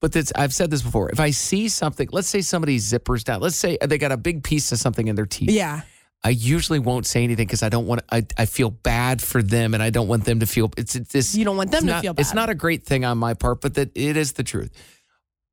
but 0.00 0.12
that's, 0.12 0.32
I've 0.34 0.54
said 0.54 0.70
this 0.70 0.82
before. 0.82 1.10
If 1.10 1.20
I 1.20 1.30
see 1.30 1.68
something, 1.68 2.08
let's 2.12 2.28
say 2.28 2.40
somebody 2.40 2.78
zippers 2.78 3.22
down. 3.24 3.40
Let's 3.40 3.56
say 3.56 3.78
they 3.80 3.98
got 3.98 4.12
a 4.12 4.16
big 4.16 4.42
piece 4.42 4.72
of 4.72 4.78
something 4.78 5.08
in 5.08 5.16
their 5.16 5.26
teeth. 5.26 5.50
Yeah. 5.50 5.82
I 6.22 6.30
usually 6.30 6.78
won't 6.78 7.06
say 7.06 7.24
anything 7.24 7.46
because 7.46 7.62
I 7.62 7.70
don't 7.70 7.86
want. 7.86 8.02
I, 8.12 8.26
I 8.36 8.44
feel 8.44 8.68
bad 8.70 9.22
for 9.22 9.42
them, 9.42 9.72
and 9.72 9.82
I 9.82 9.88
don't 9.88 10.06
want 10.06 10.26
them 10.26 10.40
to 10.40 10.46
feel. 10.46 10.70
It's, 10.76 10.94
it's 10.94 11.10
this. 11.12 11.34
You 11.34 11.46
don't 11.46 11.56
want 11.56 11.70
them 11.70 11.80
to 11.86 11.86
not- 11.86 12.02
feel 12.02 12.12
Bad. 12.12 12.20
It's 12.20 12.34
not 12.34 12.50
a 12.50 12.54
great 12.54 12.84
thing 12.84 13.06
on 13.06 13.16
my 13.16 13.32
part, 13.32 13.62
but 13.62 13.72
that 13.74 13.90
it 13.94 14.18
is 14.18 14.32
the 14.32 14.42
truth. 14.42 14.70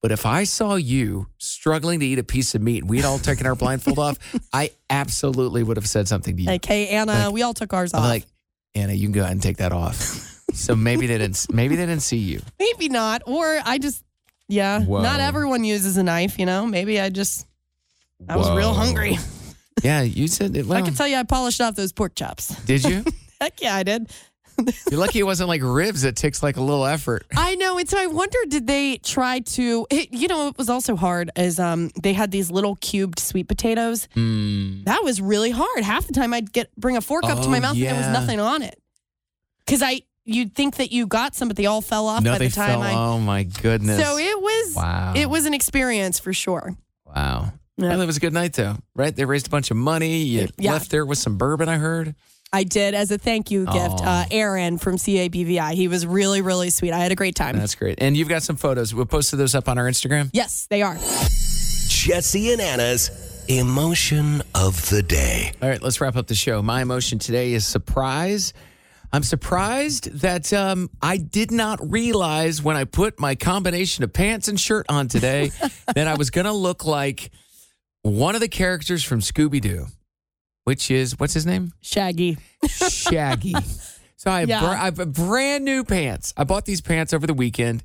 But 0.02 0.12
if 0.12 0.26
I 0.26 0.44
saw 0.44 0.76
you 0.76 1.28
struggling 1.38 2.02
to 2.02 2.06
eat 2.06 2.20
a 2.20 2.24
piece 2.24 2.54
of 2.54 2.62
meat, 2.62 2.80
and 2.84 2.90
we'd 2.90 3.06
all 3.06 3.18
taken 3.18 3.48
our 3.48 3.56
blindfold 3.64 3.98
off, 3.98 4.18
I 4.52 4.72
absolutely 4.90 5.64
would 5.64 5.78
have 5.78 5.88
said 5.88 6.08
something 6.10 6.36
to 6.36 6.42
you. 6.42 6.48
Like, 6.48 6.66
hey, 6.66 6.90
Anna, 6.90 7.14
Like- 7.14 7.34
we 7.34 7.44
all 7.44 7.54
took 7.54 7.72
ours 7.74 7.94
I'm 7.94 8.02
off. 8.02 8.08
like, 8.10 8.26
Anna, 8.76 8.92
you 8.94 9.08
can 9.08 9.14
go 9.14 9.22
ahead 9.22 9.32
and 9.32 9.42
take 9.42 9.58
that 9.58 9.72
off. 9.72 9.96
so 10.54 10.76
maybe 10.76 11.08
they 11.08 11.18
didn't. 11.18 11.48
Maybe 11.52 11.78
they 11.78 11.86
didn't 11.86 12.04
see 12.04 12.18
you. 12.18 12.42
Maybe 12.60 12.90
not. 12.90 13.22
Or 13.26 13.58
I 13.64 13.78
just, 13.78 14.04
yeah, 14.48 14.82
Whoa. 14.82 15.02
not 15.02 15.20
everyone 15.20 15.64
uses 15.64 15.98
a 15.98 16.04
knife, 16.04 16.38
you 16.40 16.46
know? 16.46 16.66
Maybe 16.66 17.00
I 17.00 17.10
just, 17.10 17.46
I 18.28 18.36
was 18.38 18.50
real 18.52 18.74
hungry. 18.74 19.18
Yeah, 19.84 20.02
you 20.02 20.28
said 20.28 20.56
it. 20.58 20.66
Well, 20.66 20.76
I 20.76 20.82
can 20.82 20.96
tell 20.96 21.08
you 21.08 21.18
I 21.18 21.24
polished 21.24 21.62
off 21.62 21.76
those 21.76 21.92
pork 21.92 22.16
chops. 22.16 22.48
did 22.66 22.84
you? 22.84 23.06
Heck 23.40 23.62
yeah, 23.62 23.76
I 23.76 23.84
did. 23.84 24.10
You're 24.90 25.00
lucky 25.00 25.20
it 25.20 25.24
wasn't 25.24 25.50
like 25.50 25.62
ribs. 25.64 26.04
It 26.04 26.16
takes 26.16 26.42
like 26.42 26.58
a 26.58 26.62
little 26.64 26.84
effort. 26.88 27.28
I 27.38 27.54
know. 27.54 27.78
And 27.78 27.88
so 27.88 28.00
I 28.00 28.08
wonder, 28.08 28.40
did 28.48 28.66
they 28.66 28.98
try 28.98 29.38
to, 29.42 29.86
it, 29.92 30.12
you 30.12 30.28
know, 30.28 30.48
it 30.48 30.58
was 30.58 30.68
also 30.68 30.96
hard 30.96 31.30
as 31.36 31.60
um 31.60 31.92
they 32.02 32.14
had 32.14 32.32
these 32.32 32.50
little 32.50 32.76
cubed 32.78 33.20
sweet 33.20 33.48
potatoes. 33.48 34.08
Mm. 34.16 34.86
That 34.86 35.04
was 35.04 35.22
really 35.22 35.52
hard. 35.52 35.84
Half 35.84 36.08
the 36.08 36.14
time 36.14 36.34
I'd 36.34 36.52
get, 36.52 36.76
bring 36.76 36.98
a 36.98 37.02
fork 37.02 37.26
up 37.26 37.40
to 37.44 37.48
my 37.48 37.60
Oh, 37.60 37.62
mouth 37.62 37.74
and 37.76 37.84
there 37.84 37.94
was 37.96 38.08
nothing 38.08 38.40
on 38.40 38.64
it. 38.64 38.82
Cause 39.68 39.84
I, 39.84 40.02
you'd 40.28 40.54
think 40.56 40.76
that 40.76 40.92
you 40.92 41.08
got 41.08 41.36
some, 41.36 41.48
but 41.48 41.58
they 41.58 41.66
all 41.66 41.82
fell 41.82 42.08
off 42.08 42.22
no, 42.24 42.34
by 42.34 42.38
they 42.40 42.48
the 42.48 42.56
time 42.56 42.70
fell. 42.70 42.82
I, 42.84 42.94
oh 42.94 43.20
my 43.20 43.44
goodness. 43.44 44.00
so 44.04 44.18
it 44.18 44.42
was, 44.42 44.76
Wow. 44.76 45.14
it 45.16 45.30
was 45.30 45.46
an 45.46 45.54
experience 45.54 46.20
for 46.20 46.34
sure. 46.34 46.76
Wow. 47.06 47.54
Yeah. 47.78 47.90
Well, 47.90 48.02
it 48.02 48.06
was 48.06 48.18
a 48.18 48.20
good 48.20 48.34
night 48.34 48.54
though, 48.54 48.76
right? 48.96 49.16
They 49.16 49.26
raised 49.26 49.48
a 49.48 49.50
bunch 49.50 49.72
of 49.72 49.78
money. 49.78 50.18
You 50.24 50.48
Yeah. 50.58 50.74
left 50.74 50.92
there 50.92 51.06
with 51.06 51.18
some 51.20 51.38
bourbon. 51.38 51.70
I 51.70 51.78
heard. 51.78 52.16
I 52.54 52.64
did 52.64 52.94
as 52.94 53.12
a 53.12 53.18
thank 53.18 53.52
you 53.52 53.66
gift. 53.66 54.02
Aw. 54.02 54.22
Uh, 54.22 54.26
Aaron 54.32 54.78
from 54.78 54.96
CABVI. 54.96 55.74
He 55.74 55.88
was 55.88 56.06
really, 56.08 56.42
really 56.42 56.70
sweet. 56.70 56.92
I 56.94 57.00
had 57.00 57.12
a 57.12 57.16
great 57.16 57.36
time. 57.36 57.58
That's 57.58 57.76
great. 57.76 58.00
And 58.02 58.16
you've 58.16 58.30
got 58.30 58.42
some 58.42 58.56
photos. 58.56 58.96
We'll 58.96 59.06
post 59.06 59.36
those 59.38 59.54
up 59.54 59.68
on 59.68 59.78
our 59.78 59.86
Instagram. 59.86 60.30
yes, 60.34 60.66
they 60.70 60.82
are. 60.82 60.98
Jesse 61.88 62.52
and 62.54 62.62
Anna's 62.62 63.12
emotion 63.50 64.42
of 64.56 64.90
the 64.90 65.02
day. 65.04 65.52
All 65.62 65.70
right, 65.70 65.82
let's 65.82 66.00
wrap 66.02 66.16
up 66.16 66.28
the 66.28 66.36
show. 66.36 66.62
My 66.62 66.82
emotion 66.82 67.20
today 67.20 67.54
is 67.54 67.66
surprise. 67.66 68.54
I'm 69.14 69.24
surprised 69.24 70.12
that 70.22 70.52
um, 70.54 70.90
I 71.02 71.18
did 71.18 71.52
not 71.52 71.80
realize 71.92 72.62
when 72.62 72.76
I 72.76 72.84
put 72.84 73.20
my 73.20 73.36
combination 73.36 74.04
of 74.04 74.12
pants 74.14 74.48
and 74.48 74.60
shirt 74.60 74.86
on 74.90 75.08
today 75.08 75.52
that 75.96 76.08
I 76.08 76.16
was 76.16 76.30
going 76.30 76.46
to 76.46 76.52
look 76.52 76.86
like 76.86 77.32
one 78.02 78.36
of 78.36 78.42
the 78.42 78.48
characters 78.50 79.04
from 79.04 79.22
Scooby 79.22 79.62
Doo, 79.62 79.88
which 80.66 80.92
is 80.92 81.18
what's 81.20 81.34
his 81.34 81.46
name? 81.46 81.72
Shaggy. 81.82 82.38
Shaggy. 82.68 83.56
so 84.18 84.30
I 84.32 84.42
have, 84.42 84.50
Yeah. 84.50 84.60
br- 84.60 84.66
I 84.68 84.86
have 84.86 85.14
brand 85.14 85.64
new 85.64 85.84
pants. 85.84 86.34
I 86.36 86.44
bought 86.44 86.66
these 86.66 86.82
pants 86.82 87.14
over 87.14 87.26
the 87.26 87.34
weekend. 87.34 87.84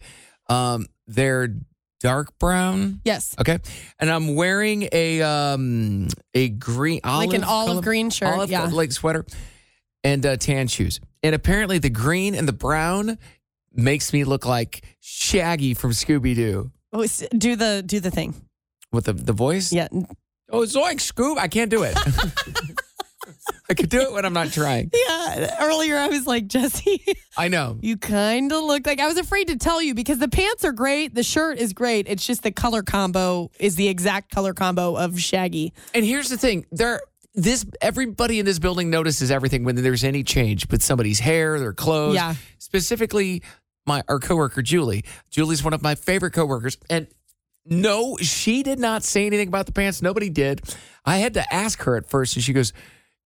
Um, 0.49 0.87
they're 1.07 1.55
dark 2.01 2.37
brown. 2.41 3.01
Yes. 3.05 3.35
Okay. 3.39 3.59
And 4.01 4.11
I'm 4.11 4.35
wearing 4.35 4.89
a 4.93 5.23
um 5.23 6.09
a 6.35 6.49
green 6.49 6.99
olive 7.05 7.31
Like 7.31 7.39
an 7.39 7.45
olive 7.45 7.69
color- 7.75 7.83
green 7.83 8.11
shirt, 8.11 8.35
olive 8.35 8.51
yeah. 8.51 8.65
like 8.67 8.91
sweater 8.91 9.25
and 10.03 10.27
uh, 10.27 10.37
tan 10.37 10.67
shoes. 10.67 10.99
And 11.23 11.35
apparently 11.35 11.79
the 11.79 11.91
green 11.91 12.35
and 12.35 12.49
the 12.49 12.53
brown 12.53 13.19
makes 13.73 14.13
me 14.13 14.25
look 14.25 14.45
like 14.45 14.85
Shaggy 15.01 15.75
from 15.75 15.93
Scooby 15.93 16.35
Doo 16.35 16.71
Oh, 16.93 17.07
do 17.39 17.57
the 17.57 17.83
do 17.85 18.01
the 18.01 18.11
thing. 18.11 18.35
with 18.93 19.05
the 19.07 19.13
the 19.15 19.33
voice. 19.33 19.73
Yeah. 19.73 19.89
Oh, 20.51 20.61
Zoink 20.63 21.01
Scoob! 21.01 21.39
I 21.39 21.49
can't 21.49 21.71
do 21.71 21.83
it. 21.85 21.97
I 23.71 23.75
could 23.75 23.89
do 23.89 24.03
it 24.03 24.13
when 24.13 24.25
I'm 24.27 24.33
not 24.35 24.53
trying. 24.53 24.91
Yeah. 24.93 25.57
Earlier, 25.61 25.97
I 25.97 26.09
was 26.09 26.27
like, 26.27 26.47
Jesse, 26.49 27.03
I 27.39 27.49
know. 27.49 27.79
you 27.81 27.97
kind 27.97 28.53
of 28.53 28.65
look 28.65 28.87
like 28.87 29.01
I 29.01 29.07
was 29.07 29.17
afraid 29.17 29.47
to 29.49 29.57
tell 29.57 29.81
you 29.81 29.95
because 29.95 30.19
the 30.19 30.29
pants 30.29 30.65
are 30.65 30.73
great, 30.73 31.15
the 31.15 31.23
shirt 31.23 31.59
is 31.59 31.73
great. 31.73 32.07
It's 32.09 32.27
just 32.27 32.43
the 32.43 32.51
color 32.51 32.83
combo 32.83 33.51
is 33.59 33.77
the 33.77 33.89
exact 33.89 34.31
color 34.35 34.53
combo 34.53 34.97
of 34.97 35.19
Shaggy. 35.19 35.73
And 35.95 36.05
here's 36.05 36.29
the 36.29 36.37
thing: 36.37 36.67
there, 36.73 37.01
this 37.35 37.65
everybody 37.81 38.39
in 38.39 38.47
this 38.47 38.59
building 38.59 38.91
notices 38.91 39.31
everything 39.31 39.65
when 39.65 39.77
there's 39.77 40.05
any 40.05 40.23
change 40.23 40.69
with 40.71 40.83
somebody's 40.83 41.21
hair, 41.21 41.59
their 41.59 41.73
clothes. 41.73 42.15
Yeah. 42.15 42.35
Specifically, 42.59 43.43
my 43.87 44.03
our 44.09 44.19
coworker 44.19 44.63
Julie. 44.63 45.05
Julie's 45.31 45.65
one 45.65 45.73
of 45.73 45.83
my 45.83 45.95
favorite 45.95 46.33
coworkers, 46.33 46.77
and 46.91 47.07
no, 47.65 48.17
she 48.21 48.63
did 48.63 48.79
not 48.79 49.03
say 49.03 49.27
anything 49.27 49.49
about 49.49 49.67
the 49.67 49.73
pants. 49.73 50.03
Nobody 50.03 50.29
did. 50.31 50.63
I 51.05 51.19
had 51.19 51.35
to 51.35 51.55
ask 51.55 51.83
her 51.83 51.97
at 51.97 52.07
first, 52.07 52.37
and 52.37 52.45
she 52.45 52.53
goes. 52.53 52.73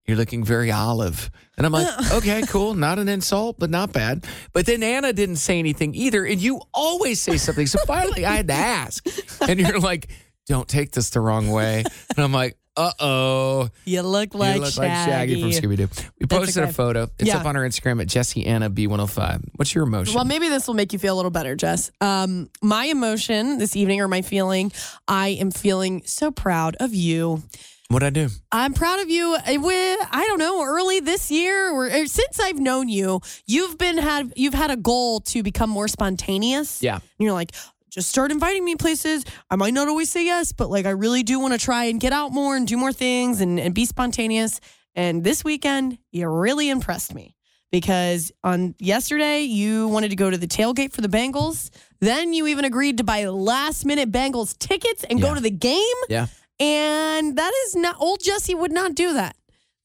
You're 0.09 0.16
looking 0.16 0.44
very 0.44 0.70
olive. 0.70 1.32
And 1.57 1.66
I'm 1.66 1.72
like, 1.72 1.88
okay, 2.12 2.42
cool. 2.42 2.74
Not 2.74 3.00
an 3.00 3.09
insult, 3.09 3.59
but 3.59 3.70
not 3.70 3.92
bad. 3.92 4.24
But 4.52 4.64
then 4.64 4.84
Anna 4.84 5.12
didn't 5.12 5.34
say 5.34 5.59
anything 5.59 5.96
either. 5.96 6.24
And 6.24 6.40
you 6.40 6.61
always 6.72 7.20
say 7.20 7.38
something. 7.38 7.66
So 7.66 7.80
finally 7.88 8.24
I 8.24 8.36
had 8.36 8.46
to 8.46 8.54
ask. 8.54 9.04
And 9.48 9.59
you're 9.59 9.80
like, 9.80 10.09
don't 10.46 10.68
take 10.68 10.92
this 10.92 11.11
the 11.11 11.18
wrong 11.18 11.50
way. 11.50 11.82
And 12.16 12.24
I'm 12.24 12.32
like, 12.32 12.57
uh 12.77 12.93
oh. 13.01 13.68
You 13.85 14.03
look 14.03 14.35
like 14.35 14.57
you 14.57 14.61
look 14.62 14.72
Shaggy. 14.72 14.89
like 14.89 15.09
Shaggy 15.09 15.41
from 15.41 15.51
Scooby 15.51 15.77
Doo. 15.77 15.89
We 16.20 16.27
That's 16.27 16.45
posted 16.45 16.62
okay. 16.64 16.70
a 16.70 16.72
photo. 16.74 17.03
It's 17.18 17.29
Yeah. 17.29 17.39
up 17.39 17.47
on 17.47 17.57
our 17.57 17.62
Instagram 17.66 18.01
at 18.01 18.07
Jesse 18.09 18.47
Anna 18.47 18.68
B105. 18.70 19.43
What's 19.57 19.74
your 19.74 19.85
emotion? 19.85 20.14
Well, 20.14 20.24
maybe 20.24 20.49
this 20.49 20.66
will 20.66 20.74
make 20.74 20.93
you 20.93 20.99
feel 20.99 21.14
a 21.14 21.16
little 21.16 21.31
better, 21.31 21.55
Jess. 21.57 21.91
Um, 22.01 22.51
my 22.62 22.85
emotion 22.87 23.59
this 23.59 23.77
evening, 23.77 24.01
or 24.01 24.09
my 24.09 24.22
feeling, 24.22 24.72
I 25.09 25.29
am 25.29 25.51
feeling 25.51 26.03
so 26.07 26.31
proud 26.31 26.77
of 26.81 26.95
you. 26.95 27.43
What'd 27.89 28.05
I 28.05 28.11
do? 28.11 28.29
I'm 28.51 28.74
proud 28.74 28.99
of 28.99 29.09
you. 29.09 29.35
Uh, 29.37 29.61
With 29.61 29.99
I 30.11 30.24
don't 30.27 30.41
know, 30.41 30.61
early 30.64 30.99
this 30.99 31.31
year 31.31 31.70
or, 31.70 31.87
or 31.87 32.07
since 32.07 32.41
I've 32.41 32.59
known 32.59 32.89
you, 32.89 33.20
you've 33.47 33.79
been 33.79 33.97
had 33.99 34.33
you've 34.35 34.55
had 34.55 34.72
a 34.72 34.77
goal 34.77 35.20
to 35.20 35.45
become 35.45 35.70
more 35.70 35.87
spontaneous. 35.87 36.83
Yeah. 36.83 36.95
And 36.97 37.03
you're 37.20 37.33
like, 37.33 37.53
just 37.97 38.11
start 38.11 38.30
inviting 38.30 38.62
me 38.62 38.76
places. 38.76 39.24
I 39.51 39.57
might 39.57 39.72
not 39.72 39.88
always 39.88 40.11
say 40.11 40.26
yes, 40.26 40.53
but 40.53 40.68
like 40.68 40.84
I 40.84 40.90
really 40.90 41.22
do 41.22 41.40
want 41.40 41.55
to 41.55 41.59
try 41.59 41.84
and 41.84 41.99
get 41.99 42.12
out 42.12 42.30
more 42.30 42.55
and 42.55 42.68
do 42.68 42.76
more 42.76 42.92
things 42.92 43.40
and, 43.40 43.59
and 43.59 43.74
be 43.74 43.86
spontaneous. 43.86 44.61
And 44.94 45.24
this 45.24 45.42
weekend, 45.42 45.97
you 46.12 46.28
really 46.28 46.68
impressed 46.68 47.14
me 47.14 47.34
because 47.72 48.32
on 48.44 48.74
yesterday 48.78 49.40
you 49.40 49.88
wanted 49.88 50.11
to 50.11 50.16
go 50.16 50.28
to 50.28 50.36
the 50.36 50.47
tailgate 50.47 50.92
for 50.92 51.01
the 51.01 51.09
Bengals. 51.09 51.70
Then 52.01 52.34
you 52.34 52.47
even 52.49 52.66
agreed 52.66 52.99
to 52.99 53.05
buy 53.05 53.24
last 53.24 53.86
minute 53.86 54.12
Bengals 54.12 54.59
tickets 54.59 55.03
and 55.05 55.22
go 55.22 55.34
to 55.34 55.40
the 55.40 55.51
game. 55.51 55.80
Yeah. 56.11 56.26
And 56.61 57.38
that 57.38 57.53
is 57.64 57.76
not 57.76 57.97
old 57.99 58.22
Jesse 58.22 58.55
would 58.55 58.72
not 58.72 58.94
do 58.94 59.14
that. 59.14 59.36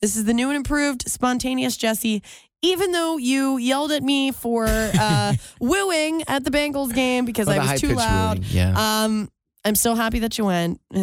This 0.01 0.17
is 0.17 0.25
the 0.25 0.33
new 0.33 0.49
and 0.49 0.57
improved 0.57 1.09
spontaneous 1.09 1.77
Jesse. 1.77 2.23
Even 2.63 2.91
though 2.91 3.17
you 3.17 3.57
yelled 3.57 3.91
at 3.91 4.03
me 4.03 4.31
for 4.31 4.65
uh, 4.67 5.33
wooing 5.59 6.23
at 6.27 6.43
the 6.43 6.51
Bengals 6.51 6.93
game 6.93 7.25
because 7.25 7.47
Well, 7.47 7.59
I 7.59 7.71
was 7.73 7.81
too 7.81 7.89
loud, 7.95 8.39
wooing, 8.39 8.49
yeah. 8.51 9.03
um, 9.03 9.29
I'm 9.65 9.75
so 9.75 9.93
happy 9.95 10.19
that 10.19 10.37
you 10.37 10.45
went. 10.45 10.79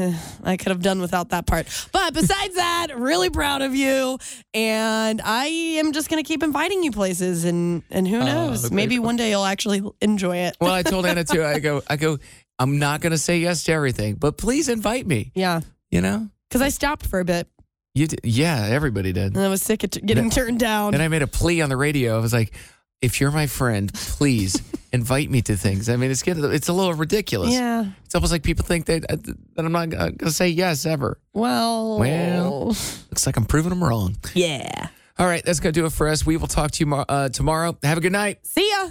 I 0.45 0.57
could 0.57 0.69
have 0.69 0.83
done 0.83 1.01
without 1.01 1.29
that 1.31 1.47
part. 1.47 1.67
But 1.93 2.13
besides 2.15 2.55
that, 2.57 2.89
really 2.97 3.31
proud 3.31 3.63
of 3.63 3.75
you. 3.75 4.19
And 4.55 5.21
I 5.25 5.47
am 5.47 5.93
just 5.93 6.09
going 6.11 6.23
to 6.23 6.27
keep 6.27 6.43
inviting 6.43 6.83
you 6.83 6.91
places. 6.93 7.45
And, 7.45 7.83
and 7.91 8.07
who 8.07 8.17
Oh, 8.19 8.25
knows? 8.25 8.67
okay. 8.67 8.75
Maybe 8.75 8.99
one 8.99 9.17
day 9.17 9.31
you'll 9.31 9.45
actually 9.45 9.83
enjoy 10.01 10.39
it. 10.39 10.57
Well, 10.61 10.73
I 10.73 10.83
told 10.83 11.07
Anna 11.07 11.25
too. 11.25 11.45
I 11.45 11.59
go, 11.61 11.83
I 11.89 11.97
go, 11.97 12.19
I'm 12.59 12.79
not 12.81 13.01
going 13.01 13.13
to 13.13 13.19
say 13.19 13.39
yes 13.39 13.63
to 13.65 13.73
everything, 13.73 14.15
but 14.17 14.37
please 14.39 14.69
invite 14.69 15.07
me. 15.07 15.31
Yeah. 15.35 15.61
You 15.91 16.01
know? 16.01 16.29
Because 16.49 16.63
I 16.63 16.69
stopped 16.71 17.07
for 17.07 17.21
a 17.21 17.25
bit 17.25 17.47
You 17.95 18.07
did, 18.07 18.21
yeah, 18.25 18.67
everybody 18.71 19.13
did. 19.13 19.35
and 19.35 19.45
I 19.45 19.49
was 19.49 19.63
sick 19.63 19.83
of 19.85 19.91
t- 19.91 20.01
getting 20.01 20.31
turned 20.31 20.61
down. 20.61 20.95
And 20.95 21.03
I 21.03 21.09
made 21.09 21.23
a 21.23 21.27
plea 21.27 21.63
on 21.63 21.69
the 21.69 21.77
radio. 21.77 22.17
I 22.17 22.21
was 22.21 22.33
like, 22.33 22.53
if 23.03 23.21
you're 23.21 23.31
my 23.33 23.47
friend, 23.47 23.93
please 23.93 24.61
invite 24.93 25.31
me 25.31 25.43
to 25.43 25.57
things. 25.57 25.89
I 25.89 25.97
mean, 25.97 26.11
it's 26.11 26.23
getting, 26.23 26.45
it's 26.53 26.69
a 26.69 26.73
little 26.73 26.95
ridiculous. 26.95 27.53
yeah. 27.53 27.87
It's 28.05 28.15
almost 28.15 28.33
like 28.33 28.43
people 28.43 28.65
think 28.65 28.87
that, 28.87 29.07
that 29.09 29.65
I'm 29.65 29.73
not 29.73 29.91
going 29.91 30.19
to 30.19 30.31
say 30.31 30.49
yes 30.49 30.87
ever. 30.87 31.19
Well, 31.33 31.99
Well, 31.99 32.67
looks 32.67 33.27
like 33.27 33.37
I'm 33.37 33.45
proving 33.47 33.71
them 33.71 33.83
wrong. 33.83 34.17
yeah. 34.35 34.89
All 35.19 35.27
right, 35.27 35.45
that's 35.45 35.59
going 35.59 35.73
to 35.75 35.81
do 35.81 35.85
it 35.85 35.91
for 35.93 36.07
us. 36.07 36.25
We 36.25 36.37
will 36.37 36.47
talk 36.47 36.71
to 36.73 36.85
you 36.87 36.95
uh, 36.95 37.29
tomorrow. 37.31 37.77
Have 37.83 37.99
a 37.99 38.01
good 38.01 38.13
night. 38.13 38.47
See 38.47 38.71
ya. 38.71 38.91